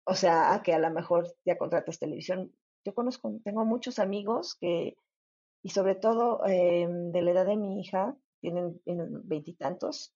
o 0.10 0.16
sea, 0.16 0.54
a 0.54 0.64
que 0.64 0.74
a 0.74 0.80
lo 0.80 0.90
mejor 0.90 1.34
ya 1.46 1.58
contratas 1.58 2.00
televisión. 2.00 2.52
Yo 2.86 2.94
conozco, 2.94 3.34
tengo 3.44 3.66
muchos 3.66 4.00
amigos 4.00 4.56
que, 4.60 4.96
y 5.64 5.70
sobre 5.70 5.96
todo 5.96 6.46
eh, 6.46 6.88
de 6.90 7.22
la 7.22 7.32
edad 7.32 7.46
de 7.46 7.58
mi 7.58 7.82
hija, 7.82 8.16
tienen 8.40 8.80
veintitantos, 9.26 10.14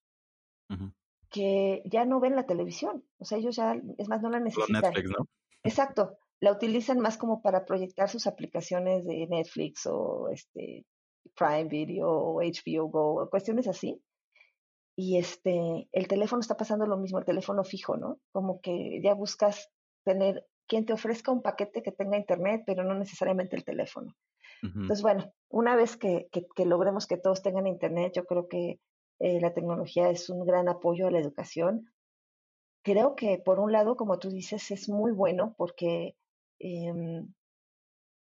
que 1.30 1.82
ya 1.86 2.04
no 2.04 2.20
ven 2.20 2.36
la 2.36 2.46
televisión. 2.46 3.04
O 3.18 3.24
sea, 3.24 3.38
ellos 3.38 3.56
ya, 3.56 3.74
es 3.98 4.08
más, 4.08 4.22
no 4.22 4.30
la 4.30 4.40
necesitan. 4.40 4.82
Netflix, 4.82 5.10
¿no? 5.10 5.28
Exacto. 5.62 6.18
La 6.40 6.52
utilizan 6.52 6.98
más 6.98 7.16
como 7.16 7.40
para 7.40 7.64
proyectar 7.64 8.08
sus 8.08 8.26
aplicaciones 8.26 9.04
de 9.06 9.26
Netflix 9.28 9.86
o 9.86 10.28
este 10.30 10.84
Prime 11.36 11.64
Video 11.64 12.08
o 12.10 12.42
HBO 12.42 12.88
Go, 12.88 13.28
cuestiones 13.30 13.68
así 13.68 14.02
y 14.96 15.18
este, 15.18 15.88
el 15.92 16.08
teléfono 16.08 16.40
está 16.40 16.56
pasando 16.56 16.86
lo 16.86 16.98
mismo, 16.98 17.18
el 17.18 17.24
teléfono 17.24 17.64
fijo, 17.64 17.96
¿no? 17.96 18.18
Como 18.30 18.60
que 18.60 19.00
ya 19.02 19.14
buscas 19.14 19.70
tener 20.04 20.46
quien 20.66 20.84
te 20.84 20.92
ofrezca 20.92 21.32
un 21.32 21.42
paquete 21.42 21.82
que 21.82 21.92
tenga 21.92 22.16
internet, 22.18 22.62
pero 22.66 22.84
no 22.84 22.94
necesariamente 22.94 23.56
el 23.56 23.64
teléfono. 23.64 24.14
Entonces, 24.62 25.02
bueno, 25.02 25.32
una 25.48 25.74
vez 25.74 25.96
que, 25.96 26.28
que, 26.30 26.64
logremos 26.64 27.08
que 27.08 27.16
todos 27.16 27.42
tengan 27.42 27.66
internet, 27.66 28.12
yo 28.14 28.24
creo 28.24 28.46
que 28.46 28.78
eh, 29.22 29.40
la 29.40 29.54
tecnología 29.54 30.10
es 30.10 30.28
un 30.30 30.44
gran 30.44 30.68
apoyo 30.68 31.06
a 31.06 31.12
la 31.12 31.20
educación. 31.20 31.92
Creo 32.82 33.14
que, 33.14 33.38
por 33.38 33.60
un 33.60 33.70
lado, 33.70 33.96
como 33.96 34.18
tú 34.18 34.30
dices, 34.30 34.72
es 34.72 34.88
muy 34.88 35.12
bueno 35.12 35.54
porque 35.56 36.16
eh, 36.58 36.92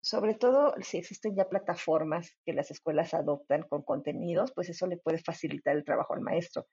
sobre 0.02 0.34
todo 0.36 0.76
si 0.82 0.98
existen 0.98 1.36
ya 1.38 1.48
plataformas 1.48 2.36
que 2.46 2.52
las 2.52 2.70
escuelas 2.70 3.14
adoptan 3.14 3.64
con 3.64 3.84
contenidos, 3.84 4.52
pues 4.54 4.68
eso 4.68 4.86
le 4.86 4.98
puede 4.98 5.20
facilitar 5.20 5.78
el 5.78 5.86
trabajo 5.86 6.16
al 6.16 6.20
maestro. 6.20 6.68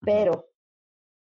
Pero 0.00 0.48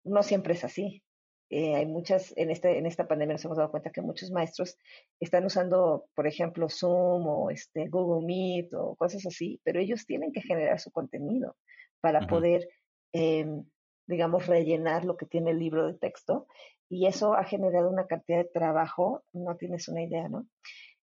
no 0.04 0.24
siempre 0.24 0.56
es 0.56 0.64
así. 0.64 1.04
Eh, 1.52 1.76
hay 1.76 1.86
muchas, 1.86 2.34
en, 2.38 2.50
este, 2.50 2.80
en 2.80 2.88
esta 2.88 3.08
pandemia 3.08 3.34
nos 3.34 3.46
hemos 3.46 3.58
dado 3.58 3.70
cuenta 3.70 3.92
que 3.92 4.02
muchos 4.02 4.32
maestros 4.32 4.80
están 5.20 5.46
usando, 5.46 6.06
por 6.16 6.26
ejemplo, 6.26 6.70
Zoom 6.70 7.28
o 7.28 7.52
este, 7.52 7.88
Google 7.88 8.26
Meet 8.26 8.74
o 8.74 8.96
cosas 8.96 9.24
así, 9.28 9.62
pero 9.64 9.80
ellos 9.80 10.08
tienen 10.08 10.32
que 10.32 10.42
generar 10.42 10.80
su 10.80 10.90
contenido 10.90 11.56
para 12.06 12.28
poder, 12.28 12.70
em, 13.14 13.66
digamos, 14.06 14.46
rellenar 14.46 15.06
lo 15.06 15.18
que 15.18 15.26
tiene 15.26 15.50
el 15.50 15.58
libro 15.58 15.88
de 15.88 15.96
texto. 15.96 16.46
Y 16.88 17.08
eso 17.08 17.34
ha 17.34 17.44
generado 17.46 17.90
una 17.90 18.06
cantidad 18.06 18.38
de 18.38 18.52
trabajo, 18.54 19.24
no 19.34 19.58
tienes 19.58 19.88
una 19.88 20.04
idea, 20.04 20.30
¿no? 20.30 20.46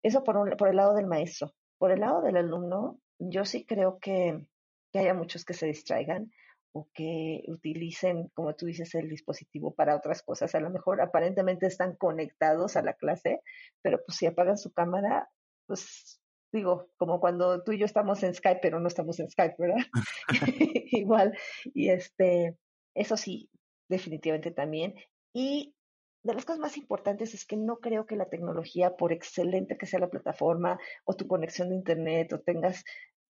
Eso 0.03 0.25
por, 0.25 0.37
un, 0.37 0.51
por 0.57 0.67
el 0.67 0.75
lado 0.75 0.95
del 0.95 1.07
maestro. 1.07 1.55
Por 1.79 1.93
el 1.93 2.01
lado 2.01 2.21
del 2.21 2.37
alumno, 2.37 2.99
yo 3.21 3.45
sí 3.45 3.65
creo 3.65 4.01
que, 4.01 4.45
que 4.93 4.99
haya 4.99 5.15
muchos 5.15 5.45
que 5.45 5.55
se 5.55 5.67
distraigan 5.67 6.33
o 6.73 6.89
que 6.93 7.45
utilicen, 7.47 8.27
como 8.35 8.57
tú 8.57 8.67
dices, 8.67 8.93
el 8.97 9.09
dispositivo 9.09 9.73
para 9.73 9.95
otras 9.95 10.25
cosas. 10.25 10.53
A 10.57 10.61
lo 10.61 10.71
mejor 10.71 11.01
aparentemente 11.01 11.69
están 11.69 11.95
conectados 11.95 12.77
a 12.77 12.83
la 12.83 12.95
clase, 12.95 13.41
pero 13.83 14.01
pues 14.05 14.19
si 14.19 14.27
apagan 14.27 14.59
su 14.59 14.73
cámara, 14.73 15.31
pues 15.69 16.21
digo, 16.53 16.89
como 16.97 17.21
cuando 17.21 17.63
tú 17.63 17.73
y 17.73 17.79
yo 17.79 17.85
estamos 17.85 18.23
en 18.23 18.35
Skype, 18.35 18.61
pero 18.63 18.81
no 18.81 18.89
estamos 18.89 19.19
en 19.21 19.31
Skype, 19.31 19.57
¿verdad? 19.59 19.85
Igual. 20.93 21.37
Y 21.75 21.91
este, 21.91 22.57
eso 22.95 23.17
sí, 23.17 23.51
definitivamente 23.89 24.51
también. 24.51 24.95
Y 25.33 25.75
de 26.23 26.35
las 26.35 26.45
cosas 26.45 26.61
más 26.61 26.77
importantes 26.77 27.35
es 27.35 27.47
que 27.47 27.57
no 27.57 27.79
creo 27.79 28.07
que 28.07 28.17
la 28.17 28.29
tecnología, 28.29 28.97
por 28.97 29.13
excelente 29.13 29.79
que 29.79 29.87
sea 29.87 30.01
la 30.01 30.11
plataforma 30.11 30.79
o 31.05 31.15
tu 31.15 31.27
conexión 31.27 31.71
de 31.71 31.77
internet 31.77 32.33
o 32.33 32.41
tengas 32.41 32.85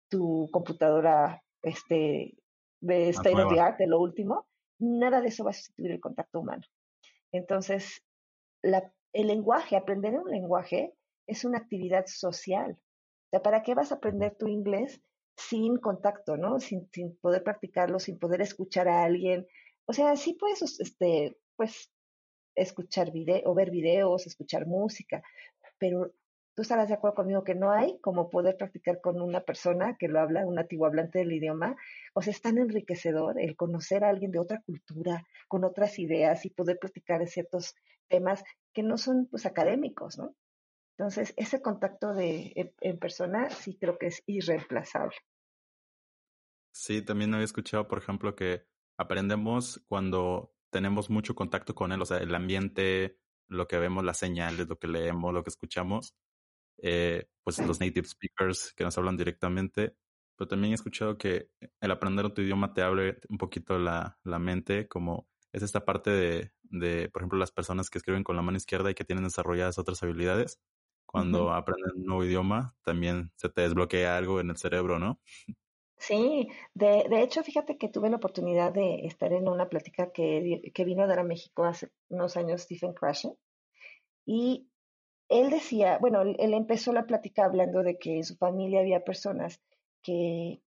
tu 0.09 0.49
computadora 0.53 1.43
este, 1.63 2.37
de 2.81 3.09
state 3.11 3.43
of 3.43 3.53
the 3.53 3.61
art, 3.61 3.79
de 3.79 3.87
lo 3.87 4.01
último, 4.01 4.47
nada 4.79 5.21
de 5.21 5.29
eso 5.29 5.45
va 5.45 5.51
a 5.51 5.55
sustituir 5.55 5.93
el 5.93 6.01
contacto 6.01 6.41
humano. 6.41 6.63
Entonces, 7.33 8.03
el 8.63 9.27
lenguaje, 9.27 9.77
aprender 9.77 10.15
un 10.15 10.31
lenguaje 10.31 10.95
es 11.27 11.45
una 11.45 11.59
actividad 11.59 12.07
social. 12.07 12.79
O 13.27 13.29
sea, 13.31 13.43
¿para 13.43 13.63
qué 13.63 13.75
vas 13.75 13.93
a 13.93 13.97
aprender 13.97 14.37
tu 14.37 14.49
inglés 14.49 15.01
sin 15.37 15.77
contacto, 15.79 16.37
¿no? 16.37 16.61
Sin, 16.61 16.89
sin 16.93 17.17
poder 17.19 17.43
practicarlo, 17.43 17.99
sin 17.99 18.19
poder 18.19 18.41
escuchar 18.41 18.89
a 18.89 19.05
alguien. 19.05 19.47
O 19.87 19.93
sea, 19.93 20.17
sí 20.17 20.35
puedes, 20.35 20.81
este, 20.81 21.37
pues, 21.57 21.93
escuchar 22.55 23.13
video 23.13 23.43
o 23.45 23.55
ver 23.55 23.71
videos, 23.71 24.27
escuchar 24.27 24.67
música, 24.67 25.23
pero 25.79 26.13
tú 26.55 26.63
estarás 26.63 26.89
de 26.89 26.95
acuerdo 26.95 27.17
conmigo 27.17 27.45
que 27.45 27.55
no 27.55 27.71
hay 27.71 27.99
como 28.01 28.31
poder 28.31 28.57
practicar 28.57 29.01
con 29.03 29.21
una 29.21 29.43
persona 29.43 29.97
que 29.99 30.09
lo 30.09 30.21
habla, 30.21 30.47
un 30.47 30.55
nativo 30.55 30.87
hablante 30.87 31.19
del 31.19 31.33
idioma. 31.33 31.77
O 32.15 32.23
sea, 32.23 32.31
es 32.31 32.41
tan 32.41 32.57
enriquecedor 32.57 33.39
el 33.39 33.57
conocer 33.57 34.05
a 34.05 34.09
alguien 34.09 34.31
de 34.31 34.39
otra 34.39 34.63
cultura, 34.63 35.23
con 35.49 35.65
otras 35.65 35.99
ideas 35.99 36.47
y 36.47 36.51
poder 36.51 36.79
practicar 36.79 37.27
ciertos 37.29 37.75
temas 38.09 38.43
que 38.73 38.83
no 38.83 38.97
son 38.97 39.27
pues 39.27 39.45
académicos, 39.45 40.17
¿no? 40.19 40.35
Entonces, 40.99 41.35
ese 41.37 41.61
contacto 41.61 42.15
de, 42.15 42.73
en, 42.81 42.99
persona 42.99 43.51
sí 43.51 43.77
creo 43.79 43.99
que 43.99 44.07
es 44.07 44.23
irreemplazable. 44.27 45.17
Sí, 46.73 47.03
también 47.03 47.35
había 47.35 47.45
escuchado, 47.45 47.87
por 47.87 47.99
ejemplo, 47.99 48.35
que 48.35 48.65
aprendemos 48.97 49.85
cuando 49.89 50.55
tenemos 50.71 51.11
mucho 51.11 51.35
contacto 51.35 51.75
con 51.75 51.93
él, 51.93 52.01
o 52.01 52.07
sea, 52.07 52.19
el 52.19 52.35
ambiente, 52.35 53.19
lo 53.47 53.69
que 53.69 53.79
vemos, 53.79 54.05
las 54.05 54.19
señales, 54.19 54.69
lo 54.69 54.79
que 54.79 54.89
leemos, 54.89 55.35
lo 55.35 55.43
que 55.43 55.51
escuchamos, 55.51 56.15
eh, 56.79 57.29
pues 57.45 57.59
los 57.59 57.79
native 57.79 58.09
speakers 58.09 58.73
que 58.75 58.85
nos 58.85 58.97
hablan 58.97 59.19
directamente. 59.19 59.97
Pero 60.35 60.49
también 60.49 60.73
he 60.73 60.75
escuchado 60.75 61.19
que 61.19 61.51
el 61.81 61.91
aprender 61.91 62.25
otro 62.25 62.43
idioma 62.43 62.73
te 62.73 62.83
abre 62.83 63.21
un 63.29 63.39
poquito 63.39 63.79
la, 63.79 64.19
la 64.25 64.39
mente, 64.39 64.89
como 64.89 65.29
es 65.53 65.63
esta 65.63 65.85
parte 65.85 66.11
de, 66.11 66.53
de, 66.63 67.11
por 67.11 67.23
ejemplo, 67.23 67.39
las 67.39 67.53
personas 67.53 67.91
que 67.91 67.99
escriben 67.99 68.25
con 68.25 68.37
la 68.37 68.43
mano 68.43 68.57
izquierda 68.57 68.91
y 68.91 68.95
que 68.95 69.05
tienen 69.05 69.25
desarrolladas 69.25 69.79
otras 69.79 70.03
habilidades 70.03 70.59
cuando 71.17 71.51
aprenden 71.53 71.97
un 71.97 72.05
nuevo 72.05 72.25
idioma, 72.25 72.77
también 72.83 73.33
se 73.37 73.49
te 73.49 73.63
desbloquea 73.63 74.19
algo 74.19 74.39
en 74.39 74.51
el 74.51 74.57
cerebro, 74.59 74.99
¿no? 74.99 75.19
Sí, 75.97 76.49
de, 76.75 77.07
de 77.09 77.23
hecho, 77.23 77.43
fíjate 77.43 77.79
que 77.79 77.89
tuve 77.89 78.11
la 78.11 78.19
oportunidad 78.19 78.71
de 78.73 79.07
estar 79.07 79.33
en 79.33 79.49
una 79.49 79.71
plática 79.71 80.13
que, 80.13 80.61
que 80.75 80.85
vino 80.85 81.05
a 81.05 81.07
dar 81.07 81.21
a 81.21 81.25
México 81.25 81.65
hace 81.65 81.89
unos 82.11 82.37
años 82.37 82.63
Stephen 82.63 82.93
Krashen, 82.93 83.33
y 84.27 84.69
él 85.31 85.49
decía, 85.49 85.97
bueno, 85.99 86.21
él 86.21 86.53
empezó 86.53 86.93
la 86.93 87.07
plática 87.07 87.47
hablando 87.47 87.83
de 87.83 87.99
que 87.99 88.19
en 88.19 88.25
su 88.25 88.37
familia 88.37 88.81
había 88.81 89.03
personas 89.03 89.63
que 90.03 90.61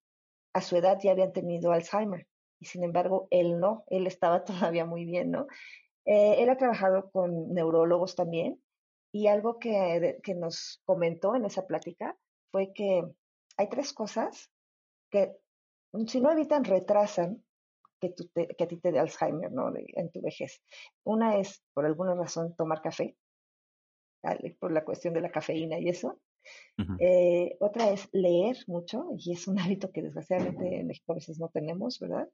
a 0.53 0.61
su 0.61 0.77
edad 0.77 0.97
ya 0.99 1.11
habían 1.11 1.31
tenido 1.31 1.71
Alzheimer, 1.71 2.27
y 2.59 2.65
sin 2.65 2.83
embargo, 2.83 3.27
él 3.29 3.59
no, 3.59 3.83
él 3.87 4.07
estaba 4.07 4.43
todavía 4.73 4.85
muy 4.85 5.05
bien, 5.05 5.29
¿no? 5.29 5.45
Eh, 6.05 6.41
él 6.41 6.49
ha 6.49 6.57
trabajado 6.57 7.11
con 7.11 7.53
neurólogos 7.53 8.15
también, 8.15 8.59
y 9.11 9.27
algo 9.27 9.59
que, 9.59 10.19
que 10.23 10.35
nos 10.35 10.81
comentó 10.85 11.35
en 11.35 11.45
esa 11.45 11.65
plática 11.65 12.17
fue 12.51 12.73
que 12.73 13.03
hay 13.57 13.69
tres 13.69 13.93
cosas 13.93 14.51
que, 15.09 15.35
si 16.07 16.21
no 16.21 16.31
evitan, 16.31 16.63
retrasan 16.63 17.43
que, 17.99 18.13
que 18.57 18.63
a 18.63 18.67
ti 18.67 18.77
te 18.77 18.91
dé 18.91 18.99
Alzheimer 18.99 19.51
¿no? 19.51 19.73
en 19.75 20.11
tu 20.11 20.21
vejez. 20.21 20.61
Una 21.03 21.37
es, 21.37 21.63
por 21.73 21.85
alguna 21.85 22.15
razón, 22.15 22.55
tomar 22.55 22.81
café, 22.81 23.17
por 24.59 24.71
la 24.71 24.85
cuestión 24.85 25.13
de 25.13 25.21
la 25.21 25.31
cafeína 25.31 25.79
y 25.79 25.89
eso. 25.89 26.19
Eh, 26.99 27.57
otra 27.59 27.91
es 27.91 28.07
leer 28.13 28.57
mucho, 28.67 29.07
y 29.17 29.33
es 29.33 29.47
un 29.47 29.59
hábito 29.59 29.91
que 29.91 30.01
desgraciadamente 30.01 30.79
en 30.79 30.87
México 30.87 31.11
a 31.11 31.15
veces 31.15 31.37
no 31.39 31.49
tenemos, 31.49 31.99
¿verdad? 31.99 32.29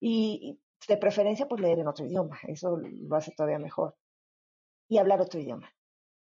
Y, 0.00 0.58
de 0.88 0.96
preferencia, 0.96 1.46
pues 1.46 1.60
leer 1.60 1.78
en 1.78 1.88
otro 1.88 2.06
idioma, 2.06 2.38
eso 2.48 2.76
lo 2.76 3.16
hace 3.16 3.32
todavía 3.32 3.58
mejor 3.58 3.94
y 4.92 4.98
hablar 4.98 5.22
otro 5.22 5.40
idioma, 5.40 5.74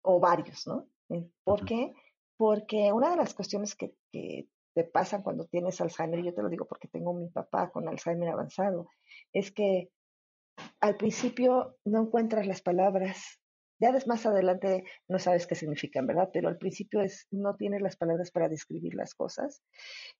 o 0.02 0.18
varios, 0.22 0.66
¿no? 0.66 0.88
Eh, 1.10 1.30
¿Por 1.44 1.66
qué? 1.66 1.94
Porque 2.38 2.94
una 2.94 3.10
de 3.10 3.18
las 3.18 3.34
cuestiones 3.34 3.76
que, 3.76 3.94
que 4.14 4.48
te 4.74 4.86
pasan 4.86 5.24
cuando 5.24 5.46
tienes 5.46 5.82
Alzheimer, 5.82 6.20
y 6.20 6.28
yo 6.28 6.34
te 6.34 6.42
lo 6.42 6.48
digo 6.48 6.66
porque 6.66 6.88
tengo 6.88 7.14
mi 7.14 7.28
papá 7.28 7.70
con 7.70 7.90
Alzheimer 7.90 8.30
avanzado, 8.30 8.88
es 9.34 9.52
que 9.52 9.90
al 10.80 10.96
principio 10.96 11.76
no 11.84 12.04
encuentras 12.04 12.48
las 12.48 12.62
palabras, 12.62 13.42
ya 13.82 13.94
más 14.06 14.26
adelante 14.26 14.86
no 15.10 15.20
sabes 15.20 15.48
qué 15.48 15.56
significan, 15.56 16.08
¿verdad? 16.08 16.30
Pero 16.32 16.48
al 16.48 16.58
principio 16.58 17.02
es, 17.02 17.28
no 17.32 17.58
tienes 17.58 17.82
las 17.82 17.98
palabras 17.98 18.32
para 18.32 18.48
describir 18.48 18.96
las 18.96 19.16
cosas. 19.16 19.62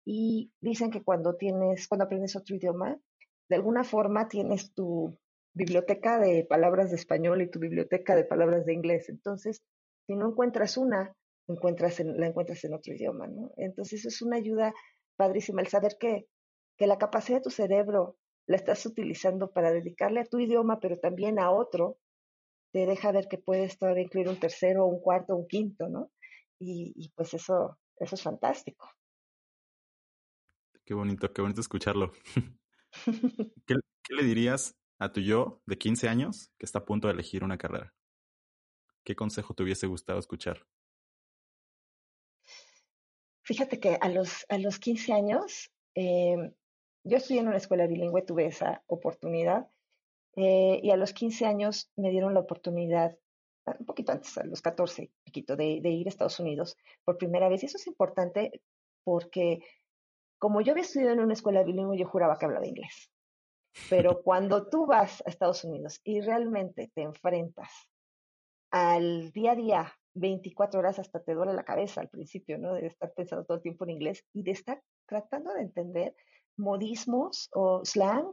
Y 0.04 0.52
dicen 0.60 0.92
que 0.92 1.04
cuando 1.04 1.38
tienes, 1.38 1.88
cuando 1.88 2.04
aprendes 2.04 2.36
otro 2.36 2.54
idioma, 2.54 3.00
de 3.48 3.56
alguna 3.56 3.86
forma 3.86 4.28
tienes 4.28 4.74
tu 4.74 5.18
biblioteca 5.56 6.20
de 6.20 6.46
palabras 6.48 6.92
de 6.92 6.98
español 6.98 7.42
y 7.42 7.50
tu 7.50 7.60
biblioteca 7.60 8.16
de 8.16 8.26
palabras 8.26 8.66
de 8.66 8.74
inglés. 8.74 9.10
Entonces, 9.10 9.64
si 10.06 10.16
no 10.16 10.30
encuentras 10.30 10.78
una, 10.78 11.16
encuentras 11.48 12.00
la 12.02 12.28
encuentras 12.28 12.64
en 12.66 12.74
otro 12.74 12.94
idioma, 12.94 13.28
¿no? 13.28 13.52
Entonces, 13.58 14.06
es 14.06 14.22
una 14.22 14.38
ayuda 14.38 14.74
padrísima 15.16 15.62
el 15.62 15.68
saber 15.68 15.98
que, 16.00 16.28
que 16.78 16.88
la 16.88 16.98
capacidad 16.98 17.40
de 17.40 17.44
tu 17.44 17.50
cerebro 17.50 18.18
la 18.48 18.58
estás 18.58 18.86
utilizando 18.86 19.52
para 19.52 19.72
dedicarle 19.72 20.20
a 20.20 20.26
tu 20.26 20.40
idioma, 20.40 20.80
pero 20.80 21.00
también 21.00 21.40
a 21.40 21.50
otro, 21.52 21.98
te 22.72 22.86
deja 22.86 23.14
ver 23.14 23.28
que 23.30 23.38
puedes 23.38 23.80
todavía 23.80 24.04
incluir 24.04 24.28
un 24.28 24.40
tercero, 24.40 24.86
un 24.86 25.00
cuarto, 25.00 25.36
un 25.36 25.48
quinto, 25.48 25.88
¿no? 25.88 26.12
Y, 26.60 27.12
pues 27.16 27.34
eso, 27.34 27.78
eso 27.98 28.16
es 28.16 28.22
fantástico. 28.22 28.90
Qué 30.84 30.94
bonito, 30.94 31.32
qué 31.32 31.42
bonito 31.42 31.62
escucharlo. 31.62 32.12
¿Qué, 33.66 33.76
¿Qué, 34.04 34.14
le 34.16 34.24
dirías 34.24 34.76
a 35.00 35.12
tu 35.12 35.22
yo 35.22 35.62
de 35.66 35.78
15 35.78 36.08
años 36.08 36.52
que 36.58 36.66
está 36.66 36.80
a 36.80 36.86
punto 36.86 37.08
de 37.08 37.14
elegir 37.14 37.44
una 37.44 37.58
carrera? 37.58 37.94
¿Qué 39.04 39.16
consejo 39.16 39.54
te 39.54 39.64
hubiese 39.64 39.88
gustado 39.88 40.20
escuchar? 40.20 40.66
Fíjate 43.44 43.80
que 43.80 43.98
a 44.02 44.10
los, 44.10 44.46
a 44.50 44.58
los 44.58 44.80
15 44.80 45.14
años, 45.14 45.72
eh, 45.94 46.52
yo 47.04 47.18
estudié 47.18 47.42
en 47.42 47.48
una 47.48 47.58
escuela 47.58 47.86
bilingüe, 47.86 48.24
tuve 48.24 48.48
esa 48.48 48.84
oportunidad, 48.88 49.70
eh, 50.36 50.80
y 50.82 50.90
a 50.90 50.98
los 50.98 51.14
15 51.14 51.46
años 51.46 51.92
me 51.96 52.10
dieron 52.10 52.34
la 52.34 52.40
oportunidad, 52.40 53.16
un 53.80 53.86
poquito 53.86 54.12
antes, 54.12 54.38
a 54.38 54.44
los 54.46 54.62
14, 54.62 55.12
poquito, 55.24 55.56
de 55.56 55.90
ir 55.90 56.08
a 56.08 56.10
Estados 56.10 56.40
Unidos 56.40 56.76
por 57.04 57.18
primera 57.18 57.48
vez. 57.48 57.62
Y 57.62 57.68
eso 57.68 57.78
es 57.78 57.88
importante 57.88 58.62
porque 59.04 59.60
como 60.40 60.62
yo 60.62 60.72
había 60.72 60.84
estudiado 60.84 61.14
en 61.14 61.22
una 61.22 61.34
escuela 61.34 61.64
bilingüe, 61.64 61.98
yo 61.98 62.08
juraba 62.08 62.38
que 62.38 62.46
hablaba 62.46 62.68
inglés. 62.68 63.10
Pero 63.90 64.22
cuando 64.22 64.68
tú 64.68 64.86
vas 64.86 65.22
a 65.26 65.30
Estados 65.30 65.64
Unidos 65.64 66.00
y 66.04 66.22
realmente 66.22 66.92
te 66.94 67.02
enfrentas 67.02 67.72
al 68.72 69.32
día 69.32 69.52
a 69.52 69.56
día, 69.56 69.94
24 70.16 70.80
horas 70.80 71.00
hasta 71.00 71.22
te 71.22 71.34
duele 71.34 71.54
la 71.54 71.66
cabeza 71.66 72.02
al 72.02 72.10
principio, 72.10 72.58
¿no? 72.58 72.74
De 72.74 72.88
estar 72.88 73.14
pensando 73.14 73.46
todo 73.46 73.58
el 73.58 73.64
tiempo 73.64 73.84
en 73.84 73.92
inglés 73.92 74.26
y 74.34 74.44
de 74.44 74.52
estar 74.52 74.82
tratando 75.06 75.54
de 75.54 75.62
entender 75.62 76.16
modismos 76.58 77.50
o 77.54 77.84
slang 77.84 78.32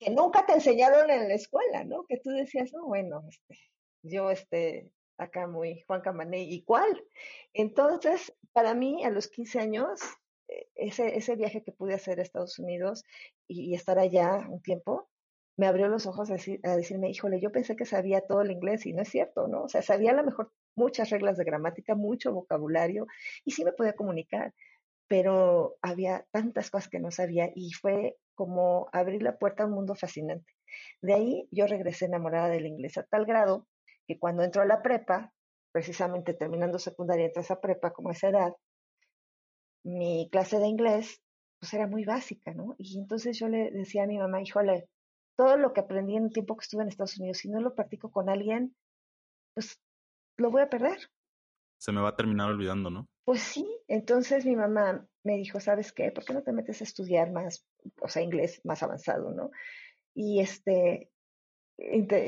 que 0.00 0.10
nunca 0.10 0.46
te 0.46 0.52
enseñaron 0.52 1.10
en 1.10 1.28
la 1.28 1.34
escuela, 1.34 1.84
¿no? 1.84 2.04
Que 2.04 2.18
tú 2.18 2.30
decías, 2.30 2.72
no, 2.72 2.86
bueno, 2.86 3.24
este, 3.28 3.58
yo 4.02 4.30
este, 4.30 4.92
acá 5.16 5.46
muy 5.46 5.82
Juan 5.86 6.00
Camané, 6.00 6.42
¿y 6.42 6.62
cuál? 6.62 7.04
Entonces, 7.52 8.32
para 8.52 8.74
mí, 8.74 9.04
a 9.04 9.10
los 9.10 9.28
15 9.28 9.60
años, 9.60 10.00
ese, 10.74 11.16
ese 11.16 11.36
viaje 11.36 11.62
que 11.62 11.72
pude 11.72 11.94
hacer 11.94 12.18
a 12.18 12.22
Estados 12.22 12.58
Unidos 12.58 13.04
y, 13.46 13.74
estar 13.74 13.98
allá 13.98 14.46
un 14.48 14.62
tiempo, 14.62 15.08
me 15.56 15.66
abrió 15.66 15.88
los 15.88 16.06
ojos 16.06 16.30
a, 16.30 16.76
decirme, 16.76 17.10
híjole, 17.10 17.40
yo 17.40 17.50
pensé 17.50 17.76
que 17.76 17.84
sabía 17.84 18.20
todo 18.20 18.42
el 18.42 18.52
inglés 18.52 18.86
y 18.86 18.92
no 18.92 19.02
es 19.02 19.08
cierto, 19.08 19.48
¿no? 19.48 19.64
O 19.64 19.68
sea, 19.68 19.82
sabía 19.82 20.12
a 20.12 20.14
lo 20.14 20.24
mejor 20.24 20.52
muchas 20.76 21.10
reglas 21.10 21.36
de 21.36 21.44
gramática, 21.44 21.96
mucho 21.96 22.32
vocabulario 22.32 23.06
y 23.44 23.50
sí 23.50 23.64
me 23.64 23.72
podía 23.72 23.94
comunicar, 23.94 24.54
pero 25.08 25.76
había 25.82 26.26
tantas 26.30 26.70
cosas 26.70 26.88
que 26.88 27.00
no 27.00 27.10
sabía 27.10 27.50
y 27.54 27.72
fue 27.72 28.16
como 28.34 28.88
abrir 28.92 29.22
la 29.22 29.36
puerta 29.36 29.64
a 29.64 29.66
un 29.66 29.72
mundo 29.72 29.96
fascinante. 29.96 30.52
De 31.02 31.14
ahí 31.14 31.48
yo 31.50 31.66
regresé 31.66 32.04
enamorada 32.04 32.48
del 32.48 32.66
inglés 32.66 32.96
a 32.98 33.02
tal 33.02 33.26
grado 33.26 33.66
que 34.06 34.18
cuando 34.18 34.44
entró 34.44 34.62
a 34.62 34.66
la 34.66 34.80
prepa, 34.80 35.32
precisamente 35.72 36.34
terminando 36.34 36.78
secundaria, 36.78 37.26
entras 37.26 37.50
a 37.50 37.60
prepa 37.60 37.92
como 37.92 38.10
esa 38.10 38.28
edad, 38.28 38.52
mi 39.84 40.28
clase 40.30 40.58
de 40.58 40.66
inglés 40.66 41.20
pues 41.60 41.74
era 41.74 41.86
muy 41.86 42.04
básica, 42.04 42.54
¿no? 42.54 42.76
Y 42.78 42.98
entonces 42.98 43.38
yo 43.38 43.48
le 43.48 43.70
decía 43.70 44.04
a 44.04 44.06
mi 44.06 44.18
mamá, 44.18 44.40
híjole, 44.40 44.88
todo 45.36 45.56
lo 45.56 45.72
que 45.72 45.80
aprendí 45.80 46.16
en 46.16 46.24
el 46.24 46.32
tiempo 46.32 46.56
que 46.56 46.62
estuve 46.62 46.82
en 46.82 46.88
Estados 46.88 47.18
Unidos, 47.18 47.38
si 47.38 47.48
no 47.48 47.60
lo 47.60 47.74
practico 47.74 48.10
con 48.10 48.28
alguien, 48.28 48.74
pues 49.54 49.80
lo 50.36 50.50
voy 50.50 50.62
a 50.62 50.70
perder. 50.70 50.98
Se 51.80 51.92
me 51.92 52.00
va 52.00 52.10
a 52.10 52.16
terminar 52.16 52.48
olvidando, 52.48 52.90
¿no? 52.90 53.08
Pues 53.24 53.40
sí, 53.40 53.66
entonces 53.88 54.46
mi 54.46 54.56
mamá 54.56 55.06
me 55.24 55.36
dijo, 55.36 55.60
¿sabes 55.60 55.92
qué? 55.92 56.10
¿Por 56.10 56.24
qué 56.24 56.32
no 56.32 56.42
te 56.42 56.52
metes 56.52 56.80
a 56.80 56.84
estudiar 56.84 57.30
más, 57.30 57.64
o 58.00 58.08
sea, 58.08 58.22
inglés 58.22 58.60
más 58.64 58.82
avanzado, 58.82 59.30
¿no? 59.32 59.50
Y 60.14 60.40
este, 60.40 61.10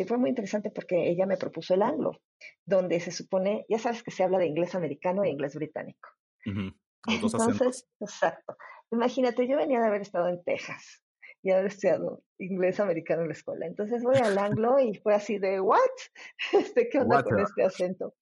fue 0.06 0.18
muy 0.18 0.30
interesante 0.30 0.70
porque 0.70 1.08
ella 1.08 1.26
me 1.26 1.36
propuso 1.36 1.74
el 1.74 1.82
anglo, 1.82 2.20
donde 2.64 3.00
se 3.00 3.10
supone, 3.10 3.64
ya 3.68 3.78
sabes 3.78 4.02
que 4.02 4.10
se 4.10 4.22
habla 4.22 4.38
de 4.38 4.46
inglés 4.46 4.74
americano 4.74 5.24
e 5.24 5.30
inglés 5.30 5.54
británico. 5.54 6.08
Los 7.06 7.20
dos 7.20 7.34
Entonces, 7.34 7.88
exacto. 8.00 8.56
Imagínate, 8.90 9.46
yo 9.46 9.56
venía 9.56 9.80
de 9.80 9.86
haber 9.86 10.02
estado 10.02 10.28
en 10.28 10.42
Texas, 10.42 11.02
y 11.42 11.50
haber 11.50 11.66
estudiado 11.66 12.22
inglés 12.38 12.80
americano 12.80 13.22
en 13.22 13.28
la 13.28 13.34
escuela. 13.34 13.66
Entonces 13.66 14.02
voy 14.02 14.16
al 14.16 14.36
anglo 14.38 14.78
y 14.78 14.94
fue 14.94 15.14
así 15.14 15.38
de, 15.38 15.60
¿what? 15.60 15.78
Este, 16.52 16.88
¿Qué 16.88 16.98
onda 16.98 17.22
con 17.22 17.38
este 17.40 17.62
acento? 17.62 18.14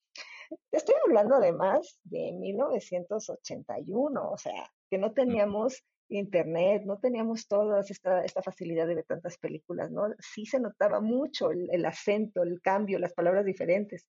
Estoy 0.72 0.94
hablando 1.04 1.36
además 1.36 1.98
de 2.04 2.32
1981, 2.32 4.30
o 4.30 4.38
sea, 4.38 4.70
que 4.88 4.98
no 4.98 5.12
teníamos 5.12 5.84
internet, 6.10 6.84
no 6.86 6.98
teníamos 6.98 7.46
toda 7.46 7.80
esta, 7.80 8.24
esta 8.24 8.42
facilidad 8.42 8.86
de 8.86 8.94
ver 8.94 9.04
tantas 9.04 9.36
películas, 9.36 9.90
¿no? 9.90 10.06
Sí 10.18 10.46
se 10.46 10.58
notaba 10.58 11.00
mucho 11.00 11.50
el, 11.50 11.68
el 11.70 11.84
acento, 11.84 12.42
el 12.42 12.62
cambio, 12.62 12.98
las 12.98 13.12
palabras 13.12 13.44
diferentes. 13.44 14.06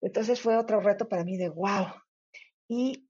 Entonces 0.00 0.40
fue 0.40 0.56
otro 0.56 0.80
reto 0.80 1.08
para 1.08 1.24
mí 1.24 1.36
de 1.36 1.48
wow. 1.48 1.86
Y 2.68 3.03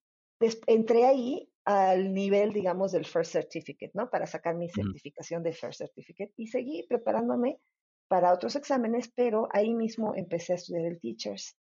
entré 0.66 1.06
ahí 1.06 1.50
al 1.64 2.12
nivel, 2.12 2.52
digamos, 2.52 2.92
del 2.92 3.06
First 3.06 3.32
Certificate, 3.32 3.92
¿no? 3.94 4.10
Para 4.10 4.26
sacar 4.26 4.54
mi 4.54 4.68
certificación 4.68 5.42
de 5.42 5.52
First 5.52 5.78
Certificate 5.78 6.32
y 6.36 6.48
seguí 6.48 6.86
preparándome 6.86 7.58
para 8.08 8.32
otros 8.32 8.54
exámenes, 8.56 9.10
pero 9.14 9.48
ahí 9.50 9.74
mismo 9.74 10.14
empecé 10.14 10.52
a 10.52 10.56
estudiar 10.56 10.84
el 10.84 11.00
Teachers. 11.00 11.56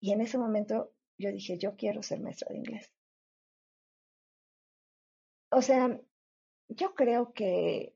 Y 0.00 0.12
en 0.12 0.22
ese 0.22 0.38
momento 0.38 0.92
yo 1.18 1.30
dije, 1.30 1.58
yo 1.58 1.76
quiero 1.76 2.02
ser 2.02 2.20
maestra 2.20 2.48
de 2.50 2.58
inglés. 2.58 2.92
O 5.50 5.60
sea, 5.60 6.00
yo 6.68 6.94
creo 6.94 7.32
que 7.34 7.94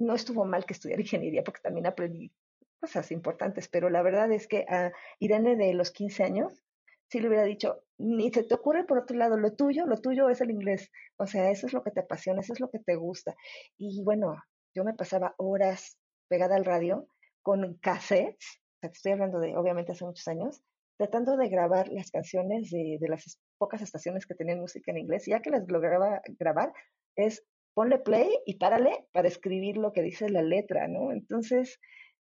no 0.00 0.14
estuvo 0.14 0.44
mal 0.44 0.64
que 0.66 0.72
estudiar 0.72 1.00
ingeniería 1.00 1.44
porque 1.44 1.60
también 1.60 1.86
aprendí 1.86 2.32
cosas 2.80 3.12
importantes, 3.12 3.68
pero 3.68 3.88
la 3.88 4.02
verdad 4.02 4.32
es 4.32 4.48
que 4.48 4.66
a 4.68 4.92
Irene 5.20 5.54
de 5.54 5.72
los 5.74 5.92
15 5.92 6.24
años 6.24 6.64
si 7.12 7.20
le 7.20 7.28
hubiera 7.28 7.44
dicho, 7.44 7.84
ni 7.98 8.32
se 8.32 8.42
te 8.42 8.54
ocurre 8.54 8.84
por 8.84 8.96
otro 8.96 9.14
lado, 9.18 9.36
lo 9.36 9.52
tuyo, 9.52 9.84
lo 9.84 9.98
tuyo 9.98 10.30
es 10.30 10.40
el 10.40 10.50
inglés. 10.50 10.90
O 11.18 11.26
sea, 11.26 11.50
eso 11.50 11.66
es 11.66 11.74
lo 11.74 11.82
que 11.82 11.90
te 11.90 12.00
apasiona, 12.00 12.40
eso 12.40 12.54
es 12.54 12.60
lo 12.60 12.70
que 12.70 12.78
te 12.78 12.96
gusta. 12.96 13.36
Y 13.76 14.02
bueno, 14.02 14.34
yo 14.74 14.82
me 14.82 14.94
pasaba 14.94 15.34
horas 15.36 15.98
pegada 16.28 16.56
al 16.56 16.64
radio 16.64 17.06
con 17.42 17.74
cassettes, 17.82 18.62
o 18.76 18.80
sea, 18.80 18.90
estoy 18.90 19.12
hablando 19.12 19.40
de, 19.40 19.54
obviamente, 19.58 19.92
hace 19.92 20.06
muchos 20.06 20.26
años, 20.26 20.62
tratando 20.96 21.36
de 21.36 21.50
grabar 21.50 21.88
las 21.88 22.10
canciones 22.10 22.70
de, 22.70 22.96
de 22.98 23.08
las 23.10 23.38
pocas 23.58 23.82
estaciones 23.82 24.24
que 24.24 24.34
tenían 24.34 24.60
música 24.60 24.90
en 24.90 24.96
inglés. 24.96 25.28
Y 25.28 25.32
ya 25.32 25.42
que 25.42 25.50
las 25.50 25.68
lograba 25.68 26.22
grabar, 26.38 26.72
es 27.14 27.44
ponle 27.74 27.98
play 27.98 28.38
y 28.46 28.56
párale 28.56 29.06
para 29.12 29.28
escribir 29.28 29.76
lo 29.76 29.92
que 29.92 30.00
dice 30.00 30.30
la 30.30 30.40
letra, 30.40 30.88
¿no? 30.88 31.12
Entonces, 31.12 31.78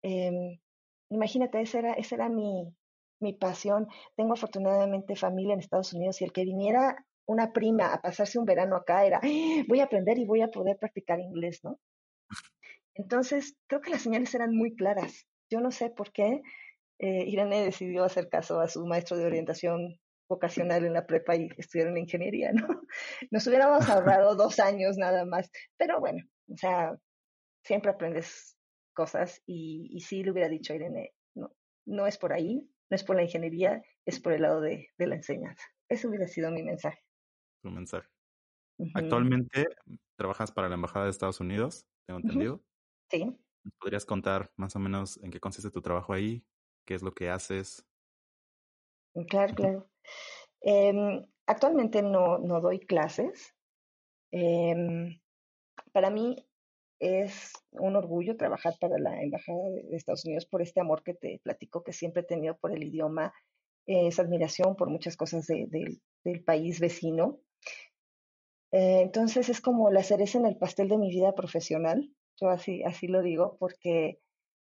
eh, 0.03 0.59
imagínate, 1.09 1.61
esa 1.61 1.79
era, 1.79 1.93
esa 1.93 2.17
era 2.17 2.29
mi, 2.29 2.75
mi 3.23 3.33
pasión. 3.33 3.89
Tengo 4.17 4.35
afortunadamente 4.35 5.17
familia 5.17 5.55
en 5.55 5.61
Estados 5.61 5.93
Unidos 5.93 6.21
y 6.21 6.25
el 6.25 6.33
que 6.33 6.45
viniera 6.45 7.07
una 7.27 7.53
prima 7.53 7.93
a 7.93 8.01
pasarse 8.01 8.39
un 8.39 8.45
verano 8.45 8.77
acá 8.77 9.07
era, 9.07 9.21
¡Ah! 9.23 9.65
voy 9.69 9.81
a 9.81 9.85
aprender 9.85 10.19
y 10.19 10.27
voy 10.27 10.43
a 10.43 10.49
poder 10.49 10.77
practicar 10.79 11.21
inglés, 11.21 11.61
¿no? 11.63 11.79
Entonces, 12.95 13.57
creo 13.69 13.81
que 13.81 13.91
las 13.91 14.03
señales 14.03 14.35
eran 14.35 14.55
muy 14.55 14.75
claras. 14.75 15.27
Yo 15.51 15.61
no 15.61 15.71
sé 15.71 15.91
por 15.91 16.13
qué 16.13 16.43
eh, 16.99 17.25
Irene 17.27 17.65
decidió 17.65 18.05
hacer 18.05 18.29
caso 18.29 18.61
a 18.61 18.69
su 18.69 18.87
maestro 18.87 19.17
de 19.17 19.27
orientación 19.27 19.99
vocacional 20.29 20.85
en 20.85 20.95
la 20.95 21.07
prepa 21.07 21.37
y 21.37 21.49
estudiar 21.57 21.89
en 21.89 21.99
ingeniería, 21.99 22.53
¿no? 22.53 22.67
Nos 23.31 23.47
hubiéramos 23.47 23.89
ahorrado 23.89 24.35
dos 24.35 24.59
años 24.61 24.97
nada 24.97 25.25
más, 25.25 25.51
pero 25.77 26.01
bueno, 26.01 26.23
o 26.49 26.57
sea, 26.57 26.97
siempre 27.65 27.91
aprendes 27.91 28.57
cosas 28.95 29.43
y, 29.47 29.89
y 29.91 30.01
sí 30.01 30.23
le 30.23 30.33
hubiera 30.33 30.49
dicho 30.49 30.73
a 30.73 30.77
Irene, 30.77 31.13
no, 31.35 31.51
no 31.87 32.07
es 32.07 32.19
por 32.19 32.33
ahí, 32.33 32.67
no 32.93 32.97
es 32.97 33.05
por 33.05 33.17
la 33.17 33.23
ingeniería, 33.23 33.83
es 34.05 34.21
por 34.21 34.35
el 34.35 34.43
lado 34.43 34.61
de, 34.61 34.91
la 34.99 35.15
enseñanza. 35.15 35.65
Ese 35.89 36.07
hubiera 36.07 36.29
sido 36.29 36.51
mi 36.51 36.63
mensaje. 36.63 37.03
Tu 37.63 37.71
mensaje. 37.71 38.07
Actualmente 38.93 39.67
trabajas 40.17 40.53
para 40.53 40.69
la 40.69 40.75
Embajada 40.75 41.07
de 41.07 41.11
Estados 41.11 41.41
Unidos, 41.41 41.87
tengo 42.05 42.21
entendido. 42.21 42.63
Sí. 43.11 43.35
¿Podrías 43.79 44.05
contar 44.05 44.53
más 44.57 44.77
o 44.77 44.79
menos 44.79 45.19
en 45.23 45.31
qué 45.31 45.41
consiste 45.41 45.71
tu 45.71 45.81
trabajo 45.81 46.13
ahí? 46.13 46.45
¿Qué 46.85 46.95
es 46.95 47.03
lo 47.03 47.15
que 47.15 47.31
haces? 47.31 47.83
Claro, 49.27 49.55
claro. 49.55 49.91
Em, 50.61 51.27
actualmente 51.47 52.03
no, 52.03 52.37
no 52.37 52.61
doy 52.61 52.79
clases. 52.79 53.57
Em, 54.33 55.19
para 55.93 56.11
mí 56.11 56.47
es 57.03 57.53
un 57.73 57.97
orgullo 57.97 58.37
trabajar 58.37 58.75
para 58.81 58.97
la 58.97 59.21
Embajada 59.21 59.59
de 59.71 59.97
Estados 59.97 60.25
Unidos 60.25 60.47
por 60.47 60.63
este 60.63 60.81
amor 60.81 61.03
que 61.03 61.15
te 61.15 61.41
platico 61.43 61.83
que 61.83 61.93
siempre 61.93 62.23
he 62.23 62.25
tenido 62.25 62.57
por 62.57 62.73
el 62.73 62.85
idioma, 62.85 63.35
esa 63.87 64.23
admiración 64.23 64.77
por 64.77 64.89
muchas 64.89 65.17
cosas 65.17 65.45
del 65.49 66.45
país 66.45 66.79
vecino. 66.79 67.41
Eh, 68.71 69.01
entonces 69.03 69.49
es 69.49 69.61
como 69.61 69.91
la 69.91 70.05
cereza 70.05 70.39
en 70.39 70.47
el 70.47 70.57
pastel 70.57 70.89
de 70.89 70.97
mi 70.97 71.11
vida 71.11 71.35
profesional, 71.35 72.09
yo 72.41 72.49
así, 72.49 72.85
así 72.85 73.09
lo 73.09 73.21
digo, 73.21 73.57
porque 73.59 74.21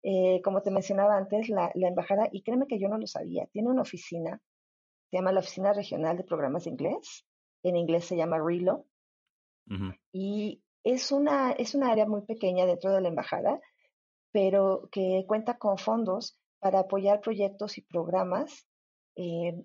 eh, 0.03 0.43
como 0.43 0.62
te 0.62 0.72
mencionaba 0.72 1.16
antes, 1.16 1.49
la, 1.49 1.70
embajada, 1.74 2.29
y 2.33 2.43
créeme 2.43 2.66
que 2.66 2.81
yo 2.81 2.89
no 2.89 2.99
lo 2.99 3.07
sabía, 3.07 3.47
tiene 3.53 3.68
una 3.68 3.83
oficina, 3.83 4.43
se 5.11 5.16
llama 5.16 5.31
la 5.31 5.41
Oficina 5.41 5.72
Regional 5.72 6.16
de 6.16 6.24
Programas 6.24 6.64
de 6.64 6.70
Inglés, 6.70 7.24
en 7.62 7.77
inglés 7.77 8.05
se 8.05 8.16
llama 8.16 8.39
RELO, 8.39 8.85
y 10.12 10.62
es 10.87 11.11
una, 11.11 11.51
es 11.51 11.74
una 11.74 11.91
área 11.91 12.07
muy 12.07 12.22
pequeña 12.22 12.64
dentro 12.64 12.93
de 12.93 13.01
la 13.01 13.09
embajada, 13.09 13.61
pero 14.30 14.89
que 14.93 15.24
cuenta 15.26 15.59
con 15.59 15.78
fondos 15.78 16.39
para 16.61 16.80
apoyar 16.80 17.20
proyectos 17.20 17.76
y 17.76 17.82
programas 17.82 18.68
eh, 19.16 19.64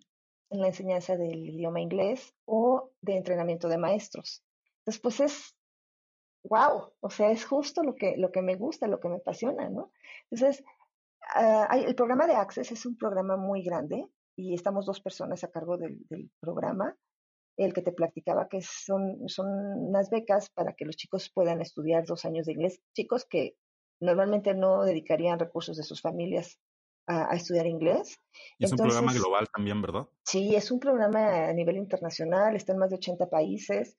en 0.49 0.61
la 0.61 0.67
enseñanza 0.67 1.17
del 1.17 1.47
idioma 1.47 1.79
inglés 1.79 2.33
o 2.45 2.89
de 3.01 3.17
entrenamiento 3.17 3.69
de 3.69 3.77
maestros. 3.77 4.43
Entonces, 4.79 5.01
pues 5.01 5.19
es, 5.19 5.55
wow, 6.43 6.91
o 6.99 7.09
sea, 7.11 7.29
es 7.29 7.45
justo 7.45 7.83
lo 7.83 7.93
que, 7.93 8.17
lo 8.17 8.31
que 8.31 8.41
me 8.41 8.55
gusta, 8.55 8.87
lo 8.87 8.99
que 8.99 9.09
me 9.09 9.17
apasiona, 9.17 9.69
¿no? 9.69 9.91
Entonces, 10.31 10.63
ah, 11.35 11.69
el 11.77 11.93
programa 11.93 12.25
de 12.25 12.33
Access 12.33 12.71
es 12.71 12.83
un 12.87 12.97
programa 12.97 13.37
muy 13.37 13.61
grande 13.61 14.07
y 14.35 14.55
estamos 14.55 14.87
dos 14.87 14.99
personas 15.01 15.43
a 15.43 15.51
cargo 15.51 15.77
del 15.77 16.31
programa 16.39 16.97
el 17.57 17.73
que 17.73 17.81
te 17.81 17.91
platicaba, 17.91 18.47
que 18.47 18.61
son, 18.61 19.27
son 19.27 19.47
unas 19.89 20.09
becas 20.09 20.49
para 20.49 20.73
que 20.73 20.85
los 20.85 20.95
chicos 20.95 21.29
puedan 21.33 21.61
estudiar 21.61 22.05
dos 22.05 22.25
años 22.25 22.45
de 22.45 22.53
inglés, 22.53 22.81
chicos 22.93 23.25
que 23.25 23.55
normalmente 23.99 24.53
no 24.53 24.83
dedicarían 24.83 25.39
recursos 25.39 25.77
de 25.77 25.83
sus 25.83 26.01
familias 26.01 26.59
a, 27.07 27.35
estudiar 27.35 27.65
inglés. 27.65 28.19
es 28.59 28.71
un 28.71 28.77
programa 28.77 29.13
global 29.13 29.47
también, 29.53 29.81
¿verdad? 29.81 30.07
Sí, 30.23 30.55
es 30.55 30.71
un 30.71 30.79
programa 30.79 31.49
a 31.49 31.53
nivel 31.53 31.77
internacional, 31.77 32.55
está 32.55 32.73
en 32.73 32.79
más 32.79 32.89
de 32.89 32.97
80 32.97 33.29
países 33.29 33.97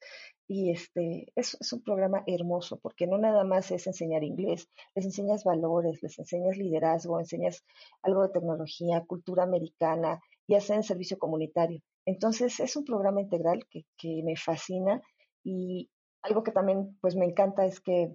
y 0.49 0.71
este 0.71 1.33
es, 1.35 1.57
es, 1.61 1.73
un 1.73 1.83
programa 1.83 2.23
hermoso 2.27 2.79
porque 2.81 3.07
no 3.07 3.19
nada 3.19 3.45
más 3.45 3.71
es 3.71 3.87
enseñar 3.87 4.25
inglés, 4.25 4.69
les 4.95 5.05
enseñas 5.05 5.45
valores, 5.45 6.03
les 6.03 6.19
enseñas 6.19 6.57
liderazgo, 6.57 7.19
enseñas 7.19 7.65
algo 8.03 8.23
de 8.23 8.31
tecnología, 8.31 9.05
cultura 9.07 9.43
americana 9.43 10.21
y 10.47 10.55
hacen 10.55 10.83
servicio 10.83 11.19
comunitario. 11.19 11.83
Entonces 12.05 12.59
es 12.61 12.77
un 12.77 12.85
programa 12.85 13.21
integral 13.21 13.67
que, 13.71 13.85
me 14.25 14.37
fascina 14.37 15.01
y 15.45 15.91
algo 16.23 16.43
que 16.43 16.53
también 16.53 16.99
pues 17.01 17.17
me 17.17 17.27
encanta 17.27 17.65
es 17.65 17.81
que 17.81 18.15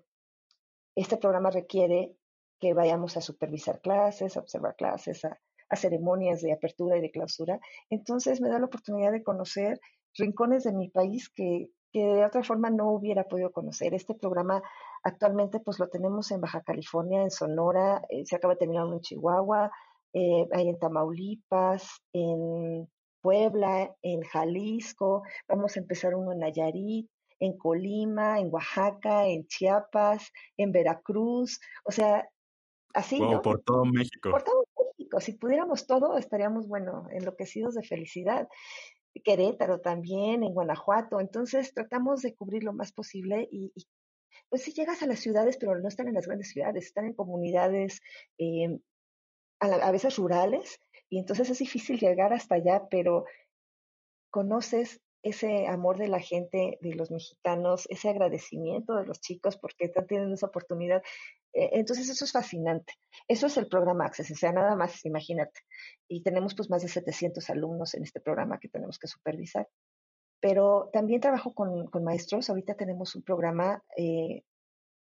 este 0.96 1.18
programa 1.18 1.52
requiere 1.52 2.16
que 2.60 2.74
vayamos 2.74 3.18
a 3.18 3.22
supervisar 3.22 3.82
clases, 3.82 4.36
a 4.36 4.40
observar 4.40 4.76
clases, 4.76 5.24
a, 5.26 5.40
ceremonias 5.76 6.42
de 6.42 6.54
apertura 6.54 6.98
y 6.98 7.02
de 7.02 7.12
clausura. 7.12 7.60
Entonces 7.90 8.40
me 8.42 8.50
da 8.50 8.58
la 8.58 8.66
oportunidad 8.66 9.12
de 9.12 9.24
conocer 9.24 9.80
rincones 10.16 10.64
de 10.64 10.74
mi 10.74 10.90
país 10.90 11.30
que, 11.30 11.70
que 11.92 12.00
de 12.00 12.26
otra 12.26 12.42
forma 12.42 12.70
no 12.70 12.90
hubiera 12.92 13.26
podido 13.26 13.52
conocer. 13.52 13.94
Este 13.94 14.16
programa 14.16 14.62
actualmente 15.04 15.60
pues 15.60 15.78
lo 15.80 15.88
tenemos 15.90 16.32
en 16.32 16.42
Baja 16.42 16.62
California, 16.62 17.22
en 17.22 17.32
Sonora, 17.32 18.02
eh, 18.10 18.26
se 18.26 18.38
acaba 18.38 18.54
de 18.54 18.60
terminar 18.60 18.88
en 18.88 19.02
Chihuahua, 19.02 19.72
eh, 20.14 20.48
hay 20.54 20.70
en 20.70 20.80
Tamaulipas, 20.80 22.02
en 22.14 22.90
Puebla, 23.28 23.94
en 24.04 24.22
Jalisco, 24.22 25.22
vamos 25.50 25.76
a 25.76 25.82
empezar 25.82 26.16
uno 26.16 26.32
en 26.32 26.40
Nayarit, 26.40 27.10
en 27.42 27.58
Colima, 27.58 28.40
en 28.40 28.48
Oaxaca, 28.50 29.28
en 29.28 29.46
Chiapas, 29.48 30.32
en 30.56 30.72
Veracruz, 30.72 31.60
o 31.84 31.92
sea, 31.92 32.26
así. 32.94 33.20
¿no? 33.20 33.42
Por 33.42 33.62
todo 33.64 33.84
México. 33.84 34.32
Por 34.32 34.44
todo 34.44 34.64
México. 34.98 35.20
Si 35.20 35.34
pudiéramos 35.34 35.86
todo, 35.88 36.18
estaríamos, 36.18 36.70
bueno, 36.70 37.06
enloquecidos 37.12 37.76
de 37.76 37.84
felicidad. 37.84 38.48
Querétaro 39.26 39.82
también, 39.82 40.46
en 40.46 40.54
Guanajuato. 40.54 41.20
Entonces 41.20 41.74
tratamos 41.74 42.22
de 42.22 42.34
cubrir 42.34 42.64
lo 42.64 42.72
más 42.72 42.94
posible 42.94 43.50
y, 43.52 43.74
pues 44.48 44.62
si 44.62 44.72
llegas 44.72 45.04
a 45.04 45.08
las 45.08 45.20
ciudades, 45.20 45.58
pero 45.58 45.78
no 45.78 45.90
están 45.90 46.08
en 46.08 46.14
las 46.14 46.28
grandes 46.28 46.52
ciudades, 46.52 46.86
están 46.86 47.08
en 47.08 47.14
comunidades 47.14 48.00
eh, 48.38 48.80
a, 49.60 49.92
veces 49.92 50.16
rurales, 50.16 50.80
y 51.10 51.20
entonces 51.20 51.50
es 51.50 51.60
difícil 51.60 52.00
llegar 52.00 52.34
hasta 52.34 52.56
allá, 52.56 52.88
pero 52.90 53.26
conoces 54.30 55.02
ese 55.24 55.68
amor 55.68 55.98
de 55.98 56.08
la 56.08 56.20
gente, 56.20 56.78
de 56.82 56.96
los 56.96 57.12
mexicanos, 57.12 57.88
ese 57.90 58.10
agradecimiento 58.10 58.96
de 58.96 59.06
los 59.06 59.20
chicos 59.20 59.58
porque 59.58 59.86
están 59.86 60.08
teniendo 60.08 60.34
esa 60.36 60.48
oportunidad. 60.48 61.02
E, 61.54 61.80
entonces 61.80 62.10
eso 62.10 62.26
es 62.26 62.32
fascinante. 62.32 62.94
Eso 63.28 63.48
es 63.48 63.58
el 63.58 63.68
programa 63.68 64.06
Access, 64.06 64.32
o 64.32 64.36
sea, 64.36 64.52
nada 64.52 64.76
más, 64.76 65.06
imagínate. 65.06 65.60
Y 66.08 66.22
tenemos 66.24 66.56
pues 66.56 66.70
más 66.70 66.82
de 66.82 66.88
700 66.88 67.50
alumnos 67.50 67.94
en 67.94 68.04
este 68.04 68.22
programa 68.22 68.60
que 68.60 68.70
tenemos 68.70 69.00
que 69.00 69.08
supervisar. 69.08 69.68
pero 70.40 70.90
también 70.94 71.20
trabajo 71.20 71.54
con, 71.54 71.90
maestros. 72.04 72.50
Ahorita 72.50 72.76
tenemos 72.76 73.16
un 73.16 73.24
programa, 73.24 73.84
eh, 73.98 74.44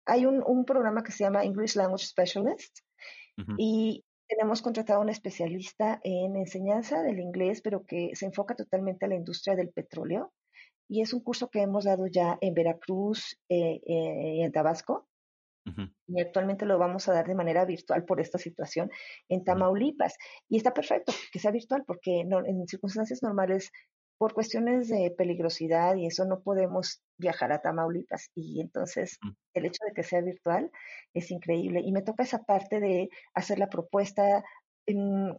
hay 0.06 0.26
un, 0.26 0.66
programa 0.66 1.04
que 1.04 1.12
se 1.12 1.26
llama 1.26 1.44
English 1.44 1.76
Language 1.76 2.06
Specialist 2.06 2.80
y 3.58 4.04
tenemos 4.28 4.62
contratado 4.62 5.00
a 5.00 5.04
un 5.04 5.10
especialista 5.10 6.00
en 6.04 6.36
enseñanza 6.36 7.02
del 7.02 7.20
inglés, 7.20 7.62
pero 7.62 7.86
que 7.86 8.12
se 8.14 8.26
enfoca 8.26 8.56
totalmente 8.56 9.06
a 9.06 9.10
la 9.10 9.16
industria 9.16 9.56
del 9.56 9.70
petróleo. 9.70 10.34
Y 10.90 11.02
es 11.02 11.14
un 11.14 11.22
curso 11.22 11.50
que 11.50 11.62
hemos 11.62 11.86
dado 11.86 12.08
ya 12.08 12.38
en 12.42 12.54
Veracruz 12.54 13.38
eh, 13.50 13.82
eh, 13.86 14.36
y 14.36 14.42
en 14.44 14.52
Tabasco. 14.52 15.08
Y 16.08 16.22
actualmente 16.22 16.66
lo 16.66 16.78
vamos 16.78 17.10
a 17.10 17.14
dar 17.14 17.28
de 17.28 17.36
manera 17.36 17.66
virtual 17.66 18.06
por 18.06 18.22
esta 18.22 18.38
situación 18.38 18.90
en 19.28 19.44
Tamaulipas. 19.44 20.16
Y 20.48 20.56
está 20.56 20.74
perfecto 20.74 21.12
que 21.34 21.40
sea 21.40 21.52
virtual 21.52 21.84
porque 21.86 22.22
en 22.22 22.68
circunstancias 22.68 23.22
normales 23.22 23.72
por 24.18 24.34
cuestiones 24.34 24.90
de 24.90 25.14
peligrosidad 25.18 25.96
y 25.96 26.08
eso 26.08 26.26
no 26.26 26.42
podemos 26.42 27.02
viajar 27.18 27.52
a 27.52 27.62
Tamaulipas. 27.62 28.32
Y 28.36 28.62
entonces 28.62 29.18
mm. 29.22 29.30
el 29.54 29.66
hecho 29.66 29.84
de 29.86 29.94
que 29.94 30.04
sea 30.04 30.22
virtual 30.22 30.72
es 31.14 31.32
increíble. 31.32 31.82
Y 31.84 31.92
me 31.92 32.02
toca 32.02 32.24
esa 32.24 32.44
parte 32.44 32.80
de 32.80 33.10
hacer 33.34 33.60
la 33.60 33.70
propuesta, 33.70 34.44
mm, 34.88 35.32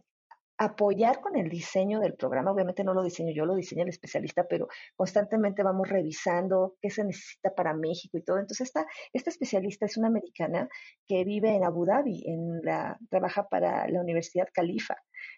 apoyar 0.59 1.21
con 1.21 1.37
el 1.37 1.49
diseño 1.49 2.01
del 2.01 2.15
programa. 2.15 2.51
Obviamente 2.51 2.83
no 2.83 2.93
lo 2.93 3.01
diseño 3.01 3.33
yo, 3.33 3.45
lo 3.45 3.55
diseña 3.55 3.83
el 3.83 3.89
especialista, 3.89 4.45
pero 4.47 4.67
constantemente 4.95 5.63
vamos 5.63 5.87
revisando 5.87 6.75
qué 6.81 6.89
se 6.89 7.05
necesita 7.05 7.55
para 7.55 7.73
México 7.73 8.17
y 8.17 8.23
todo. 8.23 8.39
Entonces 8.39 8.67
esta, 8.67 8.85
esta 9.13 9.29
especialista 9.29 9.85
es 9.85 9.97
una 9.97 10.07
americana 10.07 10.67
que 11.07 11.23
vive 11.23 11.55
en 11.55 11.63
Abu 11.63 11.85
Dhabi, 11.85 12.23
en 12.25 12.61
la, 12.61 12.97
trabaja 13.09 13.47
para 13.47 13.87
la 13.87 14.01
Universidad 14.01 14.49
Califa. 14.53 14.95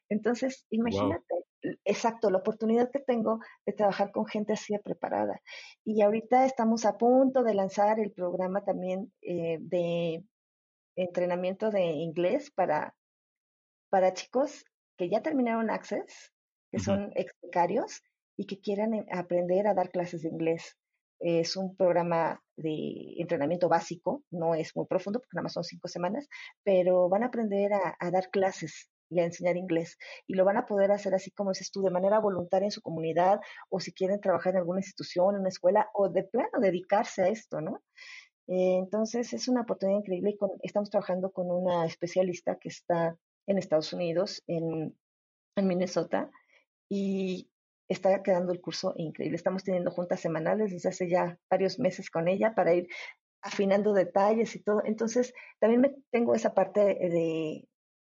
Entonces, 0.09 0.65
imagínate, 0.71 1.35
exacto, 1.86 2.30
la 2.30 2.39
oportunidad 2.39 2.91
que 2.91 2.99
tengo 2.99 3.39
de 3.66 3.74
trabajar 3.74 4.12
con 4.12 4.26
gente 4.26 4.53
así 4.53 4.74
de 4.74 4.80
preparada. 4.80 5.41
Y 5.84 6.01
ahorita 6.01 6.45
estamos 6.45 6.86
a 6.86 6.97
punto 6.97 7.43
de 7.43 7.53
lanzar 7.53 7.99
el 7.99 8.12
programa 8.12 8.64
también 8.64 9.12
eh, 9.22 9.57
de 9.59 10.24
entrenamiento 10.95 11.72
de 11.72 11.86
inglés 11.86 12.51
para, 12.51 12.95
para 13.89 14.14
chicos 14.14 14.66
que 14.97 15.09
ya 15.09 15.22
terminaron 15.22 15.70
Access, 15.70 16.34
que 16.72 16.80
son 16.80 17.12
ex 17.16 17.34
y 18.38 18.45
que 18.45 18.59
quieran 18.59 18.93
eh, 18.93 19.05
aprender 19.12 19.68
a 19.68 19.74
dar 19.74 19.89
clases 19.89 20.24
de 20.24 20.30
inglés. 20.30 20.78
Es 21.20 21.55
un 21.55 21.76
programa 21.76 22.41
de 22.55 23.16
entrenamiento 23.18 23.70
básico, 23.70 24.24
no 24.32 24.55
es 24.55 24.76
muy 24.76 24.88
profundo 24.88 25.20
porque 25.20 25.36
nada 25.36 25.43
más 25.43 25.53
son 25.53 25.64
cinco 25.64 25.88
semanas, 25.88 26.28
pero 26.64 27.09
van 27.09 27.24
a 27.24 27.28
aprender 27.28 27.72
a 27.74 28.12
dar 28.12 28.32
clases 28.32 28.90
y 29.12 29.20
a 29.20 29.26
enseñar 29.26 29.57
inglés. 29.57 29.97
Y 30.28 30.36
lo 30.36 30.45
van 30.45 30.57
a 30.57 30.66
poder 30.66 30.91
hacer 30.91 31.14
así 31.14 31.32
como 31.32 31.51
dices 31.51 31.72
tú, 31.72 31.82
de 31.82 31.91
manera 31.91 32.20
voluntaria 32.20 32.66
en 32.66 32.72
su 32.72 32.82
comunidad 32.82 33.39
o 33.70 33.80
si 33.80 33.93
quieren 33.93 34.22
trabajar 34.22 34.53
en 34.53 34.59
alguna 34.59 34.80
institución, 34.80 35.36
en 35.36 35.41
una 35.41 35.49
escuela 35.49 35.89
o 35.93 36.09
de 36.09 36.24
plano 36.24 36.59
dedicarse 36.59 37.24
a 37.24 37.28
esto, 37.28 37.62
¿no? 37.62 37.82
Eh, 38.47 38.78
entonces 38.78 39.34
es 39.34 39.47
una 39.47 39.62
oportunidad 39.62 39.99
increíble 39.99 40.32
y 40.32 40.38
estamos 40.64 40.89
trabajando 40.89 41.32
con 41.32 41.51
una 41.51 41.86
especialista 41.86 42.57
que 42.57 42.70
está 42.70 43.18
en 43.47 43.57
Estados 43.57 43.93
Unidos, 43.93 44.43
en, 44.47 44.97
en 45.55 45.68
Minnesota, 45.68 46.30
y 46.89 47.49
está 47.88 48.24
quedando 48.24 48.51
el 48.53 48.62
curso 48.62 48.93
increíble. 48.97 49.36
Estamos 49.36 49.64
teniendo 49.64 49.91
juntas 49.91 50.20
semanales 50.20 50.72
desde 50.72 50.89
hace 50.89 51.09
ya 51.09 51.38
varios 51.49 51.80
meses 51.80 52.09
con 52.09 52.28
ella 52.28 52.53
para 52.55 52.74
ir 52.74 52.88
afinando 53.41 53.93
detalles 53.93 54.55
y 54.55 54.64
todo. 54.64 54.82
Entonces, 54.86 55.34
también 55.59 55.82
me, 55.82 55.95
tengo 56.12 56.36
esa 56.36 56.53
parte 56.53 56.82
de, 56.82 57.68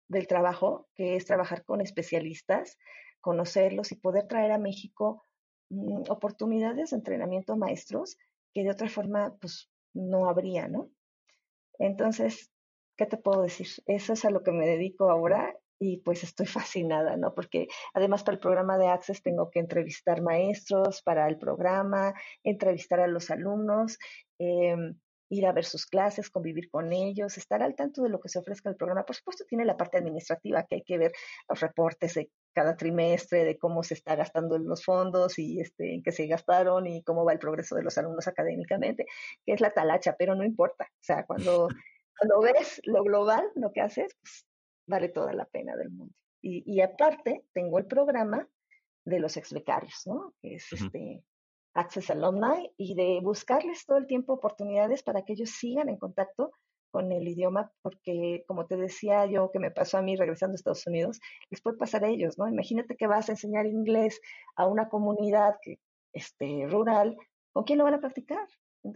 del 0.09 0.27
trabajo, 0.27 0.89
que 0.95 1.17
es 1.17 1.25
trabajar 1.27 1.65
con 1.65 1.81
especialistas, 1.81 2.79
conocerlos 3.21 3.93
y 3.93 3.97
poder 3.97 4.27
traer 4.27 4.53
a 4.53 4.59
México 4.59 5.23
mm, 5.71 6.11
oportunidades 6.11 6.91
de 6.91 6.97
entrenamiento 6.97 7.53
a 7.53 7.57
maestros 7.57 8.17
que 8.55 8.65
de 8.65 8.71
otra 8.71 8.89
forma 8.89 9.37
pues 9.41 9.71
no 9.95 10.29
habría, 10.29 10.69
¿no? 10.69 10.91
Entonces, 11.79 12.51
¿qué 12.97 13.07
te 13.07 13.17
puedo 13.17 13.43
decir? 13.43 13.69
Eso 13.87 14.13
es 14.15 14.25
a 14.25 14.31
lo 14.31 14.43
que 14.43 14.53
me 14.53 14.67
dedico 14.67 15.11
ahora 15.11 15.57
y 15.79 15.99
pues 15.99 16.25
estoy 16.25 16.47
fascinada, 16.47 17.17
¿no? 17.17 17.35
Porque 17.35 17.69
además 17.95 18.25
para 18.25 18.35
el 18.35 18.41
programa 18.41 18.79
de 18.79 18.89
Access 18.89 19.23
tengo 19.23 19.51
que 19.51 19.61
entrevistar 19.61 20.23
maestros 20.23 21.03
para 21.03 21.29
el 21.29 21.39
programa, 21.39 22.15
entrevistar 22.43 23.01
a 23.01 23.07
los 23.07 23.31
alumnos. 23.31 23.99
Eh, 24.39 24.77
ir 25.29 25.47
a 25.47 25.53
ver 25.53 25.65
sus 25.65 25.87
clases, 25.87 26.31
convivir 26.31 26.71
con 26.71 26.93
ellos, 26.93 27.37
estar 27.37 27.63
al 27.63 27.75
tanto 27.75 28.03
de 28.03 28.09
lo 28.09 28.21
que 28.21 28.29
se 28.29 28.39
ofrezca 28.39 28.71
el 28.71 28.77
programa. 28.77 29.05
Por 29.05 29.17
supuesto, 29.17 29.45
tiene 29.47 29.65
la 29.65 29.77
parte 29.77 29.99
administrativa, 29.99 30.65
que 30.65 30.77
hay 30.77 30.83
que 30.83 30.99
ver 30.99 31.13
los 31.49 31.61
reportes 31.61 32.15
de 32.15 32.31
cada 32.55 32.77
trimestre, 32.77 33.45
de 33.45 33.59
cómo 33.59 33.83
se 33.83 33.95
está 33.95 34.17
gastando 34.17 34.59
los 34.59 34.85
fondos 34.85 35.39
y 35.39 35.61
este, 35.61 35.95
en 35.95 36.03
qué 36.03 36.13
se 36.13 36.27
gastaron 36.27 36.87
y 36.87 37.03
cómo 37.03 37.25
va 37.25 37.33
el 37.33 37.39
progreso 37.39 37.77
de 37.77 37.83
los 37.83 37.99
alumnos 37.99 38.27
académicamente, 38.27 39.07
que 39.45 39.53
es 39.53 39.61
la 39.61 39.73
talacha, 39.73 40.17
pero 40.19 40.35
no 40.35 40.45
importa. 40.45 40.85
O 40.91 41.03
sea, 41.03 41.25
cuando, 41.27 41.69
cuando 42.19 42.41
ves 42.41 42.81
lo 42.85 43.03
global, 43.03 43.45
lo 43.55 43.73
que 43.73 43.81
haces, 43.81 44.17
pues 44.21 44.47
vale 44.87 45.09
toda 45.09 45.33
la 45.35 45.45
pena 45.45 45.77
del 45.77 45.91
mundo. 45.91 46.15
Y, 46.41 46.63
y 46.67 46.81
aparte, 46.81 47.45
tengo 47.53 47.79
el 47.79 47.87
programa 47.87 48.49
de 49.05 49.21
los 49.21 49.37
ex 49.37 49.53
becarios, 49.53 50.03
¿no? 50.07 50.35
Que 50.41 50.55
es 50.55 50.73
este 50.73 51.23
Access 51.75 52.11
Alumni 52.11 52.73
y 52.77 52.95
de 52.95 53.21
buscarles 53.23 53.85
todo 53.87 53.99
el 53.99 54.07
tiempo 54.07 54.33
oportunidades 54.33 55.03
para 55.03 55.23
que 55.23 55.35
ellos 55.35 55.51
sigan 55.51 55.89
en 55.89 55.97
contacto 55.97 56.53
con 56.91 57.13
el 57.13 57.29
idioma, 57.29 57.71
porque 57.83 58.45
como 58.47 58.67
te 58.67 58.77
decía 58.77 59.27
yo 59.27 59.51
que 59.51 59.59
me 59.59 59.71
pasó 59.71 59.99
a 59.99 60.03
mí 60.03 60.17
regresando 60.17 60.55
a 60.55 60.57
Estados 60.57 60.87
Unidos, 60.87 61.21
les 61.51 61.61
puede 61.61 61.77
pasar 61.77 62.05
a 62.05 62.09
ellos, 62.09 62.39
¿no? 62.39 62.49
Imagínate 62.49 62.97
que 62.97 63.07
vas 63.07 63.29
a 63.29 63.33
enseñar 63.33 63.67
inglés 63.67 64.21
a 64.57 64.67
una 64.67 64.89
comunidad 64.89 65.57
que, 65.63 65.79
este, 66.13 66.67
rural, 66.67 67.17
¿con 67.53 67.65
quién 67.65 67.79
lo 67.79 67.85
van 67.85 67.95
a 67.95 68.01
practicar? 68.01 68.47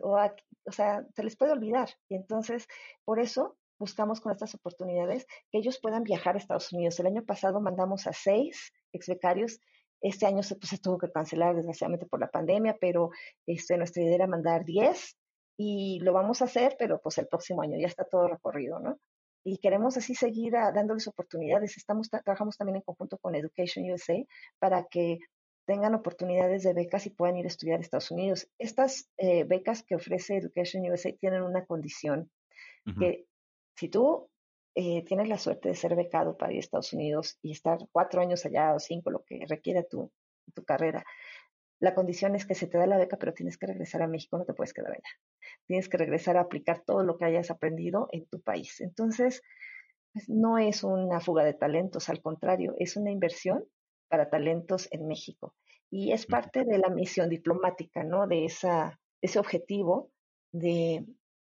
O, 0.02 0.16
o 0.16 0.72
sea, 0.72 1.06
se 1.14 1.22
les 1.22 1.36
puede 1.36 1.52
olvidar. 1.52 1.90
Y 2.08 2.14
entonces, 2.14 2.66
por 3.04 3.20
eso 3.20 3.58
buscamos 3.78 4.20
con 4.20 4.32
estas 4.32 4.54
oportunidades 4.54 5.26
que 5.50 5.58
ellos 5.58 5.78
puedan 5.80 6.04
viajar 6.04 6.36
a 6.36 6.38
Estados 6.38 6.72
Unidos. 6.72 6.98
El 7.00 7.06
año 7.06 7.24
pasado 7.24 7.60
mandamos 7.60 8.06
a 8.06 8.12
seis 8.12 8.72
ex 8.92 9.08
becarios 9.08 9.58
este 10.02 10.26
año 10.26 10.42
se, 10.42 10.56
pues, 10.56 10.68
se 10.68 10.78
tuvo 10.78 10.98
que 10.98 11.10
cancelar 11.10 11.54
desgraciadamente 11.54 12.06
por 12.06 12.20
la 12.20 12.30
pandemia, 12.30 12.76
pero 12.80 13.10
este, 13.46 13.76
nuestra 13.76 14.02
idea 14.02 14.16
era 14.16 14.26
mandar 14.26 14.64
10 14.64 15.16
y 15.56 16.00
lo 16.00 16.12
vamos 16.12 16.42
a 16.42 16.46
hacer, 16.46 16.76
pero 16.78 17.00
pues 17.00 17.18
el 17.18 17.28
próximo 17.28 17.62
año 17.62 17.78
ya 17.78 17.86
está 17.86 18.04
todo 18.04 18.28
recorrido, 18.28 18.80
¿no? 18.80 18.98
Y 19.44 19.58
queremos 19.58 19.96
así 19.96 20.14
seguir 20.14 20.52
dándoles 20.52 21.06
oportunidades. 21.08 21.76
Estamos 21.76 22.08
trabajamos 22.10 22.56
también 22.56 22.76
en 22.76 22.82
conjunto 22.82 23.18
con 23.18 23.34
Education 23.34 23.90
USA 23.90 24.16
para 24.58 24.84
que 24.84 25.18
tengan 25.66 25.94
oportunidades 25.94 26.62
de 26.64 26.74
becas 26.74 27.06
y 27.06 27.10
puedan 27.10 27.36
ir 27.36 27.44
a 27.44 27.48
estudiar 27.48 27.78
a 27.78 27.82
Estados 27.82 28.10
Unidos. 28.10 28.48
Estas 28.58 29.08
eh, 29.16 29.44
becas 29.44 29.82
que 29.84 29.94
ofrece 29.94 30.36
Education 30.36 30.88
USA 30.90 31.12
tienen 31.12 31.42
una 31.42 31.64
condición, 31.64 32.30
que 32.98 33.26
si 33.76 33.88
tú 33.88 34.28
eh, 34.74 35.04
tienes 35.04 35.28
la 35.28 35.38
suerte 35.38 35.68
de 35.68 35.74
ser 35.74 35.94
becado 35.96 36.36
para 36.36 36.52
ir 36.52 36.58
a 36.58 36.60
Estados 36.60 36.92
Unidos 36.92 37.38
y 37.42 37.52
estar 37.52 37.78
cuatro 37.92 38.20
años 38.20 38.44
allá 38.46 38.74
o 38.74 38.78
cinco, 38.78 39.10
lo 39.10 39.24
que 39.24 39.44
requiera 39.46 39.82
tu, 39.82 40.10
tu 40.54 40.64
carrera, 40.64 41.04
la 41.82 41.96
condición 41.96 42.36
es 42.36 42.46
que 42.46 42.54
se 42.54 42.68
te 42.68 42.78
da 42.78 42.86
la 42.86 42.96
beca, 42.96 43.16
pero 43.16 43.34
tienes 43.34 43.58
que 43.58 43.66
regresar 43.66 44.02
a 44.02 44.06
México, 44.06 44.38
no 44.38 44.44
te 44.44 44.54
puedes 44.54 44.72
quedar 44.72 44.92
allá. 44.92 45.10
Tienes 45.66 45.88
que 45.88 45.96
regresar 45.96 46.36
a 46.36 46.42
aplicar 46.42 46.84
todo 46.86 47.02
lo 47.02 47.18
que 47.18 47.24
hayas 47.24 47.50
aprendido 47.50 48.08
en 48.12 48.24
tu 48.26 48.40
país. 48.40 48.80
Entonces, 48.80 49.42
pues, 50.12 50.28
no 50.28 50.58
es 50.58 50.84
una 50.84 51.18
fuga 51.18 51.42
de 51.42 51.54
talentos, 51.54 52.08
al 52.08 52.22
contrario, 52.22 52.76
es 52.78 52.96
una 52.96 53.10
inversión 53.10 53.64
para 54.08 54.30
talentos 54.30 54.86
en 54.92 55.08
México. 55.08 55.56
Y 55.90 56.12
es 56.12 56.24
parte 56.24 56.64
de 56.64 56.78
la 56.78 56.88
misión 56.88 57.28
diplomática, 57.28 58.04
¿no? 58.04 58.28
De 58.28 58.44
esa, 58.44 59.00
ese 59.20 59.40
objetivo 59.40 60.12
de, 60.52 61.04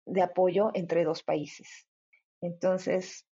de 0.06 0.22
apoyo 0.22 0.72
entre 0.74 1.04
dos 1.04 1.22
países. 1.22 1.85
Entonces, 2.40 3.26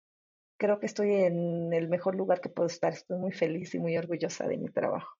creo 0.57 0.79
que 0.79 0.85
estoy 0.85 1.13
en 1.13 1.73
el 1.73 1.89
mejor 1.89 2.15
lugar 2.15 2.41
que 2.41 2.49
puedo 2.49 2.67
estar. 2.67 2.93
Estoy 2.93 3.17
muy 3.17 3.31
feliz 3.31 3.73
y 3.75 3.79
muy 3.79 3.97
orgullosa 3.97 4.47
de 4.47 4.57
mi 4.57 4.69
trabajo. 4.69 5.17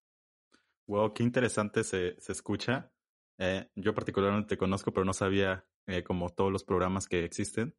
Wow, 0.88 1.14
qué 1.14 1.24
interesante 1.24 1.84
se, 1.84 2.20
se 2.20 2.32
escucha. 2.32 2.92
Eh, 3.38 3.68
yo 3.76 3.94
particularmente 3.94 4.50
te 4.50 4.58
conozco, 4.58 4.94
pero 4.94 5.06
no 5.06 5.14
sabía 5.14 5.66
eh, 5.88 6.04
como 6.04 6.30
todos 6.30 6.52
los 6.52 6.64
programas 6.64 7.08
que 7.08 7.24
existen 7.24 7.76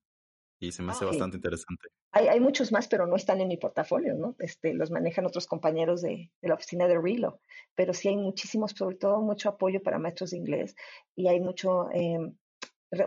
y 0.58 0.72
se 0.72 0.82
me 0.82 0.92
hace 0.92 1.04
bastante 1.04 1.36
interesante. 1.36 1.88
Hay, 2.12 2.28
hay, 2.28 2.40
muchos 2.40 2.70
más, 2.70 2.86
pero 2.86 3.06
no 3.06 3.16
están 3.16 3.40
en 3.40 3.48
mi 3.48 3.56
portafolio, 3.56 4.14
¿no? 4.14 4.36
Este, 4.38 4.74
los 4.74 4.90
manejan 4.92 5.26
otros 5.26 5.46
compañeros 5.46 6.02
de, 6.02 6.30
de, 6.40 6.48
la 6.48 6.54
oficina 6.54 6.86
de 6.86 7.00
Relo, 7.00 7.40
pero 7.74 7.92
sí 7.92 8.08
hay 8.08 8.16
muchísimos, 8.16 8.72
sobre 8.72 8.96
todo 8.96 9.20
mucho 9.20 9.48
apoyo 9.48 9.82
para 9.82 9.98
maestros 9.98 10.30
de 10.30 10.36
inglés 10.36 10.76
y 11.16 11.26
hay 11.26 11.40
mucho, 11.40 11.90
eh, 11.90 12.18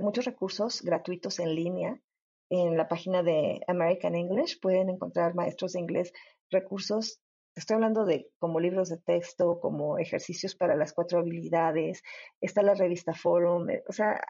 muchos 0.02 0.26
recursos 0.26 0.82
gratuitos 0.82 1.39
en 1.39 1.56
línea 1.56 2.02
en 2.50 2.78
la 2.78 2.88
página 2.88 3.24
de 3.24 3.62
American 3.68 4.16
English 4.16 4.60
pueden 4.60 4.89
encontrar 4.89 5.36
maestros 5.36 5.74
de 5.74 5.80
inglés, 5.80 6.14
recursos, 6.52 7.20
estoy 7.56 7.76
hablando 7.76 8.06
de 8.06 8.30
como 8.38 8.60
libros 8.60 8.89
de 8.89 8.98
texto, 8.98 9.60
como 9.60 9.98
ejercicios 9.98 10.56
para 10.56 10.76
las 10.76 10.93
cuatro 10.93 11.20
habilidades, 11.20 12.04
está 12.41 12.62
la 12.62 12.76
revista 12.76 13.14
Forum, 13.14 13.70
eh, 13.70 13.84
o 13.88 13.93
sea, 13.93 14.22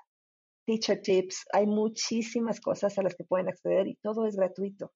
teacher 0.65 1.01
tips, 1.01 1.45
hay 1.51 1.67
muchísimas 1.67 2.59
cosas 2.61 2.97
a 2.97 3.03
las 3.03 3.15
que 3.15 3.23
pueden 3.23 3.49
acceder 3.49 3.87
y 3.87 3.95
todo 3.95 4.25
es 4.27 4.35
gratuito. 4.35 4.91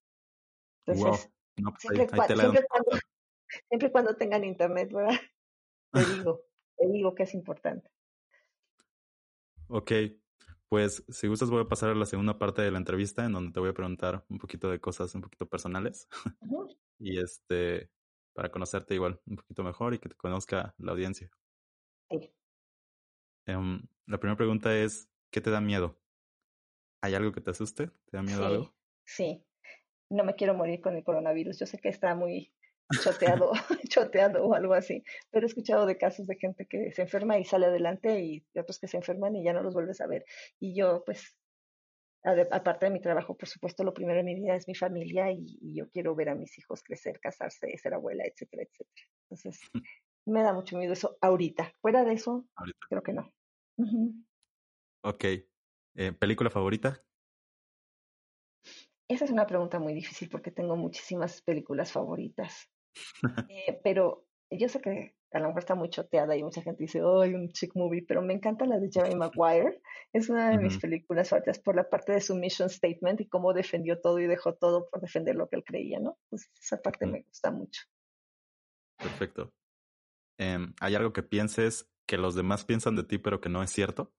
Entonces, 0.86 1.30
siempre, 1.78 2.08
cuando, 2.08 2.34
siempre, 3.68 3.92
cuando, 3.92 4.16
tengan 4.16 4.44
internet, 4.44 4.90
¿verdad? 4.92 5.18
Te 5.92 6.04
digo, 6.04 6.40
te 6.76 6.88
digo 6.88 7.14
que 7.16 7.24
es 7.24 7.34
importante. 7.34 7.90
Ok, 9.66 9.92
pues 10.70 11.04
si 11.08 11.26
gustas 11.26 11.50
voy 11.50 11.62
a 11.62 11.68
pasar 11.68 11.90
a 11.90 11.96
la 11.96 12.06
segunda 12.06 12.38
parte 12.38 12.62
de 12.62 12.70
la 12.70 12.78
entrevista 12.78 13.24
en 13.24 13.32
donde 13.32 13.52
te 13.52 13.58
voy 13.58 13.70
a 13.70 13.74
preguntar 13.74 14.24
un 14.28 14.38
poquito 14.38 14.70
de 14.70 14.80
cosas 14.80 15.12
un 15.16 15.20
poquito 15.20 15.48
personales. 15.48 16.08
y 16.98 17.18
este, 17.18 17.90
para 18.32 18.52
conocerte 18.52 18.94
igual 18.94 19.20
un 19.26 19.34
poquito 19.34 19.64
mejor 19.64 19.94
y 19.94 19.98
que 19.98 20.08
te 20.08 20.14
conozca 20.14 20.72
la 20.78 20.92
audiencia. 20.92 21.28
Sí. 22.08 22.32
Em, 23.46 23.82
la 24.06 24.20
primera 24.20 24.36
pregunta 24.36 24.76
es, 24.76 25.10
¿qué 25.32 25.40
te 25.40 25.50
da 25.50 25.60
miedo? 25.60 25.98
¿Hay 27.02 27.14
algo 27.14 27.32
que 27.32 27.40
te 27.40 27.50
asuste? 27.50 27.88
¿Te 28.04 28.16
da 28.16 28.22
miedo 28.22 28.46
algo? 28.46 28.72
Sí, 29.04 29.44
no 30.08 30.22
me 30.22 30.36
quiero 30.36 30.54
morir 30.54 30.80
con 30.80 30.94
el 30.94 31.02
coronavirus. 31.02 31.58
Yo 31.58 31.66
sé 31.66 31.78
que 31.78 31.88
está 31.88 32.14
muy 32.14 32.54
choteado, 33.02 33.52
choteado 33.88 34.44
o 34.44 34.54
algo 34.54 34.74
así, 34.74 35.04
pero 35.30 35.46
he 35.46 35.48
escuchado 35.48 35.86
de 35.86 35.96
casos 35.96 36.26
de 36.26 36.36
gente 36.36 36.66
que 36.66 36.92
se 36.92 37.02
enferma 37.02 37.38
y 37.38 37.44
sale 37.44 37.66
adelante 37.66 38.20
y 38.20 38.44
de 38.54 38.60
otros 38.60 38.78
que 38.78 38.88
se 38.88 38.96
enferman 38.96 39.36
y 39.36 39.44
ya 39.44 39.52
no 39.52 39.62
los 39.62 39.74
vuelves 39.74 40.00
a 40.00 40.06
ver. 40.06 40.24
Y 40.58 40.74
yo, 40.74 41.02
pues, 41.04 41.36
aparte 42.22 42.86
de 42.86 42.92
mi 42.92 43.00
trabajo, 43.00 43.36
por 43.36 43.48
supuesto, 43.48 43.84
lo 43.84 43.94
primero 43.94 44.20
en 44.20 44.26
mi 44.26 44.34
vida 44.34 44.54
es 44.54 44.68
mi 44.68 44.74
familia 44.74 45.30
y, 45.30 45.58
yo 45.74 45.88
quiero 45.90 46.14
ver 46.14 46.30
a 46.30 46.34
mis 46.34 46.58
hijos 46.58 46.82
crecer, 46.82 47.20
casarse, 47.20 47.76
ser 47.78 47.94
abuela, 47.94 48.24
etcétera, 48.24 48.64
etcétera. 48.64 49.06
Entonces, 49.24 49.60
me 50.26 50.42
da 50.42 50.52
mucho 50.52 50.76
miedo 50.76 50.92
eso 50.92 51.16
ahorita. 51.20 51.72
Fuera 51.80 52.04
de 52.04 52.14
eso, 52.14 52.46
creo 52.88 53.02
que 53.02 53.12
no. 53.12 53.32
Ok. 55.02 55.24
Eh, 55.96 56.12
¿Película 56.12 56.50
favorita? 56.50 57.02
Esa 59.10 59.24
es 59.24 59.32
una 59.32 59.46
pregunta 59.46 59.80
muy 59.80 59.92
difícil 59.92 60.28
porque 60.28 60.52
tengo 60.52 60.76
muchísimas 60.76 61.42
películas 61.42 61.90
favoritas. 61.90 62.69
Eh, 63.48 63.80
pero 63.82 64.26
yo 64.50 64.68
sé 64.68 64.80
que 64.80 65.14
a 65.32 65.38
lo 65.38 65.48
mejor 65.48 65.60
está 65.60 65.74
muy 65.74 65.90
choteada 65.90 66.36
y 66.36 66.42
mucha 66.42 66.62
gente 66.62 66.82
dice, 66.82 67.00
¡ay, 67.00 67.34
un 67.34 67.52
chick 67.52 67.72
movie! 67.76 68.04
Pero 68.06 68.20
me 68.20 68.34
encanta 68.34 68.66
la 68.66 68.78
de 68.78 68.90
Jerry 68.90 69.14
Maguire. 69.16 69.80
Es 70.12 70.28
una 70.28 70.50
de 70.50 70.58
mis 70.58 70.78
películas 70.78 71.28
favoritas 71.28 71.60
por 71.60 71.76
la 71.76 71.88
parte 71.88 72.12
de 72.12 72.20
su 72.20 72.34
mission 72.34 72.68
statement 72.68 73.20
y 73.20 73.28
cómo 73.28 73.52
defendió 73.52 74.00
todo 74.00 74.18
y 74.18 74.26
dejó 74.26 74.54
todo 74.54 74.88
por 74.90 75.00
defender 75.00 75.36
lo 75.36 75.48
que 75.48 75.56
él 75.56 75.64
creía, 75.64 76.00
¿no? 76.00 76.18
Pues 76.28 76.50
esa 76.60 76.82
parte 76.82 77.06
me 77.06 77.22
gusta 77.22 77.50
mucho. 77.50 77.82
Perfecto. 78.98 79.52
Em, 80.38 80.74
¿Hay 80.80 80.94
algo 80.94 81.12
que 81.12 81.22
pienses 81.22 81.88
que 82.06 82.18
los 82.18 82.34
demás 82.34 82.64
piensan 82.64 82.96
de 82.96 83.04
ti 83.04 83.18
pero 83.18 83.40
que 83.40 83.48
no 83.48 83.62
es 83.62 83.70
cierto? 83.70 84.12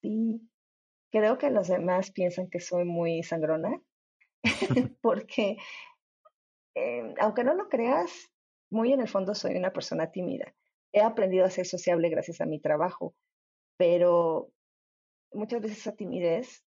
Sí, 0.00 0.48
creo 1.10 1.38
que 1.38 1.50
los 1.50 1.68
demás 1.68 2.12
piensan 2.12 2.48
que 2.48 2.60
soy 2.60 2.84
muy 2.84 3.22
sangrona, 3.22 3.80
porque 5.00 5.56
em, 6.74 7.14
aunque 7.18 7.44
no 7.44 7.54
lo 7.54 7.68
creas, 7.68 8.30
muy 8.70 8.92
en 8.92 9.00
el 9.00 9.08
fondo 9.08 9.34
soy 9.34 9.56
una 9.56 9.72
persona 9.72 10.10
tímida. 10.10 10.54
He 10.92 11.00
aprendido 11.00 11.44
a 11.44 11.50
ser 11.50 11.66
sociable 11.66 12.08
gracias 12.08 12.40
a 12.40 12.46
mi 12.46 12.60
trabajo, 12.60 13.14
pero 13.76 14.50
muchas 15.32 15.60
veces 15.60 15.78
esa 15.78 15.96
timidez 15.96 16.64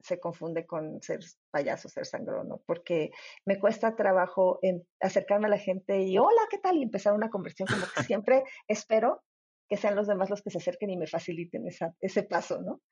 se 0.00 0.20
confunde 0.20 0.66
con 0.66 1.02
ser 1.02 1.20
payaso, 1.50 1.88
ser 1.88 2.06
sangrón, 2.06 2.60
porque 2.66 3.10
me 3.44 3.58
cuesta 3.58 3.96
trabajo 3.96 4.58
en 4.62 4.86
acercarme 5.00 5.46
a 5.46 5.50
la 5.50 5.58
gente 5.58 6.02
y 6.02 6.18
hola, 6.18 6.42
¿qué 6.50 6.58
tal? 6.58 6.76
Y 6.76 6.82
empezar 6.82 7.14
una 7.14 7.30
conversación 7.30 7.68
como 7.68 7.90
que 7.92 8.02
siempre 8.14 8.44
espero 8.68 9.22
que 9.68 9.76
sean 9.76 9.96
los 9.96 10.06
demás 10.06 10.30
los 10.30 10.42
que 10.42 10.50
se 10.50 10.58
acerquen 10.58 10.90
y 10.90 10.96
me 10.96 11.06
faciliten 11.06 11.66
esa, 11.66 11.94
ese 12.00 12.22
paso, 12.22 12.60
¿no? 12.62 12.82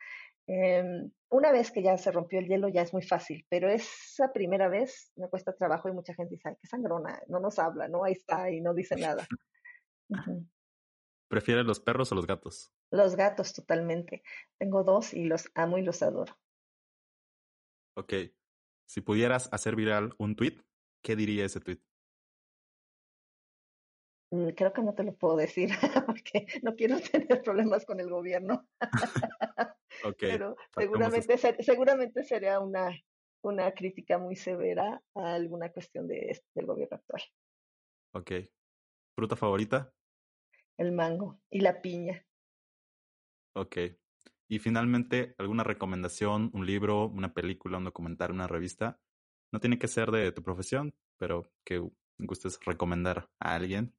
Em, 0.46 1.10
una 1.30 1.52
vez 1.52 1.70
que 1.70 1.82
ya 1.82 1.96
se 1.96 2.12
rompió 2.12 2.38
el 2.38 2.46
hielo 2.46 2.68
ya 2.68 2.82
es 2.82 2.92
muy 2.92 3.02
fácil, 3.02 3.46
pero 3.48 3.68
esa 3.70 4.32
primera 4.32 4.68
vez 4.68 5.10
me 5.16 5.28
cuesta 5.28 5.54
trabajo 5.54 5.88
y 5.88 5.92
mucha 5.92 6.14
gente 6.14 6.34
dice, 6.34 6.50
ay, 6.50 6.56
qué 6.60 6.66
sangrona, 6.66 7.22
no 7.28 7.40
nos 7.40 7.58
habla, 7.58 7.88
¿no? 7.88 8.04
Ahí 8.04 8.12
está 8.12 8.50
y 8.50 8.60
no 8.60 8.74
dice 8.74 8.96
nada. 8.96 9.26
¿Prefieres 11.28 11.64
los 11.64 11.80
perros 11.80 12.12
o 12.12 12.14
los 12.14 12.26
gatos? 12.26 12.72
Los 12.90 13.16
gatos, 13.16 13.54
totalmente. 13.54 14.22
Tengo 14.58 14.84
dos 14.84 15.14
y 15.14 15.24
los 15.24 15.50
amo 15.54 15.78
y 15.78 15.82
los 15.82 16.02
adoro. 16.02 16.36
Ok. 17.96 18.12
Si 18.86 19.00
pudieras 19.00 19.48
hacer 19.52 19.76
viral 19.76 20.14
un 20.18 20.36
tweet, 20.36 20.60
¿qué 21.02 21.16
diría 21.16 21.46
ese 21.46 21.60
tweet? 21.60 21.80
Mm, 24.34 24.48
creo 24.48 24.72
que 24.72 24.82
no 24.82 24.94
te 24.94 25.04
lo 25.04 25.14
puedo 25.14 25.36
decir 25.36 25.70
porque 26.06 26.46
no 26.62 26.74
quiero 26.74 26.98
tener 26.98 27.40
problemas 27.42 27.86
con 27.86 28.00
el 28.00 28.10
gobierno. 28.10 28.66
Pero 30.18 30.56
seguramente, 30.76 31.38
seguramente 31.62 32.24
sería 32.24 32.58
una, 32.58 32.90
una 33.42 33.70
crítica 33.72 34.18
muy 34.18 34.34
severa 34.34 35.00
a 35.14 35.34
alguna 35.34 35.70
cuestión 35.70 36.08
de, 36.08 36.42
del 36.52 36.66
gobierno 36.66 36.96
actual. 36.96 37.22
Ok. 38.12 38.32
¿Fruta 39.16 39.36
favorita? 39.36 39.94
El 40.76 40.90
mango 40.90 41.40
y 41.48 41.60
la 41.60 41.80
piña. 41.80 42.26
Ok. 43.54 43.76
Y 44.48 44.58
finalmente, 44.58 45.36
¿alguna 45.38 45.62
recomendación, 45.62 46.50
un 46.52 46.66
libro, 46.66 47.06
una 47.06 47.32
película, 47.32 47.78
un 47.78 47.84
documental, 47.84 48.32
una 48.32 48.48
revista? 48.48 49.00
No 49.52 49.60
tiene 49.60 49.78
que 49.78 49.86
ser 49.86 50.10
de 50.10 50.32
tu 50.32 50.42
profesión, 50.42 50.92
pero 51.18 51.48
que 51.64 51.88
gustes 52.18 52.58
recomendar 52.64 53.30
a 53.38 53.54
alguien. 53.54 53.94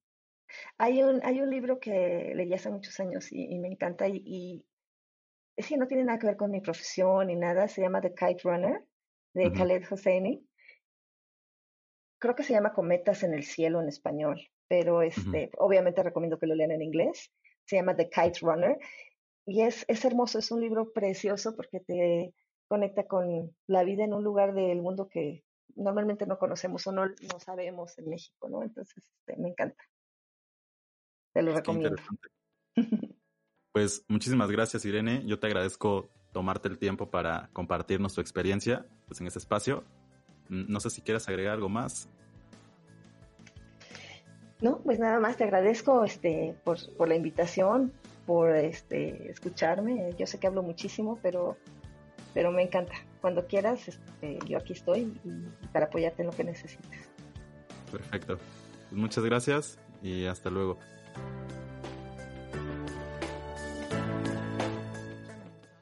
Hay 0.78 1.04
un, 1.04 1.22
hay 1.24 1.42
un 1.42 1.50
libro 1.50 1.80
que 1.80 2.34
leí 2.36 2.54
hace 2.54 2.70
muchos 2.70 3.00
años 3.00 3.32
y, 3.32 3.58
me 3.60 3.68
encanta 3.68 4.08
y, 4.08 4.22
y 4.26 4.66
es 5.56 5.68
que 5.68 5.78
no 5.78 5.88
tiene 5.88 6.04
nada 6.04 6.20
que 6.20 6.28
ver 6.28 6.38
con 6.38 6.52
mi 6.52 6.62
profesión 6.62 7.28
ni 7.28 7.36
nada, 7.36 7.68
se 7.68 7.82
llama 7.82 8.02
The 8.02 8.14
Kite 8.14 8.42
Runner 8.44 8.84
de 9.34 9.52
Khaled 9.52 9.84
Hosseini. 9.90 10.48
Creo 12.20 12.36
que 12.36 12.44
se 12.44 12.54
llama 12.54 12.74
Cometas 12.74 13.24
en 13.24 13.34
el 13.34 13.44
cielo 13.44 13.82
en 13.82 13.90
español, 13.90 14.42
pero 14.68 15.02
este, 15.02 15.52
obviamente 15.58 16.04
recomiendo 16.04 16.40
que 16.40 16.48
lo 16.48 16.56
lean 16.56 16.72
en 16.72 16.82
inglés. 16.82 17.32
Se 17.66 17.76
llama 17.76 17.96
The 17.96 18.10
Kite 18.10 18.40
Runner 18.42 18.78
y 19.46 19.62
es, 19.62 19.86
es 19.88 20.04
hermoso, 20.06 20.40
es 20.40 20.52
un 20.52 20.62
libro 20.62 20.92
precioso 20.92 21.56
porque 21.56 21.80
te 21.80 22.34
conecta 22.68 23.06
con 23.06 23.56
la 23.68 23.84
vida 23.84 24.04
en 24.04 24.14
un 24.14 24.24
lugar 24.24 24.54
del 24.54 24.82
mundo 24.82 25.08
que 25.08 25.44
normalmente 25.76 26.26
no 26.26 26.38
conocemos 26.38 26.86
o 26.88 26.92
no, 26.92 27.06
no 27.06 27.40
sabemos 27.40 27.98
en 28.00 28.10
México, 28.10 28.50
¿no? 28.50 28.64
Entonces, 28.64 29.04
este, 29.06 29.40
me 29.40 29.50
encanta. 29.50 29.84
Te 31.36 31.42
lo 31.42 31.54
recomiendo. 31.54 31.98
Pues 33.74 34.06
muchísimas 34.08 34.50
gracias, 34.50 34.86
Irene. 34.86 35.22
Yo 35.26 35.38
te 35.38 35.48
agradezco 35.48 36.08
tomarte 36.32 36.70
el 36.70 36.78
tiempo 36.78 37.10
para 37.12 37.50
compartirnos 37.52 38.14
tu 38.14 38.22
experiencia 38.22 38.86
pues, 39.06 39.20
en 39.20 39.28
este 39.28 39.40
espacio. 39.40 39.84
Mm, 40.48 40.72
no 40.72 40.80
sé 40.80 40.90
si 40.90 41.02
quieres 41.02 41.28
agregar 41.28 41.56
algo 41.56 41.68
más. 41.68 42.08
No, 44.62 44.78
pues 44.78 44.98
nada 44.98 45.20
más 45.20 45.36
te 45.36 45.44
agradezco 45.44 46.06
este, 46.06 46.56
por, 46.64 46.78
por 46.96 47.10
la 47.10 47.16
invitación, 47.16 47.92
por 48.26 48.56
este, 48.56 49.30
escucharme. 49.30 50.12
Yo 50.18 50.26
sé 50.26 50.40
que 50.40 50.48
hablo 50.48 50.64
muchísimo, 50.64 51.20
pero, 51.22 51.58
pero 52.34 52.54
me 52.54 52.64
encanta. 52.64 52.96
Cuando 53.20 53.46
quieras, 53.46 53.90
este, 53.90 54.40
yo 54.48 54.58
aquí 54.58 54.72
estoy 54.72 55.20
para 55.74 55.88
apoyarte 55.88 56.22
en 56.22 56.28
lo 56.28 56.34
que 56.34 56.46
necesites. 56.46 57.10
Perfecto. 57.92 58.38
Pues 58.90 59.02
muchas 59.02 59.26
gracias 59.26 59.78
y 60.02 60.28
hasta 60.28 60.50
luego. 60.50 60.80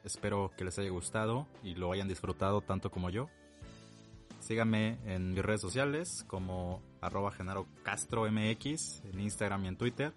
Espero 0.04 0.52
que 0.56 0.64
les 0.64 0.78
haya 0.78 0.90
gustado 0.90 1.46
y 1.62 1.74
lo 1.74 1.92
hayan 1.92 2.08
disfrutado 2.08 2.60
tanto 2.60 2.90
como 2.90 3.10
yo. 3.10 3.28
Síganme 4.40 4.98
en 5.06 5.32
mis 5.32 5.42
redes 5.42 5.62
sociales 5.62 6.24
como 6.26 6.82
arroba 7.00 7.32
en 7.38 9.20
Instagram 9.20 9.64
y 9.64 9.68
en 9.68 9.76
Twitter. 9.76 10.12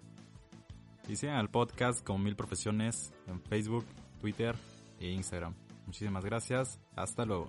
Y 1.08 1.16
sigan 1.16 1.36
al 1.36 1.48
podcast 1.48 2.04
como 2.04 2.18
Mil 2.18 2.36
Profesiones 2.36 3.14
en 3.26 3.40
Facebook, 3.40 3.86
Twitter 4.20 4.54
e 5.00 5.08
Instagram. 5.08 5.54
Muchísimas 5.86 6.24
gracias. 6.24 6.78
Hasta 6.94 7.24
luego. 7.24 7.48